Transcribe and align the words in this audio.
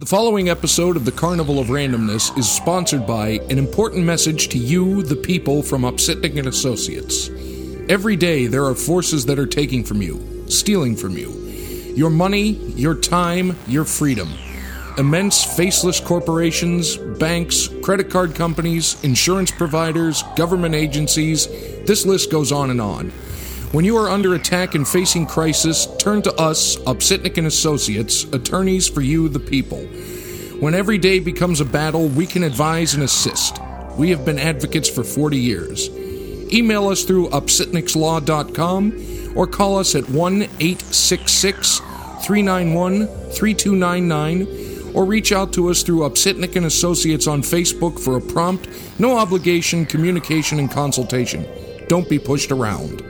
The 0.00 0.06
following 0.06 0.48
episode 0.48 0.96
of 0.96 1.04
the 1.04 1.10
Carnival 1.10 1.58
of 1.58 1.66
Randomness 1.70 2.38
is 2.38 2.48
sponsored 2.48 3.04
by 3.04 3.40
an 3.50 3.58
important 3.58 4.04
message 4.04 4.46
to 4.50 4.56
you, 4.56 5.02
the 5.02 5.16
people 5.16 5.60
from 5.60 5.82
Upsitnik 5.82 6.38
and 6.38 6.46
Associates. 6.46 7.30
Every 7.90 8.14
day 8.14 8.46
there 8.46 8.64
are 8.64 8.76
forces 8.76 9.26
that 9.26 9.40
are 9.40 9.46
taking 9.46 9.82
from 9.82 10.00
you, 10.00 10.44
stealing 10.46 10.94
from 10.94 11.18
you. 11.18 11.32
Your 11.96 12.10
money, 12.10 12.50
your 12.76 12.94
time, 12.94 13.56
your 13.66 13.84
freedom. 13.84 14.28
Immense 14.98 15.42
faceless 15.42 15.98
corporations, 15.98 16.96
banks, 16.96 17.68
credit 17.82 18.08
card 18.08 18.36
companies, 18.36 19.02
insurance 19.02 19.50
providers, 19.50 20.22
government 20.36 20.76
agencies, 20.76 21.48
this 21.86 22.06
list 22.06 22.30
goes 22.30 22.52
on 22.52 22.70
and 22.70 22.80
on. 22.80 23.10
When 23.72 23.84
you 23.84 23.98
are 23.98 24.08
under 24.08 24.34
attack 24.34 24.74
and 24.74 24.88
facing 24.88 25.26
crisis, 25.26 25.86
turn 25.98 26.22
to 26.22 26.32
us, 26.36 26.76
Upsitnik 26.76 27.36
and 27.36 27.46
Associates, 27.46 28.24
attorneys 28.32 28.88
for 28.88 29.02
you, 29.02 29.28
the 29.28 29.40
people. 29.40 29.80
When 30.58 30.74
every 30.74 30.96
day 30.96 31.18
becomes 31.18 31.60
a 31.60 31.66
battle, 31.66 32.08
we 32.08 32.24
can 32.24 32.44
advise 32.44 32.94
and 32.94 33.02
assist. 33.02 33.58
We 33.98 34.08
have 34.08 34.24
been 34.24 34.38
advocates 34.38 34.88
for 34.88 35.04
40 35.04 35.36
years. 35.36 35.90
Email 36.50 36.88
us 36.88 37.04
through 37.04 37.28
upsitnikslaw.com 37.28 39.36
or 39.36 39.46
call 39.46 39.78
us 39.78 39.94
at 39.94 40.08
1 40.08 40.42
866 40.42 41.80
391 42.24 43.06
3299 43.06 44.94
or 44.94 45.04
reach 45.04 45.30
out 45.30 45.52
to 45.52 45.68
us 45.68 45.82
through 45.82 46.08
Upsitnik 46.08 46.56
and 46.56 46.64
Associates 46.64 47.26
on 47.26 47.42
Facebook 47.42 48.00
for 48.00 48.16
a 48.16 48.20
prompt, 48.20 48.66
no 48.98 49.18
obligation 49.18 49.84
communication 49.84 50.58
and 50.58 50.70
consultation. 50.70 51.46
Don't 51.88 52.08
be 52.08 52.18
pushed 52.18 52.50
around. 52.50 53.02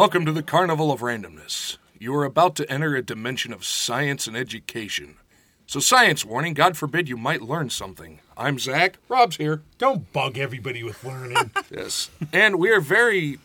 Welcome 0.00 0.24
to 0.24 0.32
the 0.32 0.42
Carnival 0.42 0.90
of 0.90 1.00
Randomness. 1.00 1.76
You 1.98 2.14
are 2.14 2.24
about 2.24 2.56
to 2.56 2.72
enter 2.72 2.96
a 2.96 3.02
dimension 3.02 3.52
of 3.52 3.66
science 3.66 4.26
and 4.26 4.34
education. 4.34 5.16
So, 5.66 5.78
science 5.78 6.24
warning 6.24 6.54
God 6.54 6.78
forbid 6.78 7.06
you 7.06 7.18
might 7.18 7.42
learn 7.42 7.68
something. 7.68 8.20
I'm 8.34 8.58
Zach. 8.58 8.96
Rob's 9.10 9.36
here. 9.36 9.60
Don't 9.76 10.10
bug 10.10 10.38
everybody 10.38 10.82
with 10.82 11.04
learning. 11.04 11.50
Yes. 11.70 12.08
And 12.32 12.58
we 12.58 12.70
are 12.70 12.80
very, 12.80 13.40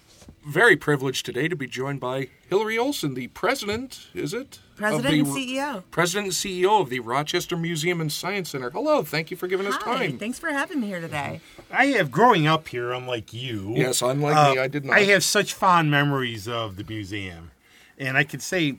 very 0.48 0.78
privileged 0.78 1.26
today 1.26 1.50
to 1.50 1.58
be 1.58 1.68
joined 1.68 2.00
by 2.00 2.30
Hillary 2.50 2.78
Olson, 2.78 3.16
the 3.16 3.28
president, 3.28 4.08
is 4.14 4.34
it? 4.34 4.60
Of 4.76 4.80
President 4.80 5.14
the- 5.14 5.20
and 5.20 5.28
CEO. 5.50 5.84
President 5.90 6.26
and 6.26 6.34
CEO 6.34 6.82
of 6.82 6.90
the 6.90 7.00
Rochester 7.00 7.56
Museum 7.56 8.02
and 8.02 8.12
Science 8.12 8.50
Center. 8.50 8.70
Hello, 8.70 9.04
thank 9.04 9.32
you 9.32 9.38
for 9.38 9.48
giving 9.48 9.66
us 9.68 9.76
Hi, 9.76 10.08
time. 10.08 10.18
thanks 10.18 10.38
for 10.38 10.50
having 10.52 10.82
me 10.82 10.88
here 10.88 11.00
today. 11.00 11.40
I 11.72 11.86
have 11.88 12.12
growing 12.12 12.46
up 12.46 12.68
here, 12.68 12.92
unlike 12.92 13.32
you. 13.34 13.72
Yes, 13.74 14.02
unlike 14.02 14.36
uh, 14.36 14.52
me, 14.54 14.60
I 14.60 14.68
did 14.68 14.84
not. 14.84 14.98
I 14.98 15.04
have 15.04 15.24
such 15.24 15.54
fond 15.54 15.90
memories 15.90 16.46
of 16.50 16.76
the 16.76 16.84
museum, 16.84 17.52
and 17.98 18.18
I 18.18 18.24
could 18.24 18.42
say. 18.42 18.76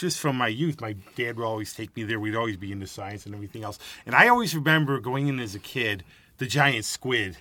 Just 0.00 0.18
from 0.18 0.36
my 0.36 0.48
youth, 0.48 0.80
my 0.80 0.94
dad 1.14 1.36
would 1.36 1.44
always 1.44 1.74
take 1.74 1.94
me 1.94 2.04
there. 2.04 2.18
We'd 2.18 2.34
always 2.34 2.56
be 2.56 2.72
into 2.72 2.86
science 2.86 3.26
and 3.26 3.34
everything 3.34 3.64
else. 3.64 3.78
And 4.06 4.14
I 4.14 4.28
always 4.28 4.54
remember 4.56 4.98
going 4.98 5.28
in 5.28 5.38
as 5.38 5.54
a 5.54 5.58
kid, 5.58 6.04
the 6.38 6.46
giant 6.46 6.86
squid. 6.86 7.36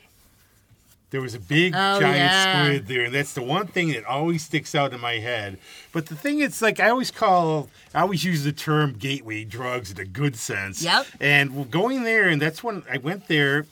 There 1.13 1.21
was 1.21 1.35
a 1.35 1.39
big 1.39 1.75
Oh, 1.75 1.99
giant 1.99 2.17
yeah. 2.17 2.65
squid 2.65 2.87
there, 2.87 3.03
and 3.03 3.13
that's 3.13 3.33
the 3.33 3.43
one 3.43 3.67
thing 3.67 3.89
that 3.89 4.03
always 4.03 4.43
sticks 4.43 4.73
out 4.73 4.93
in 4.93 4.99
my 4.99 5.19
head. 5.19 5.59
But 5.91 6.07
the 6.07 6.15
thing 6.15 6.39
it's 6.39 6.59
like 6.59 6.79
I 6.79 6.89
always 6.89 7.11
call, 7.11 7.69
I 7.93 8.01
always 8.01 8.23
use 8.23 8.43
the 8.43 8.51
term 8.51 8.93
gateway 8.93 9.43
drugs 9.43 9.91
in 9.91 9.99
a 9.99 10.05
good 10.05 10.35
sense. 10.35 10.81
Yep. 10.81 11.05
And 11.21 11.69
going 11.69 12.01
there, 12.01 12.27
and 12.27 12.41
that's 12.41 12.63
when 12.63 12.81
I 12.91 12.97
went 12.97 13.27
there. 13.27 13.67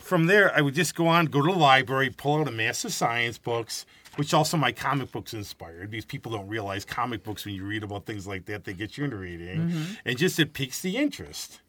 From 0.00 0.26
there, 0.26 0.52
I 0.52 0.62
would 0.62 0.74
just 0.74 0.96
go 0.96 1.06
on, 1.06 1.26
go 1.26 1.42
to 1.42 1.52
the 1.52 1.56
library, 1.56 2.10
pull 2.10 2.40
out 2.40 2.48
a 2.48 2.50
mass 2.50 2.84
of 2.84 2.92
science 2.92 3.38
books, 3.38 3.86
which 4.16 4.34
also 4.34 4.56
my 4.56 4.72
comic 4.72 5.12
books 5.12 5.32
inspired 5.32 5.92
because 5.92 6.04
people 6.04 6.32
don't 6.32 6.48
realize 6.48 6.84
comic 6.84 7.22
books 7.22 7.44
when 7.44 7.54
you 7.54 7.64
read 7.64 7.84
about 7.84 8.04
things 8.04 8.26
like 8.26 8.46
that, 8.46 8.64
they 8.64 8.72
get 8.72 8.98
you 8.98 9.04
into 9.04 9.16
reading, 9.16 9.68
mm-hmm. 9.68 9.92
and 10.04 10.18
just 10.18 10.40
it 10.40 10.54
piques 10.54 10.82
the 10.82 10.96
interest. 10.96 11.60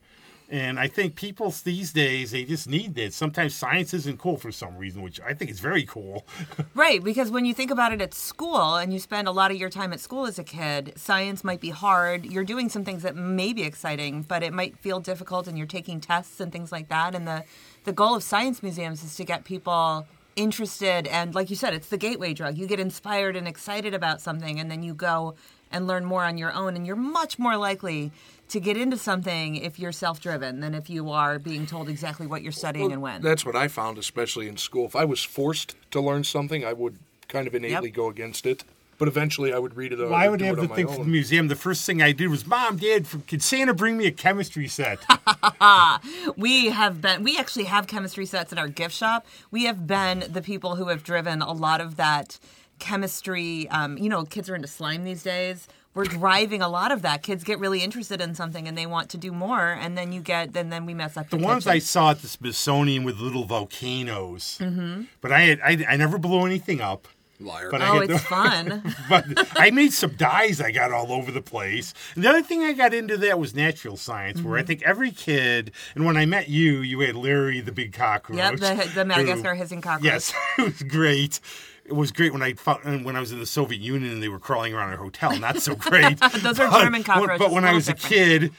And 0.49 0.79
I 0.79 0.87
think 0.87 1.15
people 1.15 1.53
these 1.63 1.91
days 1.91 2.31
they 2.31 2.43
just 2.43 2.67
need 2.67 2.95
that. 2.95 3.13
Sometimes 3.13 3.55
science 3.55 3.93
isn't 3.93 4.19
cool 4.19 4.37
for 4.37 4.51
some 4.51 4.77
reason, 4.77 5.01
which 5.01 5.19
I 5.21 5.33
think 5.33 5.49
is 5.49 5.59
very 5.59 5.83
cool. 5.83 6.25
Right, 6.73 7.03
because 7.03 7.31
when 7.31 7.45
you 7.45 7.53
think 7.53 7.71
about 7.71 7.93
it 7.93 8.01
at 8.01 8.13
school 8.13 8.75
and 8.75 8.91
you 8.91 8.99
spend 8.99 9.27
a 9.27 9.31
lot 9.31 9.49
of 9.49 9.57
your 9.57 9.69
time 9.69 9.93
at 9.93 9.99
school 9.99 10.25
as 10.25 10.37
a 10.37 10.43
kid, 10.43 10.93
science 10.97 11.43
might 11.43 11.61
be 11.61 11.69
hard. 11.69 12.25
You're 12.25 12.43
doing 12.43 12.69
some 12.69 12.83
things 12.83 13.01
that 13.03 13.15
may 13.15 13.53
be 13.53 13.63
exciting, 13.63 14.23
but 14.23 14.43
it 14.43 14.51
might 14.51 14.77
feel 14.77 14.99
difficult 14.99 15.47
and 15.47 15.57
you're 15.57 15.67
taking 15.67 16.01
tests 16.01 16.39
and 16.39 16.51
things 16.51 16.71
like 16.71 16.89
that. 16.89 17.15
And 17.15 17.27
the, 17.27 17.43
the 17.85 17.93
goal 17.93 18.15
of 18.15 18.23
science 18.23 18.61
museums 18.61 19.03
is 19.03 19.15
to 19.15 19.23
get 19.23 19.45
people 19.45 20.05
interested 20.35 21.07
and 21.07 21.33
like 21.33 21.49
you 21.49 21.55
said, 21.55 21.73
it's 21.73 21.87
the 21.87 21.97
gateway 21.97 22.33
drug. 22.33 22.57
You 22.57 22.67
get 22.67 22.79
inspired 22.79 23.35
and 23.35 23.47
excited 23.47 23.93
about 23.93 24.21
something 24.21 24.59
and 24.59 24.69
then 24.69 24.83
you 24.83 24.93
go 24.93 25.35
and 25.71 25.87
learn 25.87 26.05
more 26.05 26.23
on 26.23 26.37
your 26.37 26.53
own 26.53 26.75
and 26.75 26.85
you're 26.85 26.95
much 26.95 27.39
more 27.39 27.57
likely 27.57 28.11
to 28.49 28.59
get 28.59 28.77
into 28.77 28.97
something 28.97 29.55
if 29.55 29.79
you're 29.79 29.91
self-driven 29.91 30.59
than 30.59 30.75
if 30.75 30.89
you 30.89 31.09
are 31.11 31.39
being 31.39 31.65
told 31.65 31.89
exactly 31.89 32.27
what 32.27 32.41
you're 32.43 32.51
studying 32.51 32.91
and 32.91 33.01
when. 33.01 33.21
That's 33.21 33.45
what 33.45 33.55
I 33.55 33.67
found, 33.67 33.97
especially 33.97 34.47
in 34.47 34.57
school. 34.57 34.85
If 34.85 34.95
I 34.95 35.03
was 35.05 35.23
forced 35.23 35.75
to 35.91 35.99
learn 36.01 36.23
something, 36.23 36.63
I 36.63 36.73
would 36.73 36.97
kind 37.27 37.47
of 37.47 37.55
innately 37.55 37.89
Yep. 37.89 37.95
go 37.95 38.09
against 38.09 38.45
it. 38.45 38.63
But 38.97 39.09
eventually, 39.09 39.51
I 39.51 39.59
would 39.59 39.75
read 39.75 39.91
it. 39.91 39.99
Well, 39.99 40.13
I 40.13 40.29
would 40.29 40.39
do 40.39 40.45
have 40.45 40.57
it 40.57 40.61
the 40.61 40.69
on 40.69 40.75
thing 40.75 40.87
for 40.87 41.03
the 41.03 41.09
museum. 41.11 41.49
The 41.49 41.55
first 41.57 41.85
thing 41.85 42.01
I 42.01 42.13
did 42.13 42.29
was, 42.29 42.47
Mom, 42.47 42.77
Dad, 42.77 43.05
could 43.27 43.43
Santa 43.43 43.73
bring 43.73 43.97
me 43.97 44.05
a 44.07 44.11
chemistry 44.11 44.69
set? 44.69 44.99
We 46.37 46.67
have 46.69 47.01
been, 47.01 47.23
we 47.23 47.37
actually 47.37 47.65
have 47.65 47.87
chemistry 47.87 48.25
sets 48.25 48.51
in 48.51 48.57
our 48.57 48.67
gift 48.69 48.95
shop. 48.95 49.25
We 49.51 49.65
have 49.65 49.85
been 49.87 50.23
the 50.29 50.41
people 50.41 50.75
who 50.75 50.87
have 50.87 51.03
driven 51.03 51.41
a 51.41 51.51
lot 51.51 51.81
of 51.81 51.97
that 51.97 52.39
chemistry. 52.79 53.67
Um, 53.69 53.97
you 53.97 54.07
know, 54.09 54.23
kids 54.23 54.49
are 54.49 54.55
into 54.55 54.67
slime 54.67 55.03
these 55.03 55.23
days. 55.23 55.67
We're 55.95 56.03
driving 56.03 56.61
a 56.61 56.67
lot 56.69 56.91
of 56.91 57.01
that. 57.03 57.23
Kids 57.23 57.43
get 57.43 57.57
really 57.57 57.81
interested 57.81 58.21
in 58.21 58.35
something 58.35 58.67
and 58.67 58.77
they 58.77 58.85
want 58.85 59.09
to 59.11 59.17
do 59.17 59.31
more, 59.31 59.71
and 59.71 59.97
then 59.97 60.11
you 60.11 60.21
get, 60.21 60.53
then 60.53 60.69
then 60.69 60.85
we 60.85 60.93
mess 60.93 61.15
up 61.17 61.29
The 61.29 61.37
your 61.37 61.47
ones 61.47 61.65
I 61.65 61.79
saw 61.79 62.11
at 62.11 62.21
the 62.21 62.27
Smithsonian 62.27 63.03
with 63.05 63.17
little 63.19 63.45
volcanoes. 63.45 64.57
Mm-hmm. 64.61 65.03
But 65.21 65.31
I, 65.31 65.39
had, 65.41 65.61
I 65.61 65.85
I 65.93 65.95
never 65.97 66.17
blew 66.17 66.45
anything 66.45 66.81
up. 66.81 67.07
Liar. 67.37 67.67
But 67.69 67.81
I 67.81 67.89
Oh, 67.89 67.99
had 67.99 68.09
it's 68.11 68.23
the- 68.23 68.29
fun. 68.29 68.93
But 69.09 69.25
I 69.59 69.69
made 69.69 69.91
some 69.91 70.11
dyes 70.15 70.61
I 70.61 70.71
got 70.71 70.93
all 70.93 71.11
over 71.11 71.31
the 71.33 71.41
place. 71.41 71.93
And 72.15 72.23
the 72.23 72.29
other 72.29 72.41
thing 72.41 72.63
I 72.63 72.71
got 72.71 72.93
into 72.93 73.17
that 73.17 73.37
was 73.37 73.53
natural 73.53 73.97
science, 73.97 74.41
where 74.41 74.55
I 74.57 74.61
Mm-hmm. 74.61 74.67
think 74.67 74.83
every 74.83 75.11
kid, 75.11 75.71
and 75.95 76.05
when 76.05 76.15
I 76.15 76.25
met 76.25 76.47
you, 76.47 76.79
you 76.79 77.01
had 77.01 77.15
Larry 77.17 77.59
the 77.59 77.73
big 77.73 77.91
cockroach. 77.91 78.37
yep, 78.37 78.55
the, 78.57 78.89
the 78.95 79.03
Madagascar 79.05 79.53
who- 79.53 79.61
hissing 79.61 79.81
cockroach. 79.81 80.05
Yes, 80.05 80.33
it 80.57 80.61
was 80.63 80.83
great. 80.83 81.41
It 81.85 81.93
was 81.93 82.11
great 82.11 82.33
when 82.33 82.41
I 82.41 82.53
found, 82.53 83.05
when 83.05 83.15
I 83.15 83.19
was 83.19 83.31
in 83.31 83.39
the 83.39 83.45
Soviet 83.45 83.79
Union 83.81 84.11
and 84.13 84.23
they 84.23 84.29
were 84.29 84.39
crawling 84.39 84.73
around 84.73 84.89
our 84.91 84.97
hotel. 84.97 85.37
Not 85.37 85.61
so 85.61 85.75
great. 85.89 86.19
Those 86.39 86.59
are 86.59 86.69
German 86.81 87.03
cockroaches, 87.03 87.39
But 87.39 87.51
when 87.51 87.63
I 87.63 87.67
little 87.67 87.75
was 87.75 87.87
a 87.89 87.93
kid, 87.93 88.51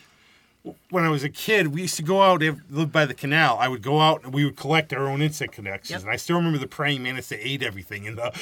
when 0.91 1.04
I 1.04 1.10
was 1.10 1.22
a 1.22 1.28
kid, 1.28 1.69
we 1.69 1.82
used 1.82 1.97
to 1.97 2.03
go 2.03 2.22
out, 2.22 2.42
ev- 2.42 2.60
live 2.70 2.91
by 2.91 3.04
the 3.06 3.14
canal. 3.14 3.56
I 3.60 3.69
would 3.69 3.82
go 3.82 4.00
out 4.00 4.25
and 4.25 4.34
we 4.34 4.44
would 4.44 4.56
collect 4.56 4.92
our 4.92 5.06
own 5.06 5.22
insect 5.22 5.53
connections. 5.54 5.91
Yep. 5.91 6.00
And 6.03 6.10
I 6.10 6.16
still 6.16 6.37
remember 6.37 6.59
the 6.59 6.66
praying 6.66 7.03
mantis 7.04 7.28
that 7.28 7.47
ate 7.47 7.62
everything 7.62 8.04
in 8.04 8.16
the. 8.16 8.32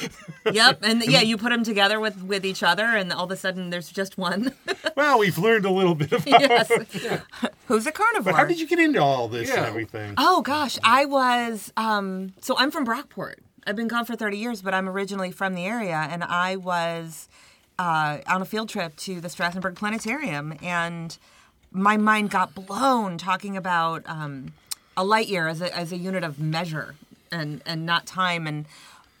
Yep, 0.51 0.79
and 0.83 1.03
yeah, 1.03 1.21
you 1.21 1.37
put 1.37 1.49
them 1.49 1.63
together 1.63 1.99
with 1.99 2.21
with 2.23 2.45
each 2.45 2.61
other, 2.61 2.83
and 2.85 3.11
all 3.11 3.25
of 3.25 3.31
a 3.31 3.35
sudden 3.35 3.71
there's 3.71 3.91
just 3.91 4.17
one. 4.17 4.53
well, 4.95 5.17
we've 5.19 5.37
learned 5.39 5.65
a 5.65 5.71
little 5.71 5.95
bit 5.95 6.11
about. 6.11 6.27
yes. 6.27 6.71
Who's 7.67 7.87
a 7.87 7.91
carnivore? 7.91 8.33
But 8.33 8.37
how 8.37 8.45
did 8.45 8.59
you 8.59 8.67
get 8.67 8.77
into 8.79 9.01
all 9.01 9.27
this 9.27 9.49
and 9.49 9.65
everything? 9.65 10.13
Oh 10.17 10.41
gosh, 10.43 10.77
I 10.83 11.05
was 11.05 11.73
um 11.75 12.33
so 12.41 12.55
I'm 12.57 12.69
from 12.69 12.85
Brockport. 12.85 13.35
I've 13.67 13.75
been 13.75 13.87
gone 13.87 14.05
for 14.05 14.15
30 14.15 14.37
years, 14.37 14.61
but 14.61 14.75
I'm 14.75 14.87
originally 14.87 15.31
from 15.31 15.55
the 15.55 15.65
area 15.65 15.95
and 15.95 16.23
I 16.23 16.55
was 16.55 17.27
uh, 17.79 18.19
on 18.27 18.43
a 18.43 18.45
field 18.45 18.69
trip 18.69 18.95
to 18.97 19.19
the 19.19 19.27
Strasenburgh 19.27 19.75
Planetarium 19.75 20.53
and 20.61 21.17
my 21.71 21.97
mind 21.97 22.29
got 22.29 22.53
blown 22.53 23.17
talking 23.17 23.57
about 23.57 24.03
um, 24.05 24.53
a 24.95 25.03
light 25.03 25.27
year 25.27 25.47
as 25.47 25.61
a, 25.61 25.75
as 25.75 25.91
a 25.91 25.97
unit 25.97 26.23
of 26.23 26.39
measure 26.39 26.93
and, 27.31 27.63
and 27.65 27.87
not 27.87 28.05
time 28.05 28.45
and 28.45 28.67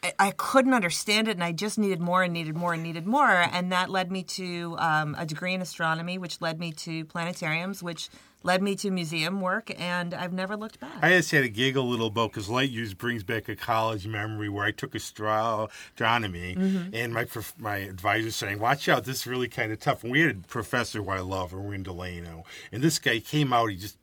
I, 0.03 0.13
I 0.19 0.31
couldn't 0.37 0.75
understand 0.75 1.27
it 1.27 1.31
and 1.31 1.43
I 1.43 1.51
just 1.51 1.79
needed 1.79 1.99
more 1.99 2.21
and 2.21 2.31
needed 2.31 2.55
more 2.55 2.75
and 2.75 2.83
needed 2.83 3.07
more 3.07 3.27
and 3.27 3.71
that 3.71 3.89
led 3.89 4.11
me 4.11 4.21
to 4.23 4.75
um, 4.77 5.15
a 5.17 5.25
degree 5.25 5.55
in 5.55 5.61
astronomy 5.61 6.19
which 6.19 6.39
led 6.39 6.59
me 6.59 6.71
to 6.73 7.03
planetariums 7.05 7.81
which 7.81 8.09
led 8.45 8.61
me 8.61 8.75
to 8.75 8.91
museum 8.91 9.41
work 9.41 9.71
and 9.79 10.13
I've 10.13 10.31
never 10.31 10.55
looked 10.55 10.79
back. 10.79 10.91
I 11.01 11.09
just 11.09 11.31
had 11.31 11.41
to 11.41 11.49
giggle 11.49 11.83
a 11.83 11.89
little 11.89 12.09
bit 12.11 12.31
because 12.31 12.47
light 12.47 12.69
years 12.69 12.93
brings 12.93 13.23
back 13.23 13.49
a 13.49 13.55
college 13.55 14.07
memory 14.07 14.47
where 14.49 14.65
I 14.65 14.71
took 14.71 14.93
astronomy, 14.95 16.55
Mm-hmm. 16.55 16.93
and 16.95 17.13
my 17.13 17.25
my 17.57 17.77
advisor 17.77 18.31
saying, 18.31 18.59
"Watch 18.59 18.87
out, 18.87 19.03
this 19.05 19.21
is 19.21 19.27
really 19.27 19.47
kind 19.47 19.71
of 19.71 19.79
tough." 19.79 20.03
And 20.03 20.11
we 20.11 20.21
had 20.21 20.31
a 20.31 20.47
professor 20.47 21.01
who 21.03 21.09
I 21.09 21.19
love, 21.19 21.53
and 21.53 21.65
we're 21.65 21.73
in 21.73 21.83
Delano, 21.83 22.43
and 22.71 22.81
this 22.83 22.99
guy 22.99 23.19
came 23.19 23.51
out. 23.53 23.69
He 23.69 23.75
just 23.77 23.97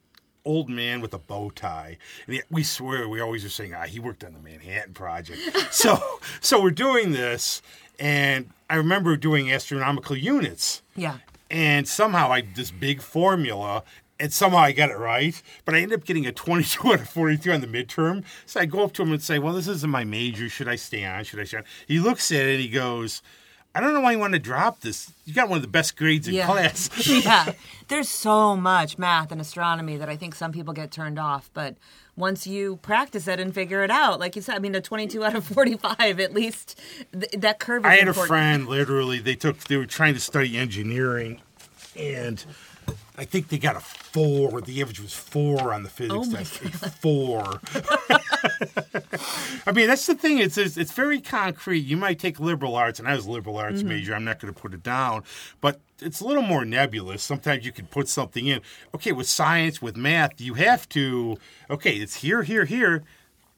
old 0.45 0.69
man 0.69 1.00
with 1.00 1.15
a 1.15 1.19
bow 1.19 1.50
tie, 1.50 1.99
and 2.27 2.35
he, 2.35 2.43
we 2.50 2.62
swear 2.65 3.09
we 3.09 3.21
always 3.21 3.45
are 3.45 3.49
saying, 3.49 3.75
"Ah, 3.75 3.83
he 3.87 4.00
worked 4.00 4.25
on 4.25 4.33
the 4.33 4.41
Manhattan 4.41 4.93
Project." 4.95 5.41
so 5.73 5.99
so 6.41 6.61
we're 6.62 6.71
doing 6.71 7.12
this, 7.12 7.62
and 7.99 8.50
I 8.69 8.75
remember 8.77 9.17
doing 9.17 9.53
astronomical 9.53 10.17
units 10.17 10.83
yeah. 10.97 11.19
and 11.50 11.87
somehow 11.87 12.33
I 12.33 12.41
this 12.43 12.71
big 12.71 13.00
formula, 13.03 13.85
and 14.23 14.33
somehow 14.33 14.59
I 14.59 14.73
got 14.73 14.89
it 14.91 14.97
right. 14.97 15.41
But 15.67 15.75
I 15.75 15.81
ended 15.81 15.99
up 16.01 16.07
getting 16.07 16.25
a 16.27 16.33
22 16.45 16.93
out 16.93 17.01
of 17.01 17.09
43 17.11 17.53
on 17.55 17.61
the 17.61 17.67
midterm. 17.67 18.25
So 18.47 18.61
I 18.61 18.65
go 18.65 18.85
up 18.85 18.93
to 18.95 19.03
him 19.03 19.13
and 19.13 19.23
say, 19.23 19.39
"Well, 19.39 19.53
this 19.53 19.69
isn't 19.69 19.91
my 19.91 20.05
major. 20.05 20.49
Should 20.49 20.69
I 20.69 20.77
stay 20.77 21.05
on? 21.05 21.25
Should 21.25 21.41
I 21.41 21.45
stay 21.45 21.59
on?" 21.59 21.65
He 21.87 21.99
looks 21.99 22.31
at 22.33 22.47
it 22.47 22.53
and 22.53 22.61
he 22.61 22.69
goes. 22.69 23.21
I 23.75 23.81
don't 23.81 23.95
know 23.95 24.03
why 24.03 24.13
you 24.13 24.19
want 24.19 24.35
to 24.35 24.39
drop 24.39 24.81
this. 24.81 25.11
You 25.25 25.33
got 25.33 25.49
one 25.49 25.57
of 25.57 25.63
the 25.63 25.67
best 25.69 25.97
grades 25.97 26.29
in 26.29 26.35
Yeah. 26.35 26.45
class. 26.45 26.91
yeah. 27.25 27.55
There's 27.89 28.11
so 28.11 28.55
much 28.55 28.99
math 28.99 29.33
and 29.33 29.41
astronomy 29.41 29.97
that 29.97 30.11
I 30.11 30.17
think 30.19 30.35
some 30.35 30.53
people 30.53 30.75
get 30.75 30.91
turned 30.91 31.19
off, 31.19 31.49
but 31.55 31.77
once 32.15 32.47
you 32.47 32.77
practice 32.83 33.27
it 33.27 33.41
and 33.41 33.55
figure 33.55 33.83
it 33.83 33.91
out, 33.91 34.21
like 34.21 34.37
you 34.37 34.43
said, 34.43 34.57
I 34.57 34.59
mean, 34.59 34.75
a 34.75 34.83
22 34.83 35.25
out 35.25 35.35
of 35.35 35.47
45, 35.47 36.21
at 36.21 36.35
least 36.35 36.79
th- 37.19 37.33
that 37.39 37.61
curve 37.61 37.87
is 37.87 37.91
I 37.91 37.95
had 37.97 38.09
a 38.09 38.13
friend 38.13 38.69
literally 38.69 39.21
they 39.21 39.37
took 39.37 39.57
they 39.61 39.79
were 39.79 39.87
trying 39.87 40.13
to 40.13 40.21
study 40.21 40.59
engineering 40.59 41.41
and 41.97 42.45
I 43.17 43.25
think 43.25 43.49
they 43.49 43.59
got 43.59 43.76
a 43.76 43.81
four. 43.81 44.61
The 44.62 44.81
average 44.81 45.00
was 45.00 45.12
four 45.12 45.73
on 45.75 45.82
the 45.82 45.91
physics 45.91 46.29
Oh 46.29 46.32
test. 46.35 46.55
Four. 47.00 47.61
I 49.67 49.73
mean, 49.73 49.87
that's 49.87 50.06
the 50.06 50.14
thing. 50.14 50.38
It's, 50.38 50.56
it's 50.56 50.76
it's 50.76 50.93
very 50.93 51.20
concrete. 51.20 51.81
You 51.81 51.97
might 51.97 52.19
take 52.19 52.41
liberal 52.41 52.75
arts, 52.75 52.99
and 52.99 53.06
I 53.06 53.14
was 53.14 53.26
a 53.26 53.31
liberal 53.31 53.59
arts 53.59 53.81
Mm-hmm. 53.81 53.88
major. 53.88 54.14
I'm 54.14 54.25
not 54.25 54.41
going 54.41 54.53
to 54.53 54.59
put 54.59 54.73
it 54.75 54.82
down, 54.82 55.25
but 55.61 55.81
it's 56.00 56.20
a 56.20 56.26
little 56.26 56.43
more 56.43 56.64
nebulous. 56.64 57.23
Sometimes 57.23 57.64
you 57.67 57.73
can 57.73 57.87
put 57.87 58.09
something 58.09 58.47
in. 58.47 58.61
Okay, 58.94 59.12
with 59.12 59.29
science, 59.29 59.82
with 59.82 59.97
math, 59.97 60.41
you 60.41 60.55
have 60.55 60.88
to. 60.91 61.37
Okay, 61.70 61.97
it's 61.97 62.17
here, 62.17 62.43
here, 62.43 62.64
here. 62.64 63.05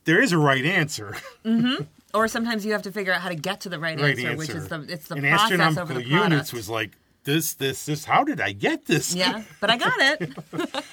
There 0.03 0.21
is 0.21 0.31
a 0.31 0.37
right 0.37 0.65
answer. 0.65 1.15
Or 2.13 2.29
sometimes 2.29 2.65
you 2.65 2.71
have 2.71 2.83
to 2.83 2.93
figure 2.93 3.11
out 3.11 3.19
how 3.19 3.27
to 3.27 3.35
get 3.35 3.59
to 3.61 3.69
the 3.69 3.77
right, 3.77 3.99
right 3.99 4.11
answer, 4.17 4.27
answer. 4.29 4.37
which 4.37 4.49
is 4.51 4.69
the 4.69 4.85
it's 4.87 5.09
the 5.09 5.15
and 5.15 5.25
process 5.27 5.51
over 5.51 5.61
astronomical 5.63 5.95
the 5.97 6.07
units 6.07 6.53
was 6.53 6.69
like 6.69 6.91
this, 7.25 7.53
this, 7.53 7.85
this. 7.85 8.05
How 8.05 8.23
did 8.23 8.39
I 8.39 8.53
get 8.53 8.85
this? 8.85 9.13
yeah, 9.13 9.43
but 9.59 9.69
I 9.69 9.77
got 9.77 9.93
it. 9.99 10.35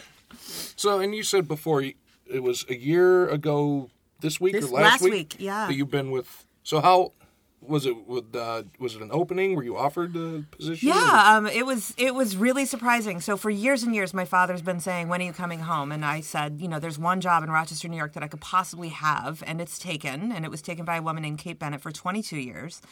So, 0.77 0.99
and 0.99 1.15
you 1.15 1.23
said 1.23 1.47
before 1.47 1.83
it 1.83 2.43
was 2.43 2.65
a 2.69 2.75
year 2.75 3.29
ago 3.29 3.91
this 4.21 4.41
week 4.41 4.55
This 4.55 4.65
or 4.65 4.75
last, 4.81 4.85
last 4.85 5.03
week, 5.03 5.13
week, 5.13 5.37
yeah. 5.39 5.67
That 5.67 5.75
you've 5.75 5.91
been 5.91 6.11
with. 6.11 6.45
So 6.65 6.81
how 6.81 7.13
was 7.61 7.87
it? 7.87 8.07
With 8.07 8.35
uh, 8.35 8.65
was 8.79 8.97
it 8.97 9.03
an 9.03 9.11
opening? 9.13 9.55
Were 9.55 9.63
you 9.63 9.77
offered 9.77 10.13
the 10.13 10.45
position? 10.51 10.89
Yeah, 10.89 11.37
um, 11.37 11.47
it 11.47 11.65
was 11.67 11.95
it 11.97 12.15
was 12.15 12.37
really 12.37 12.65
surprising. 12.65 13.21
So 13.21 13.37
for 13.37 13.51
years 13.51 13.83
and 13.85 13.95
years, 13.95 14.13
my 14.13 14.25
father's 14.25 14.63
been 14.63 14.81
saying, 14.81 15.09
"When 15.09 15.21
are 15.21 15.25
you 15.25 15.33
coming 15.33 15.61
home?" 15.61 15.93
And 15.93 16.05
I 16.05 16.21
said, 16.21 16.61
"You 16.61 16.69
know, 16.69 16.81
there's 16.81 16.99
one 16.99 17.21
job 17.21 17.45
in 17.45 17.51
Rochester, 17.51 17.89
New 17.89 17.97
York 17.97 18.15
that 18.15 18.23
I 18.23 18.29
could 18.29 18.41
possibly 18.41 18.89
have, 18.89 19.43
and 19.47 19.61
it's 19.61 19.79
taken, 19.79 20.33
and 20.33 20.45
it 20.45 20.51
was 20.51 20.63
taken 20.63 20.85
by 20.85 20.97
a 20.97 21.03
woman 21.03 21.23
named 21.23 21.39
Kate 21.39 21.59
Bennett 21.59 21.81
for 21.81 21.93
22 21.93 22.39
years." 22.39 22.83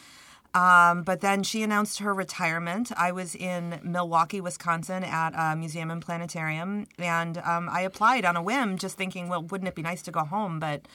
Um, 0.52 1.02
but 1.02 1.20
then 1.20 1.42
she 1.44 1.62
announced 1.62 2.00
her 2.00 2.12
retirement. 2.12 2.90
I 2.96 3.12
was 3.12 3.36
in 3.36 3.78
Milwaukee, 3.84 4.40
Wisconsin, 4.40 5.04
at 5.04 5.32
a 5.36 5.56
museum 5.56 5.90
and 5.90 6.02
planetarium, 6.02 6.86
and 6.98 7.38
um, 7.38 7.68
I 7.68 7.82
applied 7.82 8.24
on 8.24 8.36
a 8.36 8.42
whim, 8.42 8.76
just 8.76 8.96
thinking, 8.96 9.28
"Well, 9.28 9.42
wouldn't 9.42 9.68
it 9.68 9.76
be 9.76 9.82
nice 9.82 10.02
to 10.02 10.10
go 10.10 10.24
home?" 10.24 10.58
But 10.58 10.86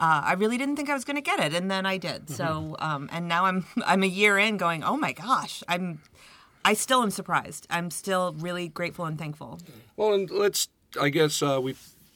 uh, 0.00 0.22
I 0.24 0.32
really 0.32 0.56
didn't 0.56 0.76
think 0.76 0.88
I 0.88 0.94
was 0.94 1.04
going 1.04 1.16
to 1.16 1.22
get 1.22 1.40
it, 1.40 1.52
and 1.52 1.70
then 1.70 1.84
I 1.84 1.98
did. 1.98 2.30
So, 2.30 2.76
um, 2.78 3.10
and 3.12 3.28
now 3.28 3.44
I'm 3.44 3.66
I'm 3.86 4.02
a 4.02 4.06
year 4.06 4.38
in, 4.38 4.56
going, 4.56 4.82
"Oh 4.82 4.96
my 4.96 5.12
gosh, 5.12 5.62
I'm." 5.68 6.00
I 6.64 6.74
still 6.74 7.02
am 7.02 7.10
surprised. 7.10 7.66
I'm 7.70 7.90
still 7.90 8.34
really 8.38 8.68
grateful 8.68 9.04
and 9.04 9.18
thankful. 9.18 9.58
Well, 9.96 10.14
and 10.14 10.30
let's. 10.30 10.68
I 11.00 11.08
guess 11.08 11.42
uh, 11.42 11.60
we 11.60 11.74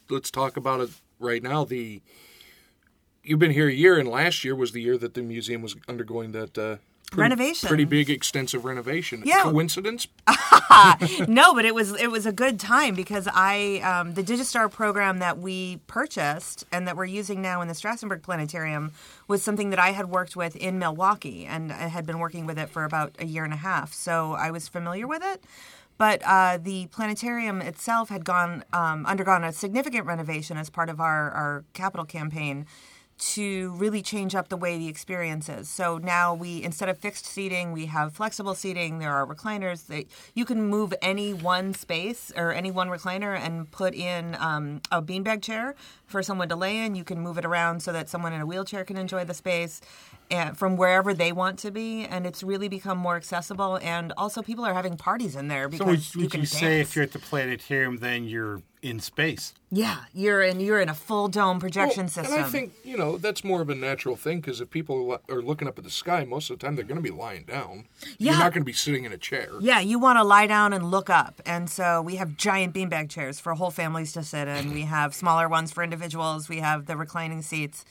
let's 0.09 0.31
talk 0.31 0.57
about 0.57 0.79
it 0.79 0.89
right 1.19 1.43
now. 1.43 1.63
The 1.63 2.01
you've 3.27 3.39
been 3.39 3.51
here 3.51 3.67
a 3.67 3.73
year, 3.73 3.97
and 3.97 4.07
last 4.07 4.43
year 4.43 4.55
was 4.55 4.71
the 4.71 4.81
year 4.81 4.97
that 4.97 5.13
the 5.13 5.21
museum 5.21 5.61
was 5.61 5.75
undergoing 5.87 6.31
that 6.31 6.57
uh, 6.57 6.77
pretty, 7.11 7.21
Renovation. 7.21 7.67
pretty 7.67 7.85
big, 7.85 8.09
extensive 8.09 8.65
renovation. 8.65 9.23
Yeah. 9.25 9.43
Coincidence? 9.43 10.07
no, 11.27 11.53
but 11.53 11.65
it 11.65 11.73
was 11.73 11.93
it 11.99 12.11
was 12.11 12.25
a 12.25 12.31
good 12.31 12.59
time 12.59 12.95
because 12.95 13.27
I 13.31 13.79
um, 13.79 14.13
the 14.13 14.23
Digistar 14.23 14.71
program 14.71 15.19
that 15.19 15.37
we 15.37 15.77
purchased 15.87 16.65
and 16.71 16.87
that 16.87 16.95
we're 16.95 17.05
using 17.05 17.41
now 17.41 17.61
in 17.61 17.67
the 17.67 17.73
Strasenburgh 17.73 18.21
Planetarium 18.21 18.91
was 19.27 19.41
something 19.41 19.69
that 19.69 19.79
I 19.79 19.91
had 19.91 20.09
worked 20.09 20.35
with 20.35 20.55
in 20.55 20.79
Milwaukee 20.79 21.45
and 21.45 21.71
I 21.71 21.87
had 21.87 22.05
been 22.05 22.19
working 22.19 22.45
with 22.45 22.57
it 22.57 22.69
for 22.69 22.83
about 22.83 23.15
a 23.19 23.25
year 23.25 23.43
and 23.43 23.53
a 23.53 23.57
half, 23.57 23.93
so 23.93 24.33
I 24.33 24.51
was 24.51 24.67
familiar 24.67 25.07
with 25.07 25.23
it. 25.23 25.43
But 25.97 26.21
uh, 26.23 26.59
the 26.61 26.87
planetarium 26.87 27.59
itself 27.59 28.09
had 28.09 28.23
gone 28.23 28.63
um, 28.71 29.05
undergone 29.05 29.43
a 29.43 29.51
significant 29.51 30.05
renovation 30.05 30.57
as 30.57 30.69
part 30.69 30.89
of 30.89 30.99
our, 30.99 31.31
our 31.31 31.63
capital 31.73 32.05
campaign 32.05 32.67
to 33.17 33.71
really 33.71 34.01
change 34.01 34.35
up 34.35 34.49
the 34.49 34.57
way 34.57 34.77
the 34.77 34.87
experience 34.87 35.49
is. 35.49 35.67
So 35.67 35.97
now 35.97 36.33
we, 36.33 36.61
instead 36.61 36.87
of 36.87 36.97
fixed 36.97 37.25
seating, 37.25 37.71
we 37.71 37.87
have 37.87 38.13
flexible 38.13 38.53
seating. 38.53 38.99
There 38.99 39.11
are 39.13 39.25
recliners 39.25 39.87
that 39.87 40.05
you 40.35 40.45
can 40.45 40.67
move 40.67 40.93
any 41.01 41.33
one 41.33 41.73
space 41.73 42.31
or 42.35 42.51
any 42.51 42.69
one 42.69 42.89
recliner 42.89 43.37
and 43.37 43.69
put 43.71 43.95
in 43.95 44.35
um, 44.39 44.81
a 44.91 45.01
beanbag 45.01 45.41
chair 45.41 45.75
for 46.05 46.21
someone 46.21 46.49
to 46.49 46.55
lay 46.55 46.77
in. 46.77 46.95
You 46.95 47.03
can 47.03 47.19
move 47.19 47.37
it 47.37 47.45
around 47.45 47.81
so 47.81 47.91
that 47.91 48.07
someone 48.07 48.33
in 48.33 48.41
a 48.41 48.45
wheelchair 48.45 48.83
can 48.83 48.97
enjoy 48.97 49.25
the 49.25 49.33
space 49.33 49.81
from 50.55 50.77
wherever 50.77 51.13
they 51.13 51.31
want 51.31 51.59
to 51.59 51.71
be. 51.71 52.05
And 52.05 52.25
it's 52.25 52.43
really 52.43 52.67
become 52.67 52.97
more 52.97 53.15
accessible. 53.15 53.79
And 53.81 54.13
also, 54.17 54.41
people 54.41 54.65
are 54.65 54.73
having 54.73 54.97
parties 54.97 55.35
in 55.35 55.47
there 55.47 55.65
So 55.65 55.69
because 55.69 55.85
would, 55.85 56.15
you 56.15 56.21
would 56.21 56.31
can 56.31 56.39
you 56.41 56.45
say 56.45 56.79
if 56.81 56.95
you're 56.95 57.03
at 57.03 57.11
the 57.11 57.19
planetarium, 57.19 57.97
then 57.97 58.25
you're 58.25 58.61
in 58.81 58.99
space? 58.99 59.53
yeah, 59.69 59.97
you're 60.13 60.41
in 60.41 60.61
you're 60.61 60.79
in 60.79 60.87
a 60.87 60.93
full 60.93 61.27
dome 61.27 61.59
projection 61.59 62.03
Well, 62.03 62.09
system. 62.09 62.35
And 62.35 62.45
I 62.45 62.49
think 62.49 62.71
you 62.85 62.95
know 62.95 63.17
that's 63.17 63.43
more 63.43 63.61
of 63.61 63.69
a 63.69 63.75
natural 63.75 64.15
thing 64.15 64.39
because 64.39 64.61
if 64.61 64.69
people 64.69 65.19
are 65.29 65.41
looking 65.41 65.67
up 65.67 65.77
at 65.77 65.83
the 65.83 65.89
sky, 65.89 66.23
most 66.23 66.49
of 66.49 66.57
the 66.57 66.65
time 66.65 66.75
they're 66.75 66.85
going 66.85 66.95
to 66.95 67.01
be 67.01 67.15
lying 67.15 67.43
down. 67.43 67.85
Yeah. 68.17 68.31
You're 68.31 68.39
not 68.39 68.53
going 68.53 68.61
to 68.61 68.65
be 68.65 68.73
sitting 68.73 69.03
in 69.03 69.11
a 69.11 69.17
chair. 69.17 69.49
Yeah, 69.59 69.81
you 69.81 69.99
want 69.99 70.19
to 70.19 70.23
lie 70.23 70.47
down 70.47 70.71
and 70.71 70.89
look 70.89 71.09
up. 71.09 71.41
And 71.45 71.69
so 71.69 72.01
we 72.01 72.15
have 72.15 72.37
giant 72.37 72.73
beanbag 72.73 73.09
chairs 73.09 73.39
for 73.39 73.53
whole 73.55 73.71
families 73.71 74.13
to 74.13 74.23
sit 74.23 74.47
in. 74.47 74.73
We 74.73 74.83
have 74.83 75.13
smaller 75.13 75.49
ones 75.49 75.71
for 75.73 75.83
individuals. 75.83 76.47
We 76.47 76.59
have 76.59 76.85
the 76.85 76.95
reclining 76.95 77.41
seats. 77.41 77.83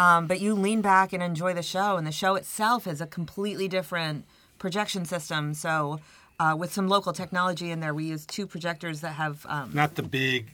Um, 0.00 0.26
but 0.26 0.40
you 0.40 0.54
lean 0.54 0.80
back 0.80 1.12
and 1.12 1.22
enjoy 1.22 1.52
the 1.54 1.62
show. 1.62 1.96
And 1.98 2.06
the 2.06 2.12
show 2.12 2.34
itself 2.34 2.86
is 2.86 3.00
a 3.00 3.06
completely 3.06 3.68
different 3.68 4.24
projection 4.58 5.04
system. 5.04 5.52
So 5.54 6.00
uh, 6.38 6.54
with 6.58 6.72
some 6.72 6.88
local 6.88 7.12
technology 7.12 7.70
in 7.70 7.80
there, 7.80 7.92
we 7.92 8.04
use 8.04 8.24
two 8.24 8.46
projectors 8.46 9.00
that 9.02 9.12
have. 9.14 9.44
Um, 9.48 9.70
Not 9.74 9.96
the 9.96 10.02
big 10.02 10.46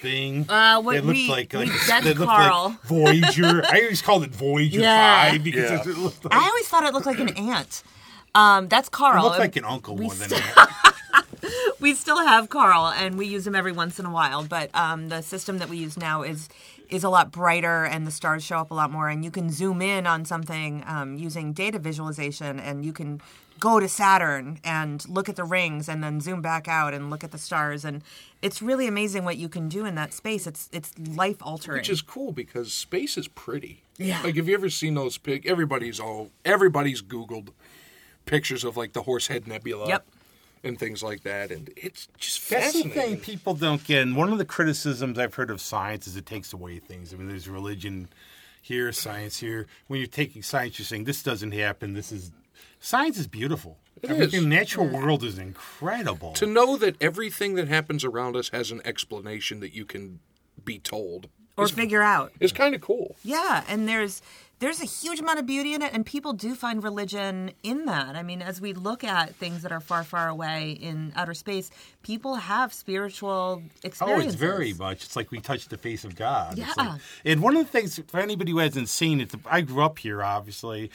thing. 0.00 0.46
Uh, 0.48 0.80
what 0.80 0.92
They 0.94 1.00
looked 1.00 1.16
we- 1.18 1.28
like, 1.28 1.52
like 1.52 1.66
we- 1.68 1.74
that's 1.86 2.04
they 2.04 2.14
looked 2.14 2.30
Carl. 2.30 2.68
like 2.70 2.80
Voyager. 2.84 3.62
I 3.66 3.80
always 3.82 4.00
called 4.00 4.22
it 4.24 4.30
Voyager 4.30 4.80
Yeah. 4.80 5.32
Five 5.32 5.44
because 5.44 5.70
Yeah. 5.70 5.92
it 5.92 5.98
looked 5.98 6.24
like, 6.24 6.34
I 6.34 6.46
always 6.48 6.66
thought 6.68 6.84
it 6.84 6.94
looked 6.94 7.06
like 7.06 7.18
an 7.18 7.36
ant. 7.36 7.82
Um, 8.34 8.68
that's 8.68 8.88
it 8.88 8.92
Carl. 8.92 9.24
looked 9.24 9.34
And 9.36 9.42
like 9.44 9.56
an 9.56 9.64
uncle 9.64 9.96
we 9.96 10.04
more 10.06 10.14
than 10.14 10.28
still- 10.28 10.38
that. 10.38 10.87
We 11.80 11.94
still 11.94 12.18
have 12.18 12.48
Carl, 12.48 12.88
and 12.88 13.16
we 13.16 13.26
use 13.26 13.46
him 13.46 13.54
every 13.54 13.72
once 13.72 13.98
in 13.98 14.06
a 14.06 14.12
while. 14.12 14.44
But 14.44 14.70
um, 14.74 15.08
the 15.08 15.22
system 15.22 15.58
that 15.58 15.68
we 15.68 15.78
use 15.78 15.96
now 15.96 16.22
is 16.22 16.48
is 16.88 17.04
a 17.04 17.08
lot 17.08 17.30
brighter, 17.30 17.84
and 17.84 18.06
the 18.06 18.10
stars 18.10 18.42
show 18.42 18.58
up 18.58 18.70
a 18.70 18.74
lot 18.74 18.90
more. 18.90 19.08
And 19.08 19.24
you 19.24 19.30
can 19.30 19.50
zoom 19.50 19.82
in 19.82 20.06
on 20.06 20.24
something 20.24 20.82
um, 20.86 21.16
using 21.16 21.52
data 21.52 21.78
visualization, 21.78 22.58
and 22.58 22.84
you 22.84 22.92
can 22.92 23.20
go 23.60 23.80
to 23.80 23.88
Saturn 23.88 24.60
and 24.64 25.06
look 25.08 25.28
at 25.28 25.36
the 25.36 25.44
rings, 25.44 25.88
and 25.88 26.02
then 26.02 26.20
zoom 26.20 26.40
back 26.40 26.68
out 26.68 26.94
and 26.94 27.10
look 27.10 27.24
at 27.24 27.30
the 27.30 27.38
stars. 27.38 27.84
And 27.84 28.02
it's 28.42 28.62
really 28.62 28.86
amazing 28.86 29.24
what 29.24 29.36
you 29.36 29.48
can 29.48 29.68
do 29.68 29.84
in 29.84 29.94
that 29.96 30.12
space. 30.12 30.46
It's 30.46 30.68
it's 30.72 30.92
life 30.98 31.38
altering. 31.42 31.78
Which 31.78 31.90
is 31.90 32.02
cool 32.02 32.32
because 32.32 32.72
space 32.72 33.16
is 33.16 33.28
pretty. 33.28 33.82
Yeah. 33.98 34.20
Like, 34.22 34.36
have 34.36 34.48
you 34.48 34.54
ever 34.54 34.70
seen 34.70 34.94
those 34.94 35.18
pic? 35.18 35.46
Everybody's 35.46 36.00
all 36.00 36.30
everybody's 36.44 37.02
Googled 37.02 37.50
pictures 38.24 38.62
of 38.62 38.76
like 38.76 38.92
the 38.92 39.02
Horsehead 39.02 39.46
Nebula. 39.46 39.88
Yep. 39.88 40.06
And 40.64 40.78
things 40.78 41.02
like 41.02 41.22
that, 41.22 41.50
and 41.52 41.70
it's 41.76 42.08
just 42.18 42.48
That's 42.50 42.72
the 42.72 42.82
fascinating. 42.82 43.16
thing 43.16 43.20
people 43.20 43.54
don't 43.54 43.82
get. 43.84 44.02
And 44.02 44.16
one 44.16 44.32
of 44.32 44.38
the 44.38 44.44
criticisms 44.44 45.18
I've 45.18 45.34
heard 45.34 45.50
of 45.50 45.60
science 45.60 46.06
is 46.06 46.16
it 46.16 46.26
takes 46.26 46.52
away 46.52 46.78
things. 46.80 47.14
I 47.14 47.16
mean, 47.16 47.28
there's 47.28 47.48
religion 47.48 48.08
here, 48.60 48.90
science 48.92 49.38
here. 49.38 49.66
When 49.86 50.00
you're 50.00 50.08
taking 50.08 50.42
science, 50.42 50.78
you're 50.78 50.86
saying 50.86 51.04
this 51.04 51.22
doesn't 51.22 51.52
happen. 51.52 51.94
This 51.94 52.10
is 52.10 52.32
science 52.80 53.18
is 53.18 53.26
beautiful. 53.28 53.78
It 54.02 54.10
Everything 54.10 54.38
is. 54.40 54.44
The 54.44 54.48
natural 54.48 54.88
world 54.88 55.22
is 55.24 55.38
incredible. 55.38 56.32
to 56.34 56.46
know 56.46 56.76
that 56.76 56.96
everything 57.00 57.54
that 57.54 57.68
happens 57.68 58.04
around 58.04 58.36
us 58.36 58.48
has 58.50 58.70
an 58.70 58.80
explanation 58.84 59.60
that 59.60 59.72
you 59.74 59.84
can 59.84 60.18
be 60.64 60.78
told 60.78 61.28
or 61.56 61.64
is, 61.64 61.70
figure 61.72 62.02
out. 62.02 62.32
is 62.40 62.52
kind 62.52 62.74
of 62.74 62.80
cool. 62.80 63.16
Yeah, 63.22 63.64
and 63.68 63.88
there's 63.88 64.22
there's 64.60 64.80
a 64.80 64.84
huge 64.84 65.20
amount 65.20 65.38
of 65.38 65.46
beauty 65.46 65.74
in 65.74 65.82
it, 65.82 65.92
and 65.94 66.04
people 66.04 66.32
do 66.32 66.54
find 66.54 66.82
religion 66.82 67.52
in 67.62 67.84
that. 67.86 68.16
I 68.16 68.22
mean, 68.22 68.42
as 68.42 68.60
we 68.60 68.72
look 68.72 69.04
at 69.04 69.34
things 69.36 69.62
that 69.62 69.70
are 69.72 69.80
far, 69.80 70.02
far 70.04 70.28
away 70.28 70.72
in 70.72 71.12
outer 71.14 71.34
space, 71.34 71.70
people 72.02 72.34
have 72.36 72.72
spiritual 72.72 73.62
experiences. 73.84 74.24
Oh, 74.24 74.28
it's 74.28 74.34
very 74.34 74.72
much. 74.74 75.04
It's 75.04 75.14
like 75.16 75.30
we 75.30 75.40
touch 75.40 75.68
the 75.68 75.78
face 75.78 76.04
of 76.04 76.16
God. 76.16 76.58
It's 76.58 76.76
Yeah. 76.76 76.82
like- 76.90 77.00
and 77.24 77.40
one 77.40 77.56
of 77.56 77.64
the 77.66 77.70
things 77.70 78.00
for 78.08 78.18
anybody 78.18 78.50
who 78.52 78.58
hasn't 78.58 78.88
seen 78.88 79.20
it, 79.20 79.32
I 79.46 79.60
grew 79.60 79.82
up 79.82 79.98
here, 80.00 80.22
obviously, 80.22 80.90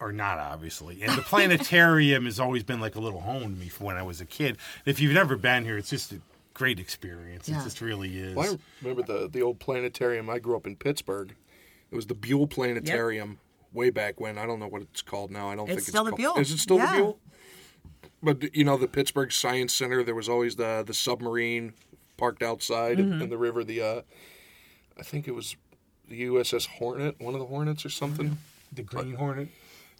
or 0.00 0.10
not 0.10 0.38
obviously, 0.40 1.00
and 1.02 1.12
the 1.16 1.22
planetarium 1.32 2.24
has 2.24 2.40
always 2.40 2.64
been 2.64 2.80
like 2.80 2.96
a 2.96 3.00
little 3.00 3.20
home 3.20 3.42
to 3.42 3.48
me 3.60 3.68
from 3.68 3.86
when 3.86 3.96
I 3.96 4.02
was 4.02 4.20
a 4.20 4.26
kid. 4.26 4.56
If 4.84 4.98
you've 4.98 5.14
never 5.14 5.36
been 5.36 5.64
here, 5.64 5.78
it's 5.78 5.90
just 5.90 6.10
a 6.10 6.20
great 6.54 6.80
experience. 6.80 7.48
Yeah. 7.48 7.60
It 7.60 7.64
just 7.64 7.80
really 7.80 8.18
is. 8.18 8.34
Well, 8.34 8.54
I 8.54 8.58
remember 8.88 9.02
the 9.04 9.28
the 9.28 9.42
old 9.42 9.60
planetarium. 9.60 10.28
I 10.28 10.40
grew 10.40 10.56
up 10.56 10.66
in 10.66 10.74
Pittsburgh. 10.74 11.36
It 11.92 11.94
was 11.96 12.06
the 12.06 12.14
Buhl 12.14 12.46
Planetarium 12.48 13.38
way 13.72 13.90
back 13.90 14.18
when. 14.18 14.38
I 14.38 14.46
don't 14.46 14.58
know 14.58 14.66
what 14.66 14.82
it's 14.82 15.02
called 15.02 15.30
now. 15.30 15.50
I 15.50 15.54
don't 15.54 15.66
think 15.66 15.78
It's 15.78 15.88
it's 15.88 15.94
still 15.94 16.04
the 16.04 16.12
Buhl. 16.12 16.38
Is 16.38 16.50
it 16.50 16.58
still 16.58 16.78
Yeah. 16.78 16.96
the 16.96 17.02
Buhl? 17.02 17.18
But 18.22 18.56
you 18.56 18.64
know 18.64 18.76
the 18.78 18.88
Pittsburgh 18.88 19.30
Science 19.30 19.74
Center. 19.74 20.02
There 20.02 20.14
was 20.14 20.28
always 20.28 20.56
the 20.56 20.82
the 20.86 20.94
submarine 20.94 21.74
parked 22.16 22.42
outside 22.42 22.98
in- 22.98 23.10
Mm-hmm. 23.10 23.22
in 23.22 23.28
the 23.30 23.38
river. 23.38 23.62
The 23.62 23.80
uh, 23.82 24.00
I 24.98 25.02
think 25.02 25.28
it 25.28 25.32
was 25.34 25.56
the 26.08 26.22
USS 26.22 26.66
Hornet, 26.66 27.20
one 27.20 27.34
of 27.34 27.40
the 27.40 27.46
Hornets 27.46 27.84
or 27.84 27.88
something. 27.90 28.38
the 28.72 28.82
Green 28.82 29.14
Hornet. 29.14 29.48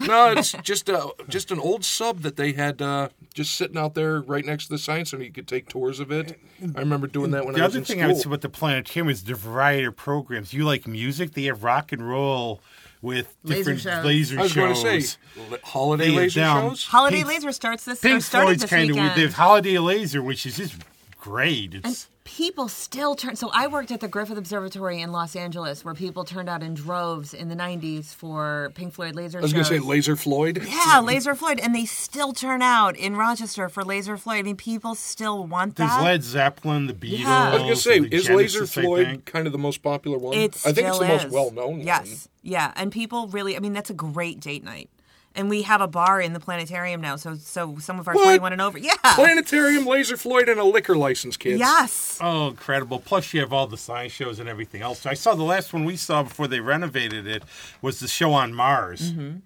No, 0.06 0.32
it's 0.32 0.52
just 0.62 0.88
a 0.88 1.10
just 1.28 1.50
an 1.50 1.58
old 1.58 1.84
sub 1.84 2.20
that 2.22 2.36
they 2.36 2.52
had 2.52 2.80
uh, 2.82 3.08
just 3.34 3.54
sitting 3.54 3.76
out 3.78 3.94
there 3.94 4.20
right 4.20 4.44
next 4.44 4.66
to 4.66 4.72
the 4.72 4.78
science 4.78 5.10
center. 5.10 5.24
You 5.24 5.32
could 5.32 5.48
take 5.48 5.68
tours 5.68 6.00
of 6.00 6.10
it. 6.12 6.38
I 6.76 6.80
remember 6.80 7.06
doing 7.06 7.30
that 7.32 7.44
when 7.44 7.54
the 7.54 7.60
I 7.60 7.64
was 7.64 7.72
other 7.72 7.78
in 7.80 7.84
thing 7.84 7.96
school. 7.98 8.04
I 8.04 8.12
would 8.12 8.16
say 8.22 8.26
about 8.28 8.40
the 8.42 8.48
planetarium 8.48 9.08
is 9.10 9.24
the 9.24 9.34
variety 9.34 9.84
of 9.84 9.96
programs. 9.96 10.52
You 10.52 10.64
like 10.64 10.86
music? 10.86 11.32
They 11.32 11.44
have 11.44 11.62
rock 11.64 11.92
and 11.92 12.08
roll 12.08 12.60
with 13.00 13.34
Laser 13.42 13.58
different 13.74 13.80
shows. 13.80 14.04
laser 14.04 14.38
I 14.38 14.42
was 14.42 14.54
going 14.54 14.68
to 14.74 14.80
shows. 14.80 15.18
say 15.34 15.40
li- 15.50 15.58
holiday 15.64 16.10
They 16.10 16.16
laser 16.16 16.40
down- 16.40 16.70
shows. 16.70 16.86
Holiday 16.86 17.16
Pink- 17.16 17.28
Laser 17.28 17.52
starts 17.52 17.84
this. 17.84 17.98
or 17.98 18.08
Pink 18.08 18.22
started 18.22 18.46
Floyd's 18.46 18.60
this 18.62 18.70
kind 18.70 18.90
of 18.90 18.96
weekend. 18.96 19.20
there's 19.20 19.34
Holiday 19.34 19.78
Laser, 19.78 20.22
which 20.22 20.46
is 20.46 20.56
just 20.56 20.74
great. 21.20 21.74
It's 21.74 21.84
And 21.84 22.08
people 22.24 22.68
still 22.68 23.14
turn. 23.14 23.36
So 23.36 23.50
I 23.52 23.66
worked 23.66 23.90
at 23.90 24.00
the 24.00 24.08
Griffith 24.08 24.38
Observatory 24.38 25.00
in 25.00 25.12
Los 25.12 25.34
Angeles, 25.34 25.84
where 25.84 25.94
people 25.94 26.24
turned 26.24 26.48
out 26.48 26.62
in 26.62 26.74
droves 26.74 27.34
in 27.34 27.48
the 27.48 27.54
'90s 27.54 28.14
for 28.14 28.70
Pink 28.74 28.92
Floyd 28.92 29.14
laser 29.14 29.38
I 29.38 29.42
was 29.42 29.52
going 29.52 29.64
to 29.64 29.68
say 29.68 29.78
Laser 29.78 30.16
Floyd. 30.16 30.66
Yeah, 30.66 31.00
Laser 31.00 31.34
Floyd, 31.34 31.60
and 31.60 31.74
they 31.74 31.84
still 31.84 32.32
turn 32.32 32.62
out 32.62 32.96
in 32.96 33.16
Rochester 33.16 33.68
for 33.68 33.84
Laser 33.84 34.16
Floyd. 34.16 34.38
I 34.38 34.42
mean, 34.42 34.56
people 34.56 34.94
still 34.94 35.46
want 35.46 35.76
there's 35.76 35.90
that. 35.90 36.02
Led 36.02 36.22
Zeppelin, 36.22 36.86
the 36.86 36.94
Beatles. 36.94 37.18
Yeah. 37.20 37.48
I 37.48 37.52
was 37.54 37.62
going 37.62 37.74
to 37.74 37.76
say, 37.76 38.16
is 38.16 38.28
Laser 38.28 38.58
Genesis, 38.60 38.78
I 38.78 38.82
Floyd 38.82 39.22
kind 39.26 39.46
of 39.46 39.52
the 39.52 39.58
most 39.58 39.82
popular 39.82 40.18
one? 40.18 40.34
It 40.34 40.56
I 40.64 40.72
think 40.72 40.88
it's 40.88 40.98
the 40.98 41.04
still 41.04 41.08
most 41.08 41.30
well 41.30 41.50
known 41.50 41.80
Yes, 41.80 42.08
one. 42.08 42.16
yeah, 42.42 42.72
and 42.76 42.92
people 42.92 43.28
really. 43.28 43.56
I 43.56 43.60
mean, 43.60 43.72
that's 43.72 43.90
a 43.90 43.94
great 43.94 44.40
date 44.40 44.64
night. 44.64 44.90
And 45.34 45.48
we 45.48 45.62
have 45.62 45.80
a 45.80 45.88
bar 45.88 46.20
in 46.20 46.32
the 46.32 46.40
planetarium 46.40 47.00
now, 47.00 47.16
so 47.16 47.36
so 47.36 47.78
some 47.78 47.98
of 47.98 48.06
our 48.06 48.14
What? 48.14 48.24
21 48.24 48.52
and 48.52 48.60
over. 48.60 48.78
Yeah. 48.78 48.94
Planetarium, 49.14 49.86
Laser 49.86 50.16
Floyd, 50.16 50.48
and 50.48 50.60
a 50.60 50.64
liquor 50.64 50.96
license, 50.96 51.36
kids. 51.36 51.58
Yes. 51.58 52.18
Oh, 52.20 52.48
incredible! 52.48 52.98
Plus, 52.98 53.32
you 53.32 53.40
have 53.40 53.52
all 53.52 53.66
the 53.66 53.78
science 53.78 54.12
shows 54.12 54.38
and 54.38 54.48
everything 54.48 54.82
else. 54.82 55.06
I 55.06 55.14
saw 55.14 55.34
the 55.34 55.42
last 55.42 55.72
one 55.72 55.84
we 55.84 55.96
saw 55.96 56.22
before 56.22 56.48
they 56.48 56.60
renovated 56.60 57.26
it 57.26 57.42
was 57.80 58.00
the 58.00 58.08
show 58.08 58.32
on 58.32 58.52
Mars, 58.54 59.12
mm-hmm. 59.12 59.38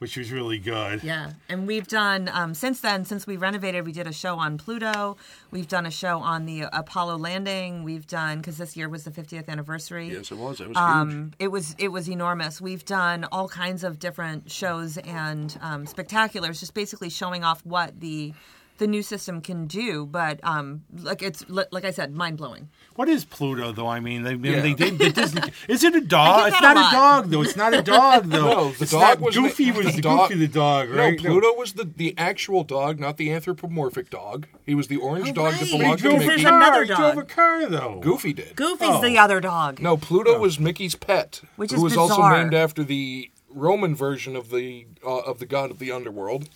Which 0.00 0.16
was 0.16 0.32
really 0.32 0.58
good. 0.58 1.04
Yeah, 1.04 1.32
and 1.50 1.66
we've 1.66 1.86
done 1.86 2.30
um, 2.32 2.54
since 2.54 2.80
then. 2.80 3.04
Since 3.04 3.26
we 3.26 3.36
renovated, 3.36 3.84
we 3.84 3.92
did 3.92 4.06
a 4.06 4.12
show 4.14 4.38
on 4.38 4.56
Pluto. 4.56 5.18
We've 5.50 5.68
done 5.68 5.84
a 5.84 5.90
show 5.90 6.20
on 6.20 6.46
the 6.46 6.64
Apollo 6.72 7.18
landing. 7.18 7.84
We've 7.84 8.06
done 8.06 8.38
because 8.38 8.56
this 8.56 8.78
year 8.78 8.88
was 8.88 9.04
the 9.04 9.10
50th 9.10 9.48
anniversary. 9.48 10.08
Yes, 10.08 10.32
it 10.32 10.38
was. 10.38 10.58
It 10.60 10.68
was 10.68 10.76
huge. 10.76 10.78
Um, 10.78 11.32
it 11.38 11.48
was 11.48 11.74
it 11.76 11.88
was 11.88 12.08
enormous. 12.08 12.62
We've 12.62 12.84
done 12.84 13.26
all 13.30 13.46
kinds 13.46 13.84
of 13.84 13.98
different 13.98 14.50
shows 14.50 14.96
and 14.96 15.56
um, 15.60 15.84
spectaculars, 15.84 16.60
just 16.60 16.72
basically 16.72 17.10
showing 17.10 17.44
off 17.44 17.64
what 17.66 18.00
the 18.00 18.32
the 18.80 18.88
new 18.88 19.02
system 19.02 19.40
can 19.40 19.66
do. 19.68 20.04
But 20.06 20.40
um, 20.42 20.82
like 20.92 21.22
it's 21.22 21.48
like 21.48 21.84
I 21.84 21.92
said, 21.92 22.12
mind 22.12 22.36
blowing. 22.38 22.68
What 22.96 23.08
is 23.08 23.24
Pluto, 23.24 23.70
though? 23.72 23.86
I 23.86 24.00
mean, 24.00 24.24
they, 24.24 24.34
Yeah. 24.34 24.60
they, 24.60 24.74
they, 24.74 24.90
they 24.90 25.10
Disney, 25.10 25.42
is 25.68 25.84
it 25.84 25.94
a 25.94 26.00
dog? 26.18 26.48
It's 26.52 26.60
not 26.60 26.76
a 26.76 26.80
a, 26.80 26.90
dog, 26.92 27.30
though. 27.30 27.42
It's 27.42 27.56
not 27.56 27.72
a 27.72 27.80
dog, 27.82 28.24
though. 28.26 28.40
No, 28.50 28.70
the 28.72 28.82
it's 28.82 28.90
dog 28.92 29.00
not, 29.00 29.20
was 29.20 29.36
Goofy 29.36 29.70
the, 29.70 29.76
was 29.78 29.86
the 29.86 29.92
the 29.92 30.02
dog- 30.02 30.28
Goofy 30.30 30.40
the 30.46 30.52
dog, 30.52 30.88
Right? 30.90 30.96
No, 30.96 31.02
right? 31.04 31.18
Pluto 31.18 31.54
was 31.54 31.72
the, 31.74 31.84
the 31.84 32.14
actual 32.18 32.64
dog, 32.64 32.98
not 32.98 33.16
the 33.16 33.32
anthropomorphic 33.32 34.10
dog. 34.10 34.48
He 34.66 34.74
was 34.74 34.88
the 34.88 34.96
orange 34.96 35.28
Oh, 35.30 35.32
dog 35.32 35.52
that 35.52 35.60
right. 35.60 35.66
He 35.70 35.78
belonged 35.78 35.98
to 35.98 36.02
drove 36.02 36.18
Because 36.18 36.24
a 36.24 36.28
there's 36.28 36.42
Mickey. 36.42 36.48
car. 36.50 36.56
another 36.62 36.80
He 36.82 36.86
drove 36.94 37.12
a 37.12 37.14
dog. 37.16 37.28
car, 37.28 37.66
though. 37.66 38.00
Goofy 38.02 38.32
did. 38.32 38.56
Goofy's 38.56 38.88
Oh. 38.90 39.00
the 39.02 39.18
other 39.18 39.40
dog. 39.40 39.80
No, 39.80 39.96
Pluto 39.96 40.38
was 40.38 40.58
Mickey's 40.58 40.94
pet, 40.94 41.40
Which 41.56 41.70
who 41.70 41.76
is 41.78 41.82
was 41.82 41.96
also 41.96 42.26
named 42.28 42.54
after 42.54 42.82
the 42.82 43.30
Roman 43.52 43.94
version 43.94 44.36
of 44.36 44.50
the 44.50 44.86
uh, 45.04 45.18
of 45.20 45.38
the 45.40 45.46
god 45.46 45.70
of 45.70 45.78
the 45.78 45.90
underworld. 45.92 46.48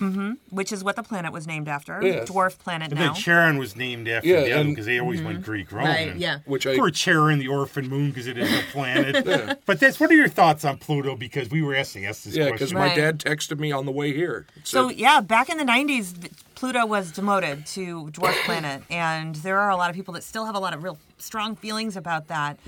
which 0.51 0.73
is 0.73 0.85
what 0.85 0.97
the 0.97 1.03
planet 1.03 1.33
was 1.33 1.47
named 1.47 1.69
after. 1.69 1.99
Yes. 2.03 2.29
Dwarf 2.29 2.59
planet 2.59 2.91
And 2.93 3.01
now. 3.01 3.13
then 3.13 3.15
Charon 3.21 3.59
was 3.59 3.75
named 3.77 4.07
after 4.09 4.29
Yeah, 4.29 4.41
the 4.45 4.53
other 4.53 4.69
because 4.69 4.87
they 4.87 4.99
always 5.01 5.21
went 5.23 5.43
Greek 5.43 5.73
Roman. 5.73 5.91
right? 5.91 6.17
Yeah. 6.17 6.39
Which 6.47 6.67
I 6.67 6.77
Poor 6.77 6.91
Charon, 6.91 7.39
the 7.39 7.49
orphan 7.49 7.89
moon, 7.89 8.11
because 8.11 8.27
it 8.27 8.39
is 8.39 8.51
a 8.53 8.63
planet. 8.71 9.59
But 9.67 9.81
that's 9.81 9.99
what 9.99 10.11
are 10.11 10.15
your 10.15 10.29
thoughts 10.29 10.65
on 10.65 10.79
Pluto? 10.79 11.17
Because 11.17 11.49
we 11.51 11.63
were 11.63 11.75
asking 11.75 12.07
us 12.07 12.25
this 12.25 12.35
yeah, 12.37 12.45
because 12.47 12.73
question. 12.73 12.79
my 12.79 12.87
Right. 12.87 12.97
dad 12.97 13.19
texted 13.19 13.59
me 13.59 13.73
on 13.73 13.87
the 13.87 13.93
way 13.93 14.13
here. 14.13 14.47
It 14.57 14.67
So 14.67 14.89
yeah, 14.91 15.21
back 15.21 15.49
in 15.49 15.59
the 15.59 15.65
'90s, 15.65 16.31
Pluto 16.55 16.87
was 16.87 17.11
demoted 17.11 17.67
to 17.67 18.07
dwarf 18.13 18.35
planet, 18.45 18.83
and 18.91 19.35
there 19.37 19.59
are 19.59 19.71
a 19.71 19.77
lot 19.77 19.91
of 19.91 19.97
people 19.97 20.15
that 20.15 20.23
still 20.23 20.45
have 20.47 20.55
a 20.55 20.59
lot 20.61 20.75
of 20.75 20.83
real 20.83 20.99
strong 21.19 21.57
feelings 21.57 21.97
about 21.97 22.29
that. 22.29 22.59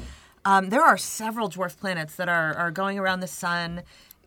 Um, 0.45 0.71
there 0.71 0.83
are 0.83 0.97
several 0.97 1.49
dwarf 1.51 1.77
planets 1.79 2.17
that 2.17 2.29
are 2.29 2.55
are 2.55 2.71
going 2.71 2.99
around 2.99 3.21
the 3.21 3.27
sun, 3.27 3.83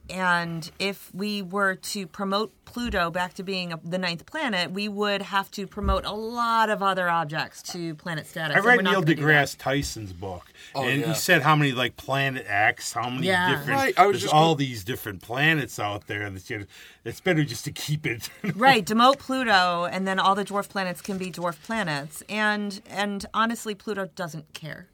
and 0.10 0.70
if 0.80 1.13
we 1.13 1.42
were 1.42 1.75
to 1.75 2.08
promote 2.08 2.51
Pluto 2.66 3.10
back 3.10 3.34
to 3.34 3.44
being 3.44 3.74
a, 3.74 3.80
the 3.84 3.98
ninth 3.98 4.28
planet, 4.28 4.70
we 4.72 4.88
would 4.88 5.24
have 5.24 5.50
to 5.51 5.66
promote 5.66 6.06
a 6.06 6.12
lot 6.12 6.70
of 6.70 6.84
other 6.84 7.10
objects 7.10 7.63
to 7.74 7.96
planet 7.96 8.28
status. 8.28 8.56
I 8.56 8.60
read 8.60 8.84
Neil 8.84 8.94
gonna 9.01 9.06
do 9.08 9.16
that. 9.16 9.22
deGrasse 9.22 9.58
Tyson's 9.58 10.13
book, 10.13 10.51
Oh, 10.75 10.84
and 10.84 11.01
yeah. 11.01 11.08
he 11.08 11.13
said 11.16 11.42
how 11.42 11.56
many 11.56 11.72
like 11.72 11.98
Planet 11.98 12.46
X, 12.48 12.94
how 12.94 13.10
many 13.10 13.25
Yeah. 13.28 13.50
different. 13.50 13.70
Right, 13.80 13.94
I 13.98 14.06
was 14.06 14.13
there's 14.13 14.22
just 14.24 14.34
all 14.34 14.54
gonna- 14.56 14.58
these 14.68 14.84
different 14.84 15.22
planets 15.24 15.80
out 15.80 16.06
there. 16.08 16.30
That 16.30 16.48
you, 16.50 16.66
it's 17.04 17.22
better 17.22 17.44
just 17.44 17.66
to 17.66 17.72
keep 17.72 18.06
it. 18.06 18.30
right 18.56 18.86
demote 18.86 19.18
pluto 19.20 19.86
and 19.86 20.08
then 20.08 20.20
all 20.20 20.36
the 20.36 20.46
dwarf 20.46 20.70
planets 20.70 21.01
can 21.01 21.18
be 21.18 21.32
dwarf 21.32 21.62
planets 21.63 22.22
and 22.30 22.82
and 22.88 23.25
honestly 23.34 23.74
pluto 23.74 24.10
doesn't 24.16 24.54
care 24.54 24.88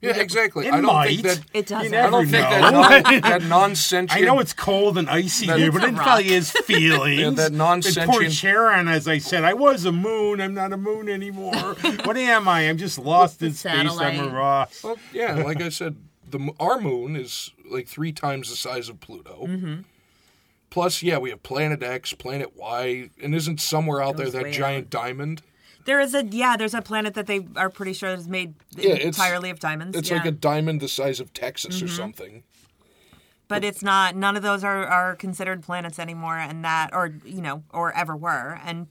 yeah, 0.00 0.16
exactly. 0.18 0.66
It 0.66 0.72
I 0.72 0.76
don't 0.80 0.86
might. 0.86 1.08
think 1.08 1.22
that. 1.22 1.40
it 1.52 1.66
doesn't 1.66 1.94
I 1.94 2.08
don't 2.10 2.26
think 2.26 2.32
know. 2.44 2.50
that, 2.50 2.72
non, 2.72 3.20
that 3.22 3.42
non-sentient. 3.42 4.22
I 4.22 4.24
know 4.24 4.40
it's 4.40 4.52
cold 4.52 4.96
and 4.98 5.08
icy 5.10 5.46
That- 5.46 5.58
there, 5.58 5.66
It's 5.68 5.74
but 5.76 5.84
a 5.84 5.88
it 5.88 5.92
rock. 5.92 6.02
probably 6.02 6.28
is 6.30 6.50
feelings. 6.64 7.20
Yeah, 7.20 7.30
that 7.30 7.48
And 7.48 7.58
non-sentient- 7.58 8.10
Poor 8.10 8.28
Charon, 8.28 8.88
as 8.88 9.06
I 9.06 9.18
said, 9.18 9.44
I 9.44 9.54
was 9.54 9.84
a 9.84 9.92
moon. 9.92 10.40
I'm 10.40 10.54
not 10.54 10.72
a 10.72 10.76
moon 10.76 11.08
anymore. 11.08 11.54
what 12.04 12.16
am 12.16 12.48
I? 12.48 12.62
I'm 12.68 12.78
just 12.78 12.98
lost 12.98 13.40
the 13.40 13.46
in 13.46 13.52
space. 13.54 13.72
I'm 13.72 13.86
a 13.86 13.90
satellite. 13.90 14.32
Ross. 14.32 14.82
Well, 14.82 14.96
yeah, 15.12 15.34
like 15.34 15.60
I 15.60 15.68
said, 15.68 15.96
the 16.28 16.38
m- 16.38 16.50
our 16.58 16.80
moon 16.80 17.16
is 17.16 17.50
like 17.70 17.86
three 17.86 18.12
times 18.12 18.48
the 18.50 18.56
size 18.56 18.88
of 18.88 19.00
Pluto. 19.00 19.46
Mm-hmm. 19.46 19.74
Plus, 20.70 21.02
yeah, 21.02 21.18
we 21.18 21.30
have 21.30 21.42
Planet 21.42 21.82
X, 21.82 22.12
Planet 22.12 22.56
Y, 22.56 23.10
and 23.20 23.34
isn't 23.34 23.60
somewhere 23.60 24.00
out 24.00 24.16
there 24.16 24.26
Goes 24.26 24.34
that 24.34 24.42
way 24.44 24.52
giant 24.52 24.88
diamond? 24.88 25.42
There 25.84 26.00
is 26.00 26.14
a 26.14 26.24
yeah 26.26 26.56
there's 26.56 26.74
a 26.74 26.82
planet 26.82 27.14
that 27.14 27.26
they 27.26 27.46
are 27.56 27.70
pretty 27.70 27.92
sure 27.92 28.10
is 28.10 28.28
made 28.28 28.54
Yeah, 28.76 28.94
entirely 28.94 29.50
of 29.50 29.58
diamonds 29.60 29.96
It's 29.96 30.10
yeah. 30.10 30.16
like 30.16 30.26
a 30.26 30.30
diamond 30.32 30.80
the 30.80 30.88
size 30.88 31.20
of 31.20 31.32
Texas 31.32 31.76
Mm-hmm. 31.76 31.84
or 31.86 31.88
something. 31.88 32.42
but 33.48 33.64
it's 33.64 33.82
not 33.82 34.14
none 34.16 34.36
of 34.36 34.42
those 34.42 34.62
are 34.64 34.86
are 34.86 35.16
considered 35.16 35.62
planets 35.62 35.98
anymore 35.98 36.38
and 36.38 36.64
that 36.64 36.90
or 36.92 37.12
you 37.24 37.40
know 37.42 37.62
or 37.70 37.92
ever 37.96 38.16
were 38.16 38.60
and 38.64 38.86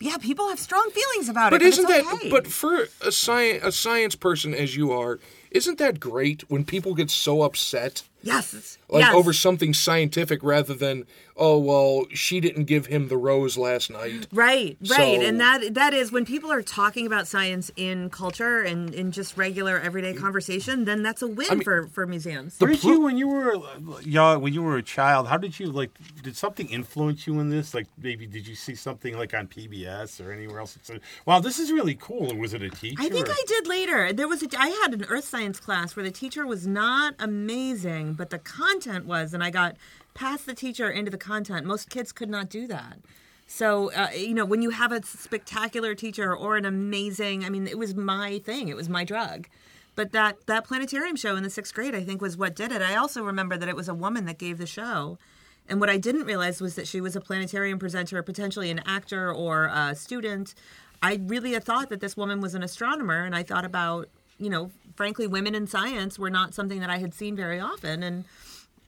yeah 0.00 0.16
people 0.18 0.48
have 0.48 0.58
strong 0.58 0.90
feelings 0.90 1.28
about 1.28 1.48
it. 1.48 1.56
But 1.56 1.62
it 1.62 1.68
isn't 1.68 1.88
it's 1.88 2.06
that? 2.06 2.14
okay. 2.14 2.30
But 2.30 2.46
for 2.46 2.88
a 3.00 3.10
science 3.12 3.64
a 3.64 3.72
science 3.72 4.14
person 4.16 4.52
as 4.54 4.76
you 4.76 4.92
are, 4.92 5.18
isn't 5.50 5.78
that 5.78 6.00
great 6.00 6.42
when 6.50 6.64
people 6.64 6.94
get 6.94 7.10
so 7.10 7.42
upset? 7.42 8.02
Yes 8.24 8.78
Like 8.88 9.02
yes. 9.04 9.14
over 9.14 9.32
something 9.32 9.74
scientific 9.74 10.42
rather 10.42 10.74
than, 10.74 11.06
oh 11.36 11.58
well, 11.58 12.06
she 12.12 12.40
didn't 12.40 12.64
give 12.64 12.86
him 12.86 13.08
the 13.08 13.16
rose 13.16 13.56
last 13.56 13.90
night. 13.90 14.26
Right, 14.32 14.76
right, 14.88 15.20
So- 15.20 15.26
and 15.26 15.40
that 15.40 15.74
that 15.74 15.94
is 15.94 16.12
when 16.12 16.24
people 16.24 16.50
are 16.52 16.62
talking 16.62 17.06
about 17.06 17.26
science 17.26 17.70
in 17.76 18.10
culture 18.10 18.60
and 18.62 18.94
in 18.94 19.10
just 19.12 19.36
regular 19.36 19.78
everyday 19.80 20.12
mm. 20.14 20.20
conversation. 20.20 20.84
Then 20.84 21.02
that's 21.02 21.22
a 21.22 21.26
win 21.28 21.48
mean- 21.50 21.62
for 21.62 21.86
for 21.88 22.06
museums. 22.06 22.56
What 22.58 22.68
did 22.70 22.80
Plu- 22.80 22.92
you 22.92 23.00
when 23.00 23.16
you 23.16 23.28
were 23.28 23.56
uh, 23.56 24.00
young, 24.02 24.40
when 24.42 24.52
you 24.52 24.62
were 24.62 24.76
a 24.76 24.82
child? 24.82 25.28
How 25.28 25.36
did 25.38 25.58
you 25.58 25.66
like? 25.66 25.90
Did 26.22 26.36
something 26.36 26.68
influence 26.68 27.26
you 27.26 27.38
in 27.40 27.50
this? 27.50 27.74
Like 27.74 27.86
maybe 28.00 28.26
did 28.26 28.46
you 28.46 28.54
see 28.54 28.74
something 28.74 29.16
like 29.16 29.34
on 29.34 29.46
PBS 29.48 30.24
or 30.24 30.32
anywhere 30.32 30.60
else? 30.60 30.74
that 30.74 30.86
said, 30.86 31.00
Wow, 31.26 31.40
this 31.40 31.58
is 31.58 31.70
really 31.72 31.94
cool. 31.94 32.32
Or 32.32 32.36
was 32.36 32.54
it 32.54 32.62
a 32.62 32.70
teacher? 32.70 32.96
I 33.02 33.08
think 33.08 33.28
or- 33.28 33.32
I 33.32 33.42
did 33.46 33.66
later. 33.66 34.12
There 34.12 34.28
was 34.28 34.42
a, 34.42 34.48
I 34.58 34.68
had 34.82 34.94
an 34.94 35.04
earth 35.08 35.24
science 35.24 35.58
class 35.60 35.96
where 35.96 36.04
the 36.04 36.10
teacher 36.10 36.46
was 36.46 36.66
not 36.66 37.14
amazing, 37.18 38.13
but 38.14 38.30
the 38.30 38.38
content 38.38 39.06
was, 39.06 39.34
and 39.34 39.42
I 39.42 39.50
got 39.50 39.76
past 40.14 40.46
the 40.46 40.54
teacher 40.54 40.90
into 40.90 41.10
the 41.10 41.18
content. 41.18 41.66
Most 41.66 41.90
kids 41.90 42.12
could 42.12 42.30
not 42.30 42.48
do 42.48 42.66
that. 42.68 42.98
So 43.46 43.92
uh, 43.92 44.08
you 44.16 44.34
know, 44.34 44.44
when 44.44 44.62
you 44.62 44.70
have 44.70 44.92
a 44.92 45.02
spectacular 45.04 45.94
teacher 45.94 46.34
or 46.34 46.56
an 46.56 46.64
amazing, 46.64 47.44
I 47.44 47.50
mean, 47.50 47.66
it 47.66 47.78
was 47.78 47.94
my 47.94 48.38
thing. 48.38 48.68
It 48.68 48.76
was 48.76 48.88
my 48.88 49.04
drug. 49.04 49.48
But 49.96 50.12
that 50.12 50.46
that 50.46 50.64
planetarium 50.64 51.16
show 51.16 51.36
in 51.36 51.42
the 51.42 51.50
sixth 51.50 51.74
grade, 51.74 51.94
I 51.94 52.02
think, 52.02 52.20
was 52.20 52.36
what 52.36 52.56
did 52.56 52.72
it. 52.72 52.82
I 52.82 52.96
also 52.96 53.22
remember 53.22 53.56
that 53.56 53.68
it 53.68 53.76
was 53.76 53.88
a 53.88 53.94
woman 53.94 54.24
that 54.26 54.38
gave 54.38 54.58
the 54.58 54.66
show. 54.66 55.18
And 55.68 55.80
what 55.80 55.88
I 55.88 55.96
didn't 55.96 56.24
realize 56.24 56.60
was 56.60 56.74
that 56.74 56.86
she 56.86 57.00
was 57.00 57.16
a 57.16 57.20
planetarium 57.20 57.78
presenter, 57.78 58.22
potentially 58.22 58.70
an 58.70 58.80
actor 58.86 59.32
or 59.32 59.66
a 59.66 59.94
student. 59.94 60.54
I 61.02 61.20
really 61.22 61.58
thought 61.58 61.88
that 61.90 62.00
this 62.00 62.16
woman 62.16 62.40
was 62.40 62.54
an 62.54 62.62
astronomer, 62.62 63.24
and 63.24 63.34
I 63.34 63.42
thought 63.42 63.64
about, 63.64 64.08
you 64.38 64.50
know, 64.50 64.70
frankly, 64.96 65.26
women 65.26 65.54
in 65.54 65.66
science 65.66 66.18
were 66.18 66.30
not 66.30 66.54
something 66.54 66.80
that 66.80 66.90
I 66.90 66.98
had 66.98 67.14
seen 67.14 67.36
very 67.36 67.60
often, 67.60 68.02
and 68.02 68.24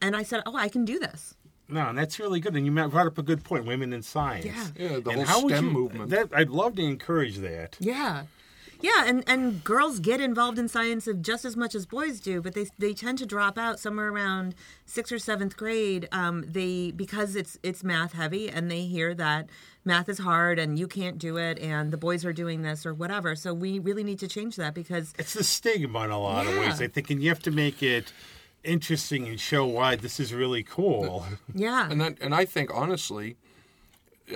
and 0.01 0.15
I 0.15 0.23
said, 0.23 0.43
oh, 0.47 0.57
I 0.57 0.69
can 0.69 0.85
do 0.85 0.99
this. 0.99 1.35
No, 1.69 1.89
and 1.89 1.99
that's 1.99 2.21
really 2.21 2.39
good. 2.39 2.55
And 2.55 2.65
you 2.65 2.73
brought 2.73 3.07
up 3.07 3.19
a 3.19 3.23
good 3.23 3.43
point: 3.43 3.65
women 3.65 3.93
in 3.93 4.03
science. 4.03 4.45
Yeah. 4.45 4.67
Yeah, 4.77 5.01
the 5.01 5.11
and 5.11 5.23
whole 5.23 5.25
how 5.25 5.43
would 5.43 5.53
STEM 5.53 5.65
you, 5.65 5.71
movement. 5.71 6.11
That 6.11 6.29
I'd 6.33 6.51
love 6.51 6.77
to 6.77 6.83
encourage 6.83 7.39
that. 7.39 7.77
Yeah. 7.81 8.25
Yeah, 8.81 9.05
and, 9.07 9.25
and 9.27 9.65
girls 9.65 10.01
get 10.01 10.21
involved 10.21 10.59
in 10.59 10.69
science 10.69 11.09
just 11.21 11.45
as 11.45 11.57
much 11.57 11.75
as 11.75 11.87
boys 11.87 12.21
do, 12.21 12.43
but 12.43 12.55
they 12.55 12.67
they 12.79 12.93
tend 12.93 13.19
to 13.19 13.27
drop 13.27 13.59
out 13.59 13.79
somewhere 13.79 14.09
around 14.09 14.55
sixth 14.85 15.13
or 15.13 15.19
seventh 15.19 15.57
grade. 15.57 16.09
Um, 16.13 16.45
they 16.47 16.91
because 16.91 17.37
it's 17.37 17.59
it's 17.63 17.83
math 17.83 18.13
heavy, 18.13 18.49
and 18.49 18.71
they 18.71 18.83
hear 18.83 19.15
that 19.15 19.49
math 19.85 20.09
is 20.09 20.19
hard 20.19 20.59
and 20.59 20.79
you 20.79 20.89
can't 20.89 21.17
do 21.17 21.37
it, 21.37 21.59
and 21.61 21.93
the 21.93 21.97
boys 21.97 22.25
are 22.25 22.33
doing 22.33 22.63
this 22.63 22.85
or 22.85 22.93
whatever. 22.93 23.37
So 23.37 23.55
we 23.55 23.79
really 23.79 24.05
need 24.05 24.19
to 24.19 24.29
change 24.29 24.57
that 24.57 24.75
because 24.75 25.15
It's 25.19 25.35
the 25.35 25.45
stigma 25.45 26.01
in 26.01 26.11
a 26.11 26.21
lot 26.21 26.47
of 26.47 26.57
ways. 26.59 26.83
I 26.83 26.89
think, 26.89 27.09
and 27.11 27.23
you 27.23 27.29
have 27.29 27.43
to 27.43 27.51
make 27.51 27.83
it 27.83 28.13
interesting 28.65 29.29
and 29.29 29.39
show 29.39 29.65
why 29.65 29.97
this 29.97 30.19
is 30.19 30.35
really 30.35 30.65
cool. 30.65 31.25
Yeah. 31.55 31.89
And 31.89 32.01
that, 32.01 32.19
and 32.21 32.35
I 32.35 32.45
think 32.45 32.71
honestly, 32.75 33.37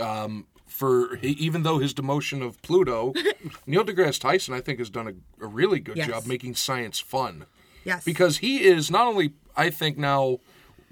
um, 0.01 0.47
for 0.71 1.17
even 1.23 1.63
though 1.65 1.79
his 1.79 1.93
demotion 1.93 2.43
of 2.47 2.61
Pluto, 2.63 3.13
Neil 3.67 3.85
deGrasse 3.85 4.21
Tyson, 4.21 4.55
I 4.55 4.61
think, 4.61 4.79
has 4.79 4.89
done 4.89 5.09
a, 5.09 5.45
a 5.45 5.49
really 5.49 5.81
good 5.81 5.97
Yes. 5.97 6.09
job 6.09 6.27
making 6.27 6.55
science 6.55 6.99
fun 6.99 7.45
yes. 7.85 8.05
because 8.05 8.39
he 8.39 8.63
is 8.65 8.91
not 8.91 9.07
only, 9.07 9.33
I 9.57 9.71
think, 9.71 9.99
now 9.99 10.39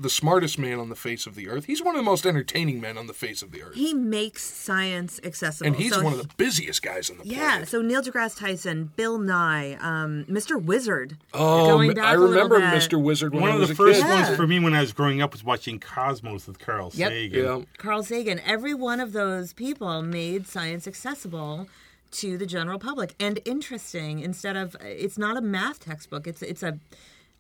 the 0.01 0.09
smartest 0.11 0.59
man 0.61 0.79
on 0.79 0.89
the 0.91 0.95
face 0.95 1.27
of 1.27 1.35
the 1.35 1.49
earth. 1.49 1.65
He's 1.65 1.83
one 1.83 1.97
of 1.97 1.99
the 1.99 2.05
most 2.05 2.25
entertaining 2.25 2.81
men 2.81 2.97
on 2.97 3.09
the 3.09 3.13
face 3.13 3.43
of 3.43 3.51
the 3.51 3.63
earth, 3.65 3.75
he 3.75 3.95
makes 3.95 4.45
science 4.45 5.19
accessible. 5.25 5.67
and 5.67 5.77
he's 5.77 5.93
So 5.93 6.03
one 6.03 6.13
of 6.13 6.21
the 6.23 6.29
busiest 6.37 6.83
guys 6.83 7.11
on 7.11 7.19
the 7.19 7.27
Yeah, 7.27 7.39
planet. 7.51 7.69
so 7.69 7.83
Neil 7.83 8.01
deGrasse 8.03 8.39
Tyson, 8.39 8.93
Bill 8.95 9.19
Nye, 9.19 9.75
um, 9.81 10.25
Mr. 10.27 10.63
Wizard. 10.63 11.17
Oh, 11.35 11.67
going 11.67 11.95
back 11.95 12.05
I 12.05 12.15
a 12.15 12.19
little 12.19 12.33
remember 12.35 12.61
bit. 12.61 12.81
Mr. 12.81 13.03
Wizard 13.03 13.33
when 13.35 13.43
One 13.43 13.51
I 13.51 13.55
of 13.57 13.67
the 13.67 13.73
a 13.73 13.77
first 13.77 14.01
kid. 14.03 14.09
ones 14.09 14.29
Yeah. 14.29 14.37
for 14.37 14.47
me 14.47 14.61
when 14.61 14.75
I 14.75 14.81
was 14.83 14.93
growing 14.93 15.21
up 15.21 15.33
was 15.33 15.43
watching 15.43 15.81
Cosmos 15.81 16.47
with 16.47 16.59
Carl 16.61 16.93
Yep. 16.95 17.11
Sagan. 17.11 17.45
Yeah. 17.45 17.61
Carl 17.79 18.03
Sagan. 18.05 18.39
Every 18.47 18.75
one 18.75 19.01
of 19.01 19.13
those 19.13 19.53
people 19.53 20.03
made 20.03 20.47
science 20.47 20.87
accessible 20.87 21.69
to 22.11 22.39
the 22.39 22.47
general 22.47 22.79
public 22.79 23.15
and 23.21 23.39
interesting 23.45 24.21
instead 24.21 24.57
of 24.57 24.77
it's 24.81 25.19
not 25.19 25.37
a 25.37 25.41
math 25.43 25.81
textbook. 25.81 26.27
It's 26.27 26.41
it's 26.41 26.63
a 26.63 26.79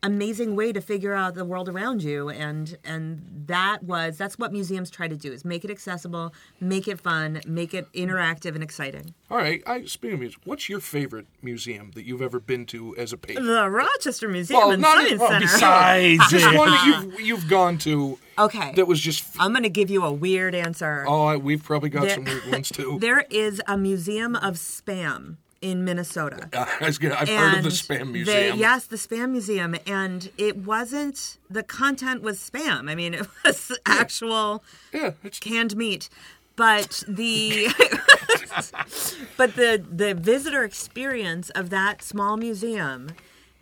amazing 0.02 0.55
way 0.55 0.73
to 0.73 0.81
figure 0.81 1.12
out 1.12 1.35
the 1.35 1.45
world 1.45 1.69
around 1.69 2.02
you 2.05 2.28
and 2.28 2.78
and 2.85 3.45
that 3.47 3.83
was 3.83 4.17
that's 4.17 4.38
what 4.38 4.52
museums 4.52 4.90
try 4.90 5.09
to 5.09 5.17
do 5.17 5.33
is 5.33 5.45
make 5.45 5.64
it 5.64 5.71
accessible, 5.71 6.33
make 6.61 6.87
it 6.87 7.00
fun, 7.00 7.40
make 7.47 7.75
it 7.75 7.90
interactive 7.93 8.55
and 8.55 8.62
exciting. 8.62 9.12
All 9.31 9.37
right. 9.38 9.62
I, 9.67 9.85
speaking 9.87 10.14
of 10.14 10.21
music, 10.21 10.40
what's 10.45 10.69
your 10.69 10.81
favorite 10.81 11.26
museum 11.43 11.90
that 11.95 12.05
you've 12.05 12.23
ever 12.23 12.38
been 12.40 12.64
to 12.67 12.97
as 12.97 13.12
a 13.12 13.17
patron? 13.17 13.47
The 13.47 13.69
Rochester 13.69 14.28
Museum 14.28 14.59
Well, 14.61 14.71
and 14.71 14.83
not- 14.83 14.97
Science 14.99 15.21
Well, 15.21 15.28
Center. 15.31 15.40
besides, 15.47 16.23
Just 16.31 16.57
one 16.57 16.71
that 16.71 16.87
you've 16.87 17.21
you've 17.21 17.49
gone 17.49 17.78
to 17.78 18.19
okay. 18.38 18.73
that 18.75 18.87
was 18.87 19.00
just. 19.00 19.25
I'm 19.38 19.50
going 19.52 19.64
to 19.64 19.69
give 19.69 19.90
you 19.90 20.05
a 20.05 20.12
weird 20.12 20.55
answer. 20.55 21.05
Oh, 21.09 21.25
I, 21.25 21.37
we've 21.37 21.62
probably 21.64 21.88
got 21.90 22.02
There- 22.02 22.14
some 22.14 22.25
weird 22.25 22.50
ones 22.52 22.69
too. 22.71 22.99
There 23.00 23.25
is 23.31 23.61
a 23.67 23.76
museum 23.76 24.37
of 24.37 24.55
spam 24.55 25.37
in 25.61 25.85
Minnesota. 25.85 26.49
Gonna, 26.53 27.17
I've 27.19 27.29
heard 27.29 27.57
of 27.59 27.62
the 27.65 27.69
And 27.69 27.77
spam 27.77 27.99
they- 28.07 28.12
museum. 28.12 28.59
yes, 28.59 28.87
the 28.87 28.97
spam 28.97 29.31
museum, 29.31 29.75
and 29.87 30.31
it 30.38 30.57
wasn't 30.59 31.38
the 31.50 31.62
content 31.62 32.23
was 32.23 32.38
spam. 32.38 32.88
I 32.91 32.95
mean, 32.95 33.15
it 33.15 33.27
was 33.45 33.73
actual 33.87 34.62
Yeah, 34.93 35.12
it's, 35.25 35.38
canned 35.41 35.77
meat, 35.77 36.09
but 36.57 37.03
the 37.09 37.69
but 39.37 39.55
the 39.57 39.85
the 39.91 40.15
visitor 40.15 40.65
experience 40.65 41.50
of 41.50 41.71
that 41.71 42.03
small 42.03 42.37
museum. 42.37 43.09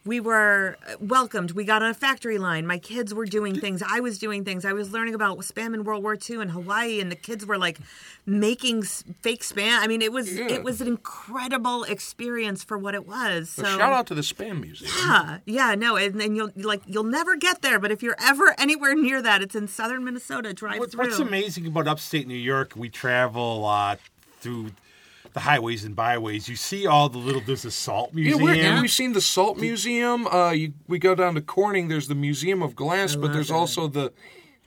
We 0.06 0.20
were 0.20 0.78
uh, 0.88 0.94
welcomed. 1.00 1.50
We 1.52 1.64
got 1.64 1.82
on 1.82 1.90
a 1.90 1.94
factory 1.94 2.38
line. 2.38 2.66
My 2.66 2.78
kids 2.78 3.12
were 3.12 3.26
doing 3.26 3.58
things. 3.58 3.82
I 3.86 4.00
was 4.00 4.18
doing 4.18 4.44
things. 4.44 4.64
I 4.64 4.72
was 4.72 4.92
learning 4.92 5.14
about 5.14 5.38
spam 5.38 5.74
in 5.74 5.84
World 5.84 6.02
War 6.02 6.16
II 6.16 6.40
in 6.40 6.48
Hawaii, 6.50 7.00
and 7.00 7.10
the 7.10 7.16
kids 7.16 7.44
were 7.44 7.58
like 7.58 7.78
making 8.24 8.82
fake 8.82 9.42
spam. 9.42 9.78
I 9.80 9.86
mean, 9.86 10.02
it 10.02 10.12
was 10.12 10.32
Yeah. 10.32 10.48
it 10.48 10.62
was 10.62 10.80
an 10.80 10.86
incredible 10.86 11.84
experience 11.84 12.62
for 12.64 12.78
what 12.78 12.94
it 12.94 13.06
was. 13.06 13.50
So 13.50 13.64
shout 13.64 13.80
out 13.92 14.06
to 14.08 14.14
the 14.14 14.22
spam 14.22 14.60
museum. 14.60 14.90
yeah, 15.04 15.38
yeah, 15.46 15.74
no, 15.74 15.96
and, 15.96 16.20
and 16.22 16.36
you'll 16.36 16.50
like 16.56 16.82
you'll 16.86 17.02
never 17.04 17.36
get 17.36 17.62
there, 17.62 17.78
but 17.78 17.90
if 17.90 18.02
you're 18.02 18.16
ever 18.22 18.54
anywhere 18.58 18.94
near 18.94 19.20
that, 19.22 19.42
it's 19.42 19.54
in 19.54 19.66
southern 19.68 20.04
Minnesota. 20.04 20.52
Drive 20.54 20.78
What- 20.78 20.92
through. 20.92 21.04
What's 21.04 21.18
amazing 21.18 21.66
about 21.66 21.88
upstate 21.88 22.26
New 22.28 22.34
York, 22.34 22.72
we 22.76 22.88
travel 22.88 23.56
a 23.56 23.58
lot 23.58 23.98
through 24.40 24.70
the 25.36 25.40
highways 25.40 25.84
and 25.84 25.94
byways. 25.94 26.48
You 26.48 26.56
see 26.56 26.86
all 26.86 27.10
the 27.10 27.18
little, 27.18 27.42
there's 27.42 27.66
a 27.66 27.70
salt 27.70 28.14
museum. 28.14 28.48
and 28.48 28.80
we've 28.80 28.90
seen 28.90 29.12
the 29.12 29.20
Salt 29.20 29.58
Museum. 29.58 30.26
Uh, 30.26 30.52
you, 30.52 30.72
we 30.88 30.98
go 30.98 31.14
down 31.14 31.34
to 31.34 31.42
Corning. 31.42 31.88
There's 31.88 32.08
the 32.08 32.14
Museum 32.14 32.62
of 32.62 32.74
Glass, 32.74 33.16
but 33.16 33.34
there's 33.34 33.50
also 33.50 33.86
the 33.86 34.14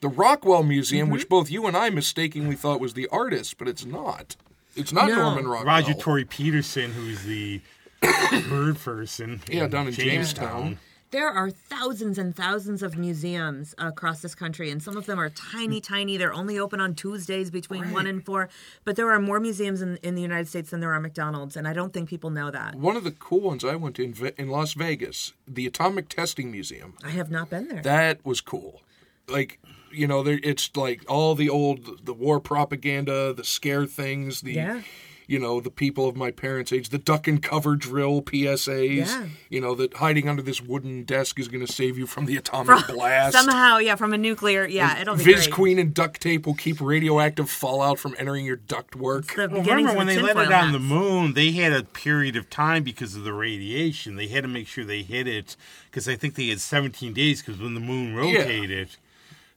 the 0.00 0.06
Rockwell 0.08 0.62
Museum, 0.62 1.06
Mm-hmm. 1.08 1.12
which 1.12 1.28
both 1.28 1.50
you 1.50 1.66
and 1.66 1.76
I 1.76 1.90
mistakenly 1.90 2.54
thought 2.54 2.78
was 2.78 2.94
the 2.94 3.08
artist, 3.08 3.58
but 3.58 3.66
it's 3.66 3.84
not. 3.84 4.36
It's 4.76 4.92
not 4.92 5.08
No. 5.08 5.16
Norman 5.16 5.48
Rockwell. 5.48 5.66
Roger 5.74 5.92
Tory 5.94 6.24
Peterson, 6.24 6.92
who's 6.92 7.24
the 7.24 7.60
bird 8.48 8.78
person. 8.78 9.40
Yeah, 9.50 9.66
down 9.66 9.88
in 9.88 9.92
Jamestown. 9.92 10.78
There 11.10 11.28
are 11.28 11.50
thousands 11.50 12.18
and 12.18 12.36
thousands 12.36 12.84
of 12.84 12.96
museums 12.96 13.74
across 13.78 14.22
this 14.22 14.36
country, 14.36 14.70
and 14.70 14.80
some 14.80 14.96
of 14.96 15.06
them 15.06 15.18
are 15.18 15.30
tiny, 15.30 15.80
mm. 15.80 15.84
tiny. 15.84 16.16
They're 16.16 16.32
only 16.32 16.58
open 16.58 16.80
on 16.80 16.94
Tuesdays 16.94 17.50
between 17.50 17.92
one 17.92 18.06
and 18.06 18.24
four. 18.24 18.48
But 18.84 18.94
there 18.94 19.10
are 19.10 19.18
more 19.18 19.40
museums 19.40 19.82
in, 19.82 19.96
in 19.98 20.14
the 20.14 20.22
United 20.22 20.46
States 20.46 20.70
than 20.70 20.78
there 20.78 20.92
are 20.92 21.00
McDonald's, 21.00 21.56
and 21.56 21.66
I 21.66 21.72
don't 21.72 21.92
think 21.92 22.08
people 22.08 22.30
know 22.30 22.52
that. 22.52 22.76
One 22.76 22.96
of 22.96 23.02
the 23.02 23.10
cool 23.10 23.40
ones 23.40 23.64
I 23.64 23.74
went 23.74 23.96
to 23.96 24.04
in, 24.04 24.32
in 24.38 24.48
Las 24.48 24.74
Vegas, 24.74 25.32
the 25.48 25.66
Atomic 25.66 26.08
Testing 26.08 26.50
Museum. 26.52 26.94
I 27.02 27.10
have 27.10 27.30
not 27.30 27.50
been 27.50 27.66
there. 27.66 27.82
That 27.82 28.24
was 28.24 28.40
cool. 28.40 28.82
Like 29.28 29.58
you 29.92 30.06
know, 30.06 30.22
there 30.22 30.38
it's 30.42 30.76
like 30.76 31.04
all 31.08 31.34
the 31.34 31.48
old 31.48 32.06
the 32.06 32.14
war 32.14 32.38
propaganda, 32.38 33.32
the 33.32 33.44
scare 33.44 33.86
things, 33.86 34.42
the 34.42 34.52
Yeah. 34.52 34.82
You 35.30 35.38
know 35.38 35.60
the 35.60 35.70
people 35.70 36.08
of 36.08 36.16
my 36.16 36.32
parents' 36.32 36.72
age, 36.72 36.88
the 36.88 36.98
duck 36.98 37.28
and 37.28 37.40
cover 37.40 37.76
drill 37.76 38.20
PSAs. 38.20 39.06
Yeah. 39.06 39.26
You 39.48 39.60
know 39.60 39.76
that 39.76 39.94
hiding 39.94 40.28
under 40.28 40.42
this 40.42 40.60
wooden 40.60 41.04
desk 41.04 41.38
is 41.38 41.46
going 41.46 41.64
to 41.64 41.72
save 41.72 41.96
you 41.96 42.06
from 42.06 42.26
the 42.26 42.36
atomic 42.36 42.88
blast. 42.88 43.36
Somehow, 43.36 43.78
yeah, 43.78 43.94
from 43.94 44.12
a 44.12 44.18
nuclear, 44.18 44.66
yeah, 44.66 44.98
it'll 44.98 45.14
be 45.14 45.22
Viz 45.22 45.46
great. 45.46 45.52
Queen 45.52 45.78
and 45.78 45.94
duct 45.94 46.20
tape 46.20 46.46
will 46.46 46.54
keep 46.54 46.80
radioactive 46.80 47.48
fallout 47.48 48.00
from 48.00 48.16
entering 48.18 48.44
your 48.44 48.56
ductwork. 48.56 49.36
The 49.36 49.48
Well, 49.48 49.62
remember 49.62 49.96
when 49.96 50.08
the 50.08 50.16
they 50.16 50.22
let 50.22 50.36
it 50.36 50.52
on 50.52 50.72
the 50.72 50.80
moon? 50.80 51.34
They 51.34 51.52
had 51.52 51.72
a 51.72 51.84
period 51.84 52.34
of 52.34 52.50
time 52.50 52.82
because 52.82 53.14
of 53.14 53.22
the 53.22 53.32
radiation. 53.32 54.16
They 54.16 54.26
had 54.26 54.42
to 54.42 54.48
make 54.48 54.66
sure 54.66 54.84
they 54.84 55.02
hit 55.02 55.28
it 55.28 55.56
because 55.88 56.08
I 56.08 56.16
think 56.16 56.34
they 56.34 56.48
had 56.48 56.60
17 56.60 57.12
days 57.12 57.40
because 57.40 57.60
when 57.60 57.74
the 57.74 57.80
moon 57.80 58.16
rotated. 58.16 58.96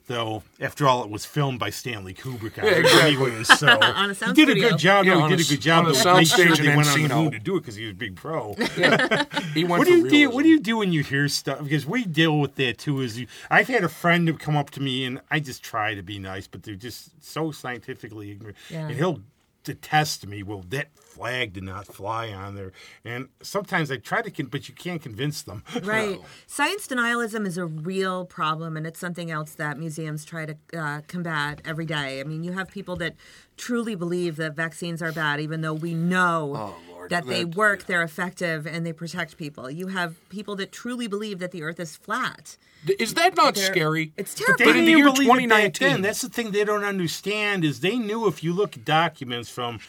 Though, 0.08 0.44
after 0.60 0.86
all, 0.86 1.02
it 1.06 1.10
was 1.10 1.26
filmed 1.26 1.60
by 1.60 1.70
Stanley 1.70 2.14
Kubrick. 2.14 2.62
I 2.62 2.66
Yeah, 2.66 2.72
exactly. 2.80 3.10
anyway, 3.32 3.44
so 3.46 3.68
On 3.82 4.10
a 4.10 4.14
sound 4.14 4.36
he 4.36 4.46
did 4.46 4.58
a 4.58 4.60
good 4.60 4.78
job. 4.78 5.06
Yeah, 5.06 5.14
no, 5.14 5.22
on 5.22 5.30
he 5.30 5.36
a 5.36 5.38
did 5.38 5.44
a 5.44 5.48
s- 5.48 5.50
good 5.52 5.62
job. 5.62 5.86
on 5.86 5.92
a 5.92 5.94
to 5.94 6.00
sound 6.00 6.18
make 6.18 6.28
sure 6.28 6.46
stage 6.56 6.60
they 6.68 6.76
went 6.76 6.90
on 6.90 7.02
the 7.04 7.08
moon 7.16 7.32
to 7.32 7.40
do 7.40 7.56
it 7.56 7.62
because 7.62 7.76
he 7.76 7.86
was 7.86 7.92
a 7.94 7.96
big 7.96 8.16
pro. 8.18 8.54
He 9.54 9.64
went 9.64 9.80
What 9.80 9.88
do 9.88 9.96
you 9.96 10.10
do? 10.10 10.30
What 10.32 10.44
do 10.44 10.50
you 10.50 10.60
do 10.60 10.78
when 10.78 10.92
you 10.92 11.04
hear 11.04 11.28
stuff? 11.30 11.64
Because 11.64 11.86
we 11.86 12.04
deal 12.06 12.40
with 12.40 12.56
that 12.56 12.80
too. 12.80 13.00
Is 13.02 13.18
you, 13.20 13.28
I've 13.50 13.68
had 13.68 13.84
a 13.84 13.90
friend 13.90 14.28
who 14.28 14.34
come 14.38 14.58
up 14.58 14.72
to 14.72 14.82
me 14.82 15.06
and 15.06 15.22
I 15.32 15.40
just 15.40 15.64
try 15.64 15.94
to 15.96 16.04
be 16.04 16.20
nice, 16.20 16.48
but 16.48 16.64
they're 16.64 16.76
just 16.76 17.24
so 17.24 17.52
scientifically 17.52 18.32
ignorant, 18.32 18.58
Yeah. 18.70 18.88
and 18.88 18.96
he'll 18.96 19.22
detest 19.64 20.28
me. 20.28 20.44
Well, 20.44 20.64
that 20.70 20.96
flag 20.98 21.54
did 21.54 21.64
not 21.64 21.86
fly 21.88 22.32
on 22.32 22.56
there, 22.56 22.72
and 23.06 23.30
sometimes 23.42 23.92
I 23.92 23.98
try 23.98 24.22
to, 24.22 24.32
con- 24.32 24.48
but 24.48 24.68
you 24.68 24.74
can't 24.76 25.02
convince 25.02 25.42
them. 25.42 25.64
Right. 25.84 26.20
Science 26.48 26.88
denialism 26.88 27.46
is 27.46 27.58
a 27.58 27.66
real 27.66 28.26
problem, 28.26 28.78
and 28.78 28.88
it's 28.88 29.00
something 29.00 29.30
else 29.30 29.54
that 29.56 29.78
museums 29.78 30.26
try 30.26 30.46
to 30.46 30.58
uh, 30.78 31.02
combat 31.08 31.62
every 31.66 31.86
day. 31.86 32.20
I 32.20 32.24
mean, 32.24 32.44
you 32.44 32.54
have 32.54 32.70
people 32.70 32.96
that 32.98 33.16
truly 33.58 33.96
believe 33.96 34.38
that 34.38 34.56
vaccines 34.56 35.02
are 35.02 35.12
bad, 35.12 35.40
even 35.40 35.62
though 35.62 35.74
we 35.74 35.94
know 35.94 36.54
Oh, 36.56 36.93
Lord, 37.04 37.12
that 37.12 37.26
they 37.28 37.44
that- 37.44 37.56
work, 37.56 37.86
they're 37.86 38.04
effective, 38.04 38.66
and 38.66 38.86
they 38.86 38.94
protect 38.94 39.38
people. 39.38 39.70
You 39.70 39.88
have 39.88 40.16
people 40.30 40.56
that 40.58 40.72
truly 40.72 41.08
believe 41.08 41.40
that 41.40 41.52
the 41.52 41.64
earth 41.64 41.80
is 41.80 41.96
flat. 41.96 42.58
Is 43.00 43.14
that 43.16 43.36
not 43.36 43.56
They're- 43.56 43.66
scary? 43.66 44.14
It's 44.18 44.36
But 44.46 44.58
they 44.58 44.70
in 44.70 44.86
the 44.86 44.92
year 44.92 45.06
believe 45.06 45.22
it 45.22 45.24
2019. 45.24 45.88
then. 45.90 46.02
That's 46.02 46.22
the 46.22 46.30
thing 46.30 46.52
they 46.52 46.64
don't 46.64 46.84
understand 46.84 47.64
is 47.66 47.80
they 47.82 47.98
knew 47.98 48.28
if 48.28 48.44
you 48.44 48.54
look 48.54 48.78
at 48.78 48.86
documents 48.86 49.50
from 49.50 49.80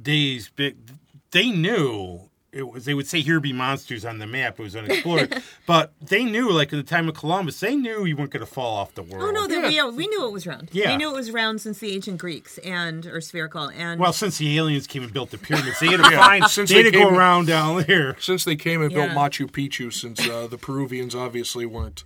days, 0.00 0.50
but 0.54 0.74
they 1.30 1.50
knew 1.50 2.28
it 2.52 2.68
was. 2.68 2.84
They 2.84 2.92
would 2.94 3.06
say 3.06 3.20
here 3.22 3.40
be 3.40 3.52
monsters 3.52 4.04
on 4.04 4.18
the 4.18 4.26
map. 4.26 4.60
It 4.60 4.62
was 4.62 4.76
unexplored, 4.76 5.42
but 5.66 5.92
they 6.02 6.24
knew, 6.24 6.50
like 6.52 6.70
in 6.72 6.78
the 6.78 6.84
time 6.84 7.08
of 7.08 7.14
Columbus, 7.14 7.58
they 7.60 7.74
knew 7.74 8.04
you 8.04 8.14
weren't 8.16 8.30
going 8.30 8.44
to 8.44 8.52
fall 8.52 8.76
off 8.76 8.94
the 8.94 9.02
world. 9.02 9.24
Oh 9.24 9.30
no, 9.30 9.46
that 9.46 9.72
Yeah. 9.72 9.86
we, 9.88 9.96
we 9.96 10.06
knew 10.08 10.26
it 10.26 10.32
was 10.32 10.46
round. 10.46 10.68
Yeah. 10.72 10.90
We 10.90 10.96
knew 10.98 11.10
it 11.10 11.14
was 11.16 11.30
round 11.30 11.60
since 11.62 11.78
the 11.78 11.92
ancient 11.94 12.18
Greeks 12.18 12.58
and 12.58 13.06
or 13.06 13.20
spherical 13.22 13.68
and 13.70 13.98
Well, 13.98 14.12
since 14.12 14.36
the 14.38 14.58
aliens 14.58 14.86
came 14.86 15.02
and 15.02 15.12
built 15.12 15.30
the 15.30 15.38
pyramids, 15.38 15.80
they 15.80 15.86
had 15.86 15.96
to 15.98 16.02
find. 16.16 16.44
Since 16.48 16.68
they 16.70 16.76
had 16.82 16.84
to 16.84 16.90
go 16.90 17.08
came- 17.08 17.14
around 17.18 17.46
down 17.46 17.82
there. 17.84 18.16
since 18.20 18.44
they 18.44 18.56
came 18.56 18.82
and 18.82 18.92
built 18.92 19.10
Machu 19.10 19.50
Picchu, 19.50 19.92
since 19.92 20.20
uh, 20.28 20.46
the 20.46 20.58
Peruvians 20.58 21.14
obviously 21.14 21.64
weren't, 21.64 22.04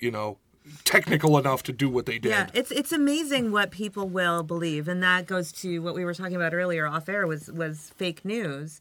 you 0.00 0.10
know, 0.10 0.38
technical 0.84 1.38
enough 1.38 1.62
to 1.64 1.72
do 1.72 1.88
what 1.88 2.06
they 2.06 2.18
did. 2.18 2.30
Yeah, 2.30 2.48
it's 2.54 2.70
it's 2.72 2.92
amazing 2.92 3.52
what 3.52 3.70
people 3.70 4.08
will 4.08 4.42
believe, 4.42 4.88
and 4.88 5.02
that 5.02 5.26
goes 5.26 5.52
to 5.52 5.78
what 5.80 5.94
we 5.94 6.04
were 6.04 6.14
talking 6.14 6.36
about 6.36 6.52
earlier 6.54 6.86
off 6.86 7.08
air 7.08 7.26
was 7.26 7.50
was 7.52 7.92
fake 7.96 8.24
news. 8.24 8.80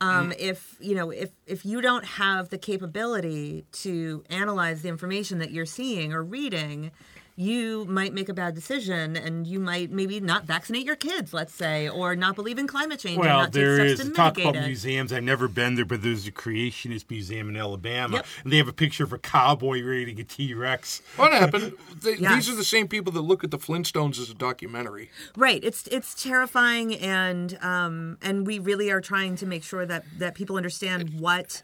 Um, 0.00 0.32
If 0.38 0.76
you 0.80 0.94
know, 0.94 1.10
if 1.10 1.30
if 1.46 1.64
you 1.64 1.80
don't 1.80 2.04
have 2.04 2.50
the 2.50 2.58
capability 2.58 3.64
to 3.72 4.24
analyze 4.30 4.82
the 4.82 4.88
information 4.88 5.38
that 5.38 5.50
you're 5.50 5.66
seeing 5.66 6.12
or 6.12 6.22
reading, 6.22 6.92
you 7.38 7.84
might 7.84 8.12
make 8.12 8.28
a 8.28 8.34
bad 8.34 8.52
decision, 8.56 9.16
and 9.16 9.46
you 9.46 9.60
might 9.60 9.92
maybe 9.92 10.18
not 10.18 10.44
vaccinate 10.44 10.84
your 10.84 10.96
kids, 10.96 11.32
let's 11.32 11.54
say, 11.54 11.88
or 11.88 12.16
not 12.16 12.34
believe 12.34 12.58
in 12.58 12.66
climate 12.66 12.98
change. 12.98 13.16
Well, 13.18 13.38
not 13.38 13.52
take 13.52 13.62
there 13.62 13.76
steps 13.76 14.00
is 14.00 14.08
to 14.08 14.12
talk 14.12 14.38
about 14.38 14.56
it. 14.56 14.66
museums. 14.66 15.12
I've 15.12 15.22
never 15.22 15.46
been 15.46 15.76
there, 15.76 15.84
but 15.84 16.02
there's 16.02 16.26
a 16.26 16.32
Creationist 16.32 17.04
Museum 17.08 17.48
in 17.48 17.56
Alabama, 17.56 18.16
Yep. 18.16 18.26
and 18.42 18.52
they 18.52 18.56
have 18.56 18.66
a 18.66 18.72
picture 18.72 19.04
of 19.04 19.12
a 19.12 19.18
cowboy 19.18 19.82
raiding 19.84 20.18
a 20.18 20.24
T 20.24 20.52
Rex. 20.52 21.00
What 21.14 21.32
happened? 21.32 21.74
They, 22.02 22.16
Yes. 22.16 22.34
These 22.34 22.48
are 22.54 22.56
the 22.56 22.64
same 22.64 22.88
people 22.88 23.12
that 23.12 23.20
look 23.22 23.44
at 23.44 23.52
the 23.52 23.58
Flintstones 23.58 24.18
as 24.18 24.30
a 24.30 24.34
documentary. 24.34 25.10
Right. 25.36 25.62
It's 25.62 25.86
it's 25.88 26.20
terrifying, 26.20 26.96
and 26.96 27.56
um, 27.62 28.18
and 28.20 28.46
we 28.48 28.58
really 28.58 28.90
are 28.90 29.00
trying 29.00 29.36
to 29.36 29.46
make 29.46 29.62
sure 29.62 29.86
that 29.86 30.04
that 30.18 30.34
people 30.34 30.56
understand 30.56 31.20
what 31.20 31.62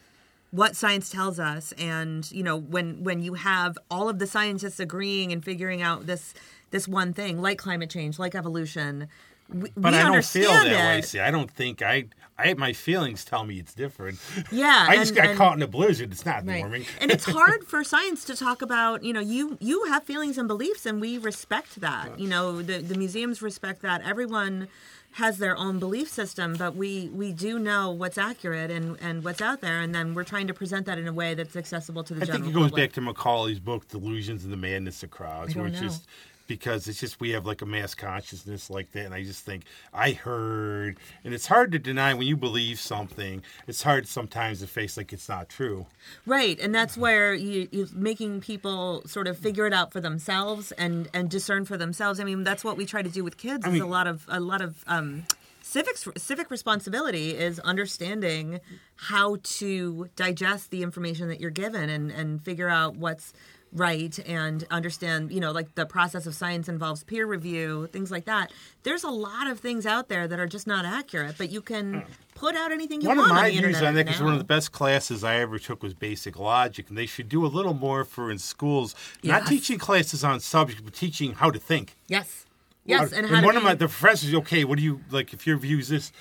what 0.58 0.76
science 0.76 1.10
tells 1.10 1.38
us 1.40 1.72
and 1.78 2.30
you 2.30 2.42
know 2.42 2.56
when 2.56 3.02
when 3.02 3.20
you 3.22 3.34
have 3.34 3.76
all 3.90 4.08
of 4.08 4.18
the 4.18 4.26
scientists 4.26 4.78
agreeing 4.78 5.32
and 5.32 5.44
figuring 5.44 5.82
out 5.82 6.06
this 6.06 6.32
this 6.70 6.86
one 6.86 7.12
thing 7.12 7.40
like 7.42 7.58
climate 7.58 7.90
change 7.90 8.18
like 8.18 8.34
evolution 8.34 9.08
we, 9.48 9.68
But 9.76 9.92
we 9.92 9.98
I 9.98 10.02
don't 10.10 10.24
feel 10.24 10.48
that 10.50 10.64
way. 10.64 10.98
it. 11.00 11.04
See, 11.04 11.20
I 11.20 11.30
don't 11.30 11.50
think 11.50 11.82
I. 11.82 12.06
I 12.38 12.54
my 12.54 12.72
feelings 12.72 13.26
tell 13.26 13.44
me 13.44 13.58
it's 13.58 13.74
different. 13.74 14.18
Yeah, 14.50 14.86
I 14.88 14.96
just 14.96 15.10
and- 15.10 15.16
got 15.18 15.26
and- 15.28 15.38
caught 15.38 15.56
in 15.56 15.62
a 15.62 15.66
blizzard. 15.66 16.12
It's 16.12 16.24
not 16.24 16.46
Right. 16.46 16.60
warming. 16.60 16.86
and 16.98 17.10
it's 17.10 17.26
hard 17.38 17.62
for 17.66 17.84
science 17.84 18.24
to 18.24 18.36
talk 18.36 18.62
about, 18.62 19.04
you 19.04 19.12
know, 19.12 19.20
you 19.20 19.58
you 19.60 19.84
have 19.84 20.02
feelings 20.04 20.38
and 20.38 20.48
beliefs 20.48 20.86
and 20.86 20.98
we 20.98 21.18
respect 21.18 21.78
that. 21.82 22.18
You 22.18 22.26
know, 22.26 22.62
the 22.62 22.78
the 22.78 22.94
museums 22.96 23.42
respect 23.42 23.82
that. 23.82 24.00
Everyone 24.02 24.68
has 25.14 25.38
their 25.38 25.56
own 25.56 25.78
belief 25.78 26.08
system, 26.08 26.56
but 26.56 26.74
we 26.74 27.08
we 27.12 27.32
do 27.32 27.58
know 27.58 27.90
what's 27.90 28.18
accurate 28.18 28.70
and 28.70 28.96
and 29.00 29.24
what's 29.24 29.40
out 29.40 29.60
there 29.60 29.80
and 29.80 29.94
then 29.94 30.14
we're 30.14 30.24
trying 30.24 30.46
to 30.48 30.54
present 30.54 30.86
that 30.86 30.98
in 30.98 31.06
a 31.06 31.12
way 31.12 31.34
that's 31.34 31.54
accessible 31.56 32.02
to 32.04 32.14
the 32.14 32.22
I 32.22 32.24
general 32.24 32.42
think 32.42 32.50
it 32.50 32.54
goes 32.54 32.70
public. 32.70 32.90
back 32.90 32.94
to 32.94 33.00
Macaulay's 33.00 33.60
book, 33.60 33.88
"Delusions 33.88 34.44
and 34.44 34.52
the 34.52 34.56
Madness 34.56 35.02
of 35.04 35.10
Crowds," 35.10 35.54
I 35.56 35.60
where 35.60 35.68
it's 35.68 35.80
know. 35.80 35.88
just 35.88 36.06
because 36.46 36.88
it's 36.88 37.00
just 37.00 37.20
we 37.20 37.30
have 37.30 37.46
like 37.46 37.62
a 37.62 37.66
mass 37.66 37.94
consciousness 37.94 38.70
like 38.70 38.92
that, 38.92 39.06
and 39.06 39.14
I 39.14 39.22
just 39.22 39.44
think 39.44 39.64
I 39.92 40.12
heard, 40.12 40.98
and 41.24 41.34
it's 41.34 41.46
hard 41.46 41.72
to 41.72 41.78
deny 41.78 42.14
when 42.14 42.26
you 42.26 42.36
believe 42.36 42.78
something. 42.78 43.42
It's 43.66 43.82
hard 43.82 44.06
sometimes 44.06 44.60
to 44.60 44.66
face 44.66 44.96
like 44.96 45.12
it's 45.12 45.28
not 45.28 45.48
true. 45.48 45.86
Right, 46.26 46.58
and 46.60 46.74
that's 46.74 46.96
where 46.96 47.34
you 47.34 47.68
you 47.70 47.88
making 47.92 48.40
people 48.40 49.02
sort 49.06 49.26
of 49.26 49.38
figure 49.38 49.66
it 49.66 49.72
out 49.72 49.92
for 49.92 50.00
themselves 50.00 50.72
and 50.72 51.08
and 51.14 51.30
discern 51.30 51.64
for 51.64 51.76
themselves. 51.76 52.20
I 52.20 52.24
mean, 52.24 52.44
that's 52.44 52.64
what 52.64 52.76
we 52.76 52.86
try 52.86 53.02
to 53.02 53.10
do 53.10 53.24
with 53.24 53.36
kids. 53.36 53.66
is 53.66 53.72
mean- 53.72 53.82
a 53.82 53.86
lot 53.86 54.06
of 54.06 54.26
a 54.28 54.40
lot 54.40 54.60
of 54.60 54.84
um, 54.86 55.24
civics 55.62 56.06
civic 56.16 56.50
responsibility 56.50 57.30
is 57.30 57.58
understanding 57.60 58.60
how 58.96 59.38
to 59.42 60.08
digest 60.14 60.70
the 60.70 60.82
information 60.82 61.28
that 61.28 61.40
you're 61.40 61.50
given 61.50 61.88
and 61.88 62.10
and 62.10 62.44
figure 62.44 62.68
out 62.68 62.96
what's 62.96 63.32
right 63.74 64.18
and 64.20 64.64
understand 64.70 65.32
you 65.32 65.40
know 65.40 65.50
like 65.50 65.74
the 65.74 65.84
process 65.84 66.26
of 66.26 66.34
science 66.34 66.68
involves 66.68 67.02
peer 67.02 67.26
review 67.26 67.88
things 67.92 68.10
like 68.10 68.24
that 68.24 68.52
there's 68.84 69.02
a 69.04 69.10
lot 69.10 69.48
of 69.48 69.58
things 69.58 69.84
out 69.84 70.08
there 70.08 70.28
that 70.28 70.38
are 70.38 70.46
just 70.46 70.66
not 70.66 70.84
accurate 70.84 71.34
but 71.36 71.50
you 71.50 71.60
can 71.60 72.04
put 72.34 72.54
out 72.54 72.70
anything 72.72 73.00
you 73.00 73.08
one 73.08 73.16
want 73.16 73.30
of 73.30 73.36
my 73.36 73.40
on 73.40 73.44
the 73.44 73.50
views 73.50 73.64
internet 73.64 73.84
on 73.88 73.94
that 73.94 74.08
is 74.08 74.22
one 74.22 74.32
of 74.32 74.38
the 74.38 74.44
best 74.44 74.72
classes 74.72 75.24
I 75.24 75.36
ever 75.36 75.58
took 75.58 75.82
was 75.82 75.94
basic 75.94 76.38
logic, 76.38 76.88
and 76.88 76.98
they 76.98 77.06
should 77.06 77.28
do 77.28 77.44
a 77.44 77.48
little 77.48 77.74
more 77.74 78.04
for 78.04 78.30
in 78.30 78.38
schools. 78.38 78.94
Not 79.22 79.46
teaching 79.46 79.78
classes 79.78 80.24
on 80.24 80.40
subjects, 80.40 80.82
but 80.82 80.94
teaching 80.94 81.34
how 81.34 81.50
to 81.50 81.58
think. 81.58 81.96
yes 82.08 82.46
yes 82.84 83.12
and 83.12 83.26
how 83.26 83.40
to 83.40 83.46
one 83.46 83.56
of 83.56 83.62
my 83.62 83.74
the 83.74 83.88
professors, 83.88 84.34
okay, 84.34 84.64
what 84.64 84.78
do 84.78 84.84
you 84.84 85.00
like? 85.10 85.32
If 85.32 85.46
your 85.46 85.56
view 85.56 85.78
is 85.78 85.88
this, 85.88 86.12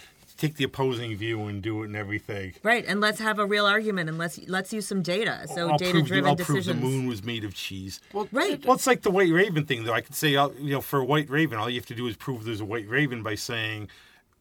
take 0.44 0.56
the 0.58 0.64
opposing 0.66 1.16
view 1.16 1.42
and 1.46 1.62
do 1.62 1.84
it 1.84 1.86
and 1.86 1.96
everything. 1.96 2.54
Right, 2.64 2.84
and 2.86 3.00
let's 3.00 3.20
have 3.20 3.40
a 3.40 3.46
real 3.46 3.66
argument, 3.66 4.10
and 4.10 4.18
let's 4.18 4.40
let's 4.48 4.74
use 4.74 4.86
some 4.88 5.02
data. 5.02 5.46
So 5.54 5.70
I'll, 5.70 5.78
prove, 5.78 5.80
the- 5.80 5.86
data-driven 5.94 6.30
I'll 6.30 6.36
prove 6.36 6.66
the 6.66 6.74
moon 6.74 7.08
was 7.08 7.24
made 7.24 7.44
of 7.44 7.54
cheese. 7.54 8.02
Well, 8.12 8.28
Right. 8.32 8.64
Well, 8.66 8.76
it's 8.76 8.88
like 8.88 9.04
the 9.04 9.12
white 9.12 9.32
raven 9.32 9.66
thing, 9.66 9.86
though. 9.86 9.94
I 9.94 10.02
could 10.02 10.16
say, 10.16 10.36
uh, 10.36 10.50
you 10.60 10.74
know, 10.74 10.82
for 10.82 11.00
a 11.00 11.06
white 11.06 11.30
raven, 11.30 11.58
all 11.58 11.70
you 11.70 11.80
have 11.80 11.86
to 11.88 11.96
do 11.96 12.08
is 12.08 12.16
prove 12.18 12.44
there's 12.44 12.60
a 12.62 12.66
white 12.66 12.88
raven 12.90 13.24
by 13.24 13.36
saying, 13.36 13.88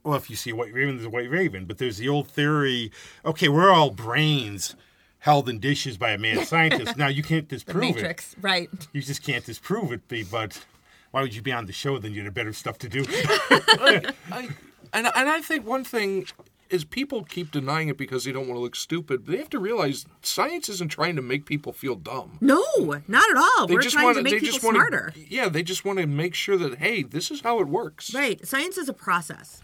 well, 0.02 0.16
if 0.16 0.28
you 0.28 0.34
see 0.34 0.50
a 0.50 0.56
white 0.56 0.72
raven, 0.74 0.96
there's 0.96 1.06
a 1.06 1.10
white 1.10 1.30
raven. 1.30 1.64
But 1.66 1.78
there's 1.78 1.98
the 1.98 2.08
old 2.08 2.26
theory, 2.28 2.90
okay, 3.24 3.48
we're 3.48 3.70
all 3.70 3.90
brains 3.90 4.74
held 5.20 5.48
in 5.48 5.60
dishes 5.60 5.96
by 5.96 6.10
a 6.10 6.18
mad 6.18 6.46
scientist. 6.52 6.96
now 6.96 7.06
you 7.06 7.22
can't 7.22 7.48
The 7.48 7.54
disprove 7.56 7.84
it. 7.84 7.94
Matrix, 7.94 8.34
right? 8.40 8.68
You 8.92 9.02
just 9.02 9.22
can't 9.22 9.44
disprove 9.44 9.92
it. 9.92 10.00
But 10.30 10.64
why 11.12 11.22
would 11.22 11.34
you 11.36 11.42
be 11.42 11.52
on 11.52 11.66
the 11.66 11.72
show? 11.72 11.98
Then 11.98 12.12
you 12.12 12.24
had 12.24 12.34
better 12.34 12.52
stuff 12.52 12.78
to 12.78 12.88
do. 12.88 13.04
I, 13.10 14.48
and 14.92 15.06
and 15.14 15.28
I 15.28 15.40
think 15.40 15.66
one 15.66 15.84
thing 15.84 16.26
is 16.72 16.84
people 16.84 17.22
keep 17.22 17.50
denying 17.50 17.88
it 17.88 17.98
because 17.98 18.24
they 18.24 18.32
don't 18.32 18.48
want 18.48 18.56
to 18.56 18.60
look 18.60 18.74
stupid. 18.74 19.24
But 19.26 19.32
they 19.32 19.38
have 19.38 19.50
to 19.50 19.58
realize 19.58 20.06
science 20.22 20.68
isn't 20.68 20.90
trying 20.90 21.16
to 21.16 21.22
make 21.22 21.44
people 21.44 21.72
feel 21.72 21.94
dumb. 21.94 22.38
No, 22.40 22.64
not 23.06 23.30
at 23.30 23.36
all. 23.36 23.66
They 23.66 23.74
We're 23.74 23.82
just 23.82 23.94
trying 23.94 24.06
want 24.06 24.16
to 24.16 24.22
make 24.22 24.40
people 24.40 24.58
want 24.62 24.76
smarter. 24.76 25.12
Yeah, 25.28 25.48
they 25.48 25.62
just 25.62 25.84
want 25.84 25.98
to 25.98 26.06
make 26.06 26.34
sure 26.34 26.56
that 26.56 26.78
hey, 26.78 27.02
this 27.02 27.30
is 27.30 27.42
how 27.42 27.60
it 27.60 27.68
works. 27.68 28.14
Right. 28.14 28.44
Science 28.46 28.78
is 28.78 28.88
a 28.88 28.94
process. 28.94 29.62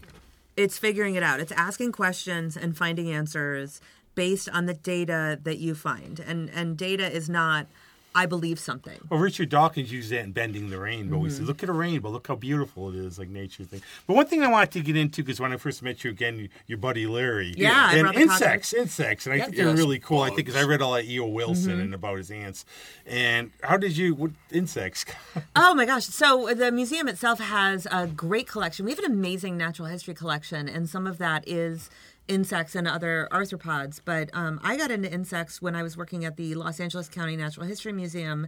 It's 0.55 0.77
figuring 0.77 1.15
it 1.15 1.23
out. 1.23 1.39
It's 1.39 1.53
asking 1.53 1.93
questions 1.93 2.55
and 2.55 2.77
finding 2.77 3.09
answers 3.09 3.81
based 4.15 4.49
on 4.49 4.65
the 4.65 4.73
data 4.73 5.39
that 5.43 5.57
you 5.57 5.73
find. 5.73 6.19
And 6.19 6.49
and 6.51 6.77
data 6.77 7.11
is 7.11 7.29
not 7.29 7.67
I 8.15 8.25
believe 8.25 8.59
something. 8.59 8.99
Well, 9.09 9.19
Richard 9.19 9.49
Dawkins 9.49 9.91
used 9.91 10.09
that 10.11 10.21
in 10.23 10.31
Bending 10.31 10.69
the 10.71 10.79
Rainbow. 10.79 11.17
He 11.19 11.27
Mm-hmm. 11.27 11.37
said, 11.37 11.45
"Look 11.45 11.61
at 11.63 11.69
a 11.69 11.73
rainbow. 11.73 12.09
Look 12.09 12.27
how 12.27 12.35
beautiful 12.35 12.89
it 12.89 12.95
is, 12.95 13.19
like 13.19 13.29
nature 13.29 13.63
thing." 13.63 13.81
But 14.07 14.15
one 14.15 14.25
thing 14.25 14.41
I 14.41 14.47
wanted 14.47 14.71
to 14.71 14.81
get 14.81 14.97
into 14.97 15.21
because 15.23 15.39
when 15.39 15.53
I 15.53 15.57
first 15.57 15.83
met 15.83 16.03
you 16.03 16.09
again, 16.09 16.49
your 16.65 16.79
buddy 16.79 17.05
Larry, 17.05 17.53
Yeah, 17.55 17.85
I 17.87 17.93
and 17.93 18.01
brought 18.03 18.15
the 18.15 18.21
insects, 18.21 18.73
insects, 18.73 19.27
and 19.27 19.33
I 19.35 19.39
think 19.41 19.55
they're 19.55 19.67
Yes, 19.67 19.77
really 19.77 19.99
cool. 19.99 20.21
I 20.21 20.27
think 20.27 20.37
because 20.37 20.55
I 20.55 20.59
bugs. 20.61 20.69
read 20.69 20.81
all 20.81 20.93
that 20.93 21.05
E.O. 21.05 21.27
Wilson 21.27 21.73
Mm-hmm. 21.73 21.81
and 21.81 21.93
about 21.93 22.17
his 22.17 22.31
ants. 22.31 22.65
And 23.05 23.51
how 23.63 23.77
did 23.77 23.95
you 23.95 24.15
what 24.15 24.31
insects? 24.51 25.05
Oh 25.55 25.75
my 25.75 25.85
gosh. 25.85 26.05
So 26.05 26.53
the 26.55 26.71
museum 26.71 27.07
itself 27.07 27.39
has 27.39 27.85
a 27.91 28.07
great 28.07 28.47
collection. 28.47 28.85
We 28.85 28.91
have 28.91 28.99
an 28.99 29.11
amazing 29.11 29.57
natural 29.57 29.87
history 29.87 30.13
collection, 30.13 30.67
and 30.67 30.89
some 30.89 31.05
of 31.05 31.17
that 31.19 31.43
is 31.47 31.89
insects 32.29 32.75
and 32.75 32.87
other 32.87 33.27
arthropods. 33.31 33.99
But 34.03 34.29
um, 34.33 34.61
I 34.63 34.77
got 34.77 34.91
into 34.91 35.11
insects 35.11 35.61
when 35.61 35.75
I 35.75 35.83
was 35.83 35.97
working 35.97 36.23
at 36.23 36.37
the 36.37 36.55
Los 36.55 36.79
Angeles 36.79 37.09
County 37.09 37.35
Natural 37.35 37.65
History 37.65 37.91
Museum, 37.91 38.47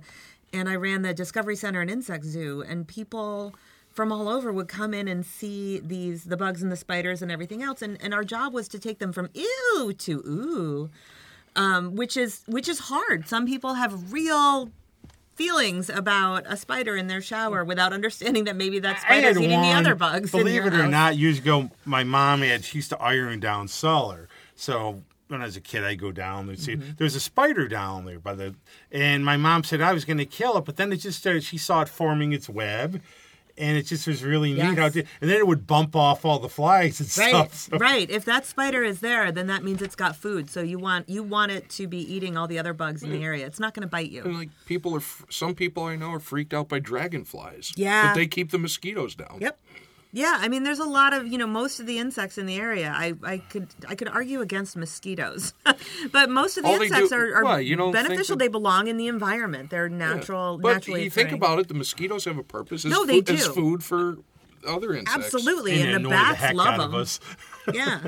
and 0.53 0.69
I 0.69 0.75
ran 0.75 1.01
the 1.01 1.13
Discovery 1.13 1.55
Center 1.57 1.81
and 1.81 1.89
Insect 1.89 2.23
Zoo, 2.23 2.61
and 2.61 2.87
people 2.87 3.53
from 3.91 4.11
all 4.11 4.29
over 4.29 4.51
would 4.53 4.67
come 4.67 4.93
in 4.93 5.07
and 5.07 5.25
see 5.25 5.79
these 5.79 6.23
the 6.23 6.37
bugs 6.37 6.63
and 6.63 6.71
the 6.71 6.77
spiders 6.77 7.21
and 7.21 7.31
everything 7.31 7.61
else 7.61 7.81
and, 7.81 8.01
and 8.01 8.13
our 8.13 8.23
job 8.23 8.53
was 8.53 8.67
to 8.69 8.79
take 8.79 8.99
them 8.99 9.11
from 9.11 9.29
ew 9.33 9.93
to 9.97 10.23
ooh 10.25 10.89
um, 11.55 11.95
which 11.95 12.15
is 12.15 12.43
which 12.47 12.69
is 12.69 12.79
hard 12.79 13.27
some 13.27 13.45
people 13.45 13.73
have 13.73 14.13
real 14.13 14.71
feelings 15.41 15.89
about 15.89 16.43
a 16.47 16.55
spider 16.55 16.95
in 16.95 17.07
their 17.07 17.21
shower 17.21 17.63
without 17.63 17.93
understanding 17.93 18.43
that 18.43 18.55
maybe 18.55 18.77
that 18.79 19.01
spider's 19.01 19.37
eating 19.37 19.61
the 19.61 19.71
other 19.71 19.95
bugs. 19.95 20.29
Believe 20.31 20.65
it 20.65 20.73
or 20.73 20.83
house. 20.83 20.91
not, 20.91 21.17
years 21.17 21.39
ago, 21.39 21.71
my 21.83 22.03
mom 22.03 22.41
had 22.41 22.63
she 22.63 22.77
used 22.77 22.89
to 22.89 23.01
iron 23.01 23.39
down 23.39 23.67
cellar. 23.67 24.29
So 24.55 25.01
when 25.29 25.41
I 25.41 25.45
was 25.45 25.55
a 25.55 25.61
kid, 25.61 25.83
I'd 25.83 25.99
go 25.99 26.11
down 26.11 26.47
and 26.49 26.59
see 26.59 26.75
Mm-hmm. 26.75 26.91
there's 26.97 27.15
a 27.15 27.19
spider 27.19 27.67
down 27.67 28.05
there 28.05 28.19
by 28.19 28.35
the, 28.35 28.53
and 28.91 29.25
my 29.25 29.35
mom 29.37 29.63
said 29.63 29.81
I 29.81 29.93
was 29.93 30.05
going 30.05 30.19
to 30.19 30.25
kill 30.25 30.57
it, 30.57 30.65
but 30.65 30.75
then 30.77 30.91
it 30.93 30.97
just 30.97 31.19
started. 31.19 31.43
She 31.43 31.57
saw 31.57 31.81
it 31.81 31.89
forming 31.89 32.33
its 32.33 32.47
web. 32.47 33.01
And 33.57 33.77
it 33.77 33.83
just 33.83 34.07
was 34.07 34.23
really 34.23 34.51
neat 34.53 34.57
Yes. 34.59 34.77
out 34.77 34.93
there. 34.93 35.03
And 35.19 35.29
then 35.29 35.37
it 35.37 35.47
would 35.47 35.67
bump 35.67 35.95
off 35.95 36.25
all 36.25 36.39
the 36.39 36.49
flies 36.49 36.99
and 36.99 37.17
Right, 37.17 37.29
stuff. 37.29 37.53
So- 37.53 37.77
right. 37.77 38.09
If 38.09 38.25
that 38.25 38.45
spider 38.45 38.83
is 38.83 38.99
there, 38.99 39.31
then 39.31 39.47
that 39.47 39.63
means 39.63 39.81
it's 39.81 39.95
got 39.95 40.15
food. 40.15 40.49
So 40.49 40.61
you 40.61 40.79
want 40.79 41.09
you 41.09 41.23
want 41.23 41.51
it 41.51 41.69
to 41.71 41.87
be 41.87 41.99
eating 41.99 42.37
all 42.37 42.47
the 42.47 42.59
other 42.59 42.73
bugs 42.73 43.03
in 43.03 43.11
the 43.11 43.19
mm. 43.19 43.23
area. 43.23 43.45
It's 43.45 43.59
not 43.59 43.73
going 43.73 43.81
to 43.81 43.87
bite 43.87 44.11
And 44.11 44.13
you. 44.13 44.23
like 44.37 44.49
people 44.65 44.95
are, 44.95 45.03
some 45.29 45.55
people 45.55 45.83
I 45.83 45.95
know 45.95 46.11
are 46.11 46.19
freaked 46.19 46.53
out 46.53 46.69
by 46.69 46.79
dragonflies. 46.79 47.73
Yeah. 47.75 48.07
but 48.09 48.15
they 48.15 48.27
keep 48.27 48.51
the 48.51 48.59
mosquitoes 48.59 49.15
down. 49.15 49.37
Yep. 49.41 49.59
Yeah, 50.13 50.35
I 50.39 50.49
mean, 50.49 50.63
there's 50.63 50.79
a 50.79 50.83
lot 50.85 51.13
of 51.13 51.25
you 51.27 51.37
know 51.37 51.47
most 51.47 51.79
of 51.79 51.85
the 51.85 51.97
insects 51.97 52.37
in 52.37 52.45
the 52.45 52.57
area. 52.57 52.93
I, 52.93 53.13
I 53.23 53.37
could 53.37 53.67
I 53.87 53.95
could 53.95 54.09
argue 54.09 54.41
against 54.41 54.75
mosquitoes, 54.75 55.53
but 56.11 56.29
most 56.29 56.57
of 56.57 56.63
the 56.63 56.69
All 56.69 56.81
insects 56.81 57.09
do- 57.09 57.15
are, 57.15 57.35
are 57.37 57.43
Why, 57.45 57.59
you 57.59 57.77
beneficial. 57.91 58.35
that- 58.35 58.39
they 58.39 58.49
belong 58.49 58.87
in 58.87 58.97
the 58.97 59.07
environment. 59.07 59.69
They're 59.69 59.87
natural. 59.87 60.57
But 60.57 60.73
naturally 60.73 61.03
you 61.05 61.09
think 61.09 61.31
about 61.31 61.59
it, 61.59 61.67
the 61.69 61.73
mosquitoes 61.75 62.25
have 62.25 62.37
a 62.37 62.43
purpose. 62.43 62.83
As 62.83 62.91
No, 62.91 63.05
they 63.05 63.21
food, 63.21 63.29
As 63.29 63.47
food 63.47 63.83
for 63.85 64.17
other 64.67 64.93
insects. 64.93 65.33
absolutely, 65.33 65.81
and 65.81 65.91
and, 65.95 66.05
the 66.05 66.09
bats 66.09 66.39
heck 66.39 66.55
love 66.55 66.67
out 66.67 66.77
them. 66.79 66.93
of 66.93 66.99
us. 66.99 67.19
yeah. 67.73 68.01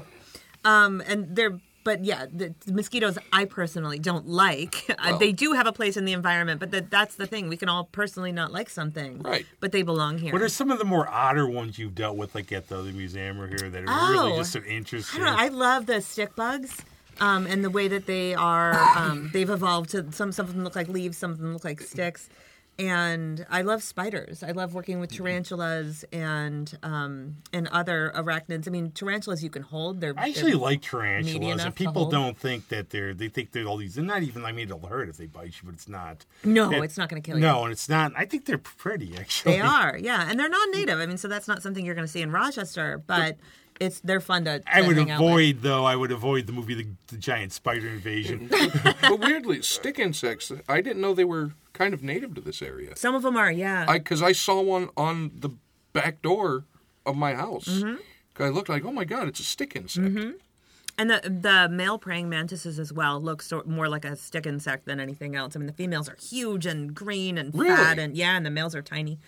Um, 0.65 1.01
and 1.07 1.35
they're, 1.35 1.59
but 1.83 2.03
yeah, 2.05 2.25
the, 2.31 2.53
the 2.65 2.73
mosquitoes 2.73 3.17
I 3.31 3.45
personally 3.45 3.99
don't 3.99 4.27
like. 4.27 4.85
Uh, 4.93 4.95
Well- 5.11 5.17
they 5.19 5.31
do 5.33 5.51
have 5.53 5.67
a 5.67 5.71
place 5.73 5.97
in 5.97 6.05
the 6.05 6.13
environment, 6.13 6.59
but 6.59 6.71
that 6.71 6.89
that's 6.89 7.15
the 7.15 7.25
thing. 7.27 7.49
We 7.49 7.57
can 7.57 7.67
all 7.69 7.85
personally 7.85 8.31
not 8.31 8.51
like 8.53 8.69
something, 8.69 9.21
Right. 9.21 9.45
But 9.59 9.71
they 9.71 9.81
belong 9.81 10.17
here. 10.17 10.31
What 10.31 10.41
are 10.41 10.49
some 10.49 10.71
of 10.71 10.77
the 10.79 10.85
more 10.85 11.07
odder 11.09 11.47
ones 11.49 11.77
you've 11.77 11.95
dealt 11.95 12.15
with, 12.15 12.33
like 12.35 12.51
at 12.51 12.67
the 12.69 12.77
other 12.79 12.91
museum 12.91 13.39
or 13.41 13.47
here, 13.47 13.69
that 13.69 13.83
are 13.83 13.87
Oh. 13.89 14.11
really 14.11 14.37
just 14.37 14.55
an 14.55 14.63
I 14.65 14.71
interesting? 14.71 15.21
don't 15.21 15.35
know. 15.35 15.41
I 15.41 15.47
love 15.49 15.85
the 15.87 15.99
stick 16.01 16.35
bugs. 16.35 16.77
Um, 17.19 17.45
and 17.45 17.63
the 17.63 17.69
way 17.69 17.87
that 17.89 18.05
they 18.07 18.33
are, 18.33 18.73
um, 18.97 19.29
they've 19.33 19.49
evolved 19.49 19.91
to 19.91 20.11
some. 20.11 20.31
Some 20.31 20.47
of 20.47 20.53
them 20.55 20.63
look 20.63 20.75
like 20.75 20.87
leaves, 20.87 21.17
some 21.17 21.31
of 21.31 21.37
them 21.39 21.53
look 21.53 21.63
like 21.63 21.79
sticks. 21.81 22.27
And 22.79 23.45
I 23.51 23.61
love 23.61 23.83
spiders. 23.83 24.41
I 24.41 24.49
love 24.51 24.73
working 24.73 24.99
with 24.99 25.11
tarantulas 25.11 26.03
and 26.11 26.75
um, 26.81 27.35
and 27.53 27.67
other 27.67 28.11
arachnids. 28.15 28.67
I 28.67 28.71
mean, 28.71 28.89
tarantulas 28.91 29.43
you 29.43 29.51
can 29.51 29.61
hold. 29.61 30.01
They're 30.01 30.15
I 30.17 30.29
actually 30.29 30.51
they're- 30.53 30.59
like 30.59 30.81
tarantulas, 30.81 31.63
and 31.63 31.75
people 31.75 32.09
don't 32.09 32.35
think 32.37 32.69
that 32.69 32.89
they're. 32.89 33.13
They 33.13 33.27
think 33.29 33.51
they're 33.51 33.65
all 33.67 33.77
these. 33.77 33.93
They're 33.93 34.03
not 34.03 34.23
even. 34.23 34.43
I 34.43 34.51
mean, 34.51 34.65
it'll 34.69 34.79
hurt 34.87 35.07
if 35.07 35.17
they 35.17 35.27
bite 35.27 35.53
you, 35.61 35.65
but 35.65 35.75
it's 35.75 35.87
not. 35.87 36.25
No, 36.43 36.71
It- 36.71 36.83
it's 36.83 36.97
not 36.97 37.09
going 37.09 37.21
to 37.21 37.25
kill 37.25 37.37
you. 37.37 37.43
No, 37.45 37.63
and 37.63 37.71
it's 37.71 37.87
not. 37.87 38.11
I 38.17 38.25
think 38.25 38.45
they're 38.45 38.57
pretty. 38.57 39.15
Actually, 39.17 39.53
They 39.55 39.61
are, 39.61 39.95
yeah, 39.95 40.27
and 40.29 40.39
they're 40.39 40.49
non-native. 40.59 40.99
I 40.99 41.05
mean, 41.05 41.17
so 41.17 41.27
that's 41.27 41.47
not 41.47 41.61
something 41.61 41.85
you're 41.85 41.95
going 41.95 42.07
to 42.07 42.11
see 42.11 42.21
in 42.23 42.31
Rochester, 42.31 43.03
but 43.05 43.37
it's 43.79 43.99
they're 43.99 44.19
fun 44.19 44.45
to. 44.45 44.63
I 44.65 44.81
would 44.81 44.97
hang 44.97 45.11
out 45.11 45.19
with. 45.21 45.29
avoid 45.29 45.61
though. 45.61 45.85
I 45.85 45.95
would 45.95 46.11
avoid 46.11 46.47
the 46.47 46.53
movie 46.53 46.73
The, 46.73 46.87
the 47.07 47.17
Giant 47.17 47.51
Spider 47.53 47.87
Invasion. 47.89 48.49
but 48.49 49.19
weirdly, 49.19 49.61
stick 49.61 49.99
insects. 49.99 50.51
I 50.67 50.81
didn't 50.81 51.01
know 51.01 51.13
they 51.13 51.23
were 51.23 51.51
kind 51.73 51.93
of 51.93 52.03
native 52.03 52.33
to 52.35 52.41
this 52.41 52.61
area. 52.61 52.95
Some 52.95 53.15
of 53.15 53.23
them 53.23 53.35
are, 53.35 53.51
yeah. 53.51 53.91
Because 53.91 54.21
I 54.21 54.31
saw 54.31 54.61
one 54.61 54.89
on 54.95 55.31
the 55.35 55.49
back 55.91 56.21
door 56.21 56.65
of 57.05 57.15
my 57.15 57.33
house. 57.33 57.65
Mm-hmm. 57.65 57.95
I 58.41 58.49
looked 58.49 58.69
like, 58.69 58.85
oh 58.85 58.91
my 58.91 59.03
god, 59.03 59.27
it's 59.27 59.39
a 59.39 59.43
stick 59.43 59.75
insect. 59.75 60.07
And 60.95 61.09
the 61.09 61.21
the 61.23 61.67
male 61.71 61.97
praying 61.97 62.29
mantises 62.29 62.77
as 62.79 62.93
well 62.93 63.19
look 63.19 63.41
sort 63.41 63.67
more 63.67 63.89
like 63.89 64.05
a 64.05 64.15
stick 64.15 64.45
insect 64.45 64.85
than 64.85 64.99
anything 64.99 65.35
else. 65.35 65.55
I 65.55 65.59
mean, 65.59 65.67
the 65.67 65.73
females 65.73 66.07
are 66.07 66.17
huge 66.21 66.65
and 66.67 66.93
green 66.93 67.37
and 67.37 67.53
Really? 67.53 67.75
fat, 67.75 67.97
and 67.99 68.15
yeah, 68.15 68.37
and 68.37 68.45
the 68.45 68.51
males 68.51 68.75
are 68.75 68.81
tiny. 68.83 69.19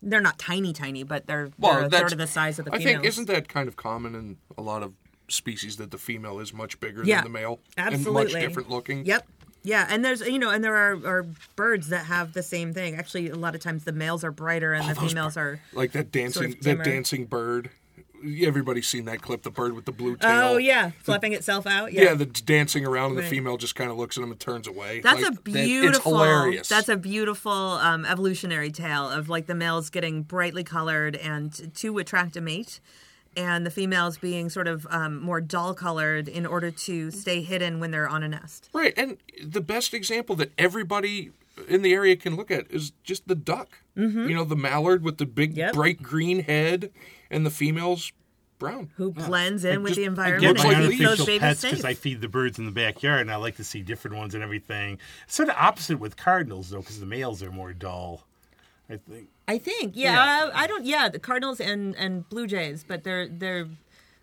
They're 0.00 0.20
not 0.20 0.38
tiny, 0.38 0.72
tiny, 0.72 1.02
but 1.02 1.26
they're, 1.26 1.50
Well, 1.58 1.88
they're 1.88 2.00
third 2.00 2.12
of 2.12 2.18
the 2.18 2.28
size 2.28 2.60
of 2.60 2.66
the 2.66 2.72
I 2.72 2.78
females. 2.78 2.94
think 2.94 3.04
isn't 3.06 3.26
that 3.26 3.48
kind 3.48 3.66
of 3.66 3.74
common 3.74 4.14
in 4.14 4.36
a 4.56 4.62
lot 4.62 4.84
of 4.84 4.92
species 5.28 5.76
that 5.78 5.90
the 5.90 5.98
female 5.98 6.38
is 6.38 6.54
much 6.54 6.78
bigger 6.78 7.02
yeah, 7.02 7.16
than 7.16 7.32
the 7.32 7.38
male 7.38 7.58
Absolutely, 7.76 8.22
and 8.22 8.32
much 8.32 8.40
different 8.40 8.70
looking. 8.70 9.04
Yep. 9.04 9.26
Yeah, 9.68 9.86
and 9.90 10.02
there's 10.02 10.22
you 10.22 10.38
know, 10.38 10.48
and 10.48 10.64
there 10.64 10.74
are, 10.76 10.94
are 11.06 11.26
birds 11.54 11.88
that 11.88 12.06
have 12.06 12.32
the 12.32 12.42
same 12.42 12.72
thing. 12.72 12.94
Actually, 12.94 13.28
a 13.28 13.36
lot 13.36 13.54
of 13.54 13.60
times 13.60 13.84
the 13.84 13.92
males 13.92 14.24
are 14.24 14.32
brighter 14.32 14.72
and 14.72 14.88
the 14.88 14.94
females 14.98 15.36
are. 15.36 15.60
Like 15.74 15.92
that 15.92 16.10
dancing 16.10 16.52
Sort 16.52 16.54
of 16.58 16.64
that 16.64 16.84
dancing 16.84 17.26
bird. 17.26 17.68
Everybody's 18.42 18.88
seen 18.88 19.04
that 19.04 19.20
clip, 19.22 19.42
the 19.42 19.50
bird 19.50 19.74
with 19.74 19.84
the 19.84 19.92
blue 19.92 20.16
tail. 20.16 20.30
Oh 20.54 20.56
yeah, 20.56 20.90
flapping 21.02 21.34
itself 21.34 21.66
out. 21.66 21.92
Yeah, 21.92 22.14
the 22.14 22.24
dancing 22.26 22.84
around, 22.86 23.10
and 23.10 23.18
the 23.18 23.22
female 23.24 23.56
just 23.58 23.74
kind 23.76 23.90
of 23.90 23.96
looks 23.98 24.16
at 24.18 24.24
him 24.24 24.30
and 24.32 24.40
turns 24.40 24.66
away. 24.66 25.00
That's 25.02 25.20
Like, 25.22 25.32
a 25.32 25.34
that- 25.34 25.44
beautiful. 25.44 25.88
it's 25.88 26.04
hilarious. 26.04 26.68
That's 26.68 26.88
a 26.88 26.96
beautiful 26.96 27.52
um, 27.52 28.04
evolutionary 28.06 28.72
tale 28.72 29.08
of 29.08 29.28
like 29.28 29.46
the 29.46 29.54
males 29.54 29.90
getting 29.90 30.22
brightly 30.22 30.64
colored 30.64 31.14
and 31.14 31.72
to 31.76 31.98
attract 31.98 32.36
a 32.36 32.40
mate, 32.40 32.80
and 33.36 33.64
the 33.64 33.70
females 33.70 34.18
being 34.18 34.48
sort 34.50 34.66
of 34.68 34.86
um, 34.90 35.20
more 35.20 35.40
dull 35.40 35.74
colored 35.74 36.28
in 36.28 36.44
order 36.46 36.70
to 36.70 37.10
stay 37.10 37.42
hidden 37.42 37.78
when 37.80 37.90
they're 37.90 38.08
on 38.08 38.22
a 38.22 38.28
nest. 38.28 38.68
right. 38.72 38.94
And 38.96 39.18
the 39.44 39.60
best 39.60 39.94
example 39.94 40.34
that 40.36 40.50
everybody 40.58 41.30
in 41.68 41.82
the 41.82 41.92
area 41.92 42.16
can 42.16 42.36
look 42.36 42.50
at 42.50 42.70
is 42.70 42.92
just 43.02 43.26
the 43.28 43.34
duck. 43.34 43.78
Mm-hmm. 43.96 44.28
You 44.28 44.34
know, 44.34 44.44
the 44.44 44.56
mallard 44.56 45.02
with 45.02 45.18
the 45.18 45.26
big 45.26 45.56
Yep. 45.56 45.74
bright 45.74 46.02
green 46.02 46.40
head, 46.44 46.90
and 47.30 47.44
the 47.44 47.50
female's 47.50 48.12
brown. 48.60 48.90
Who 48.96 49.12
blends 49.12 49.64
in 49.64 49.82
with 49.82 49.94
just- 49.94 49.96
the 49.98 50.02
I 50.02 50.06
I 50.06 50.08
environment 50.08 50.56
get 50.58 50.64
my 50.66 50.72
and 50.74 50.82
leaves. 50.88 50.90
keeps 50.98 50.98
those 50.98 51.06
unofficial 51.20 51.26
babies 51.26 51.40
pets 51.40 51.60
safe. 51.60 51.70
because 51.72 51.84
I 51.84 51.94
feed 51.94 52.20
the 52.20 52.28
birds 52.28 52.58
in 52.58 52.64
the 52.66 52.72
backyard, 52.72 53.20
and 53.22 53.30
I 53.30 53.36
like 53.36 53.56
to 53.56 53.64
see 53.64 53.82
different 53.82 54.16
ones 54.16 54.34
and 54.34 54.42
everything. 54.42 54.98
It's 55.24 55.34
sort 55.36 55.48
of 55.48 55.54
opposite 55.58 55.98
with 56.00 56.16
cardinals, 56.16 56.70
though, 56.70 56.78
because 56.80 56.98
the 57.00 57.06
males 57.06 57.42
are 57.42 57.50
more 57.52 57.72
dull. 57.72 58.26
I 58.90 58.96
think. 58.96 59.28
I 59.48 59.58
think, 59.58 59.94
yeah, 59.96 60.50
I, 60.54 60.64
I 60.64 60.66
don't, 60.66 60.84
yeah, 60.84 61.08
the 61.08 61.18
Cardinals 61.18 61.58
and 61.60 61.96
and 61.96 62.28
Blue 62.28 62.46
Jays, 62.46 62.84
but 62.86 63.02
they're 63.02 63.26
they're 63.26 63.66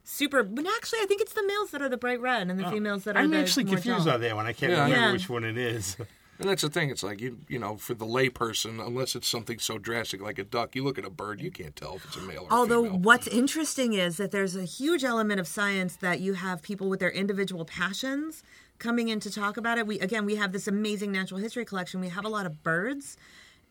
super. 0.03 0.43
But 0.43 0.65
actually, 0.77 0.99
I 1.01 1.05
think 1.07 1.19
it's 1.21 1.33
the 1.33 1.45
males 1.45 1.71
that 1.71 1.81
are 1.81 1.89
the 1.89 1.97
bright 1.97 2.21
red 2.21 2.47
and 2.49 2.59
the 2.59 2.67
oh. 2.67 2.71
females 2.71 3.03
that 3.05 3.17
are. 3.17 3.19
I'm 3.23 3.31
the 3.31 3.37
actually 3.39 3.65
more 3.65 3.75
confused 3.75 4.05
dull. 4.05 4.13
on 4.15 4.21
that 4.21 4.35
one. 4.35 4.45
I 4.45 4.53
can't 4.53 4.71
Yeah. 4.71 4.83
remember 4.83 5.05
Yeah. 5.07 5.11
which 5.13 5.27
one 5.29 5.43
it 5.43 5.57
is. 5.57 5.97
And 6.37 6.49
that's 6.49 6.63
the 6.63 6.69
thing. 6.69 6.89
It's 6.89 7.01
like 7.01 7.21
you, 7.21 7.37
you 7.47 7.59
know, 7.59 7.77
for 7.77 7.93
the 7.93 8.05
layperson, 8.05 8.85
unless 8.85 9.15
it's 9.15 9.25
something 9.27 9.57
so 9.57 9.77
drastic 9.77 10.21
like 10.21 10.37
a 10.37 10.43
duck, 10.43 10.75
you 10.75 10.83
look 10.83 10.97
at 10.97 11.05
a 11.05 11.09
bird, 11.09 11.39
you 11.39 11.49
can't 11.49 11.73
tell 11.77 11.95
if 11.95 12.03
it's 12.03 12.17
a 12.17 12.21
male 12.21 12.47
or 12.49 12.51
Although 12.51 12.83
female. 12.83 12.99
what's 12.99 13.27
interesting 13.27 13.93
is 13.93 14.17
that 14.17 14.31
there's 14.31 14.53
a 14.53 14.65
huge 14.65 15.05
element 15.05 15.39
of 15.39 15.47
science 15.47 15.95
that 15.95 16.19
you 16.19 16.33
have 16.33 16.61
people 16.61 16.89
with 16.89 16.99
their 16.99 17.09
individual 17.09 17.63
passions 17.63 18.43
coming 18.79 19.07
in 19.07 19.21
to 19.21 19.31
talk 19.31 19.55
about 19.55 19.77
it. 19.77 19.87
We 19.87 19.97
again 20.01 20.25
we 20.25 20.35
have 20.35 20.51
this 20.51 20.67
amazing 20.67 21.13
natural 21.13 21.39
history 21.39 21.63
collection. 21.63 22.01
We 22.01 22.09
have 22.09 22.25
a 22.25 22.29
lot 22.29 22.45
of 22.45 22.63
birds. 22.63 23.15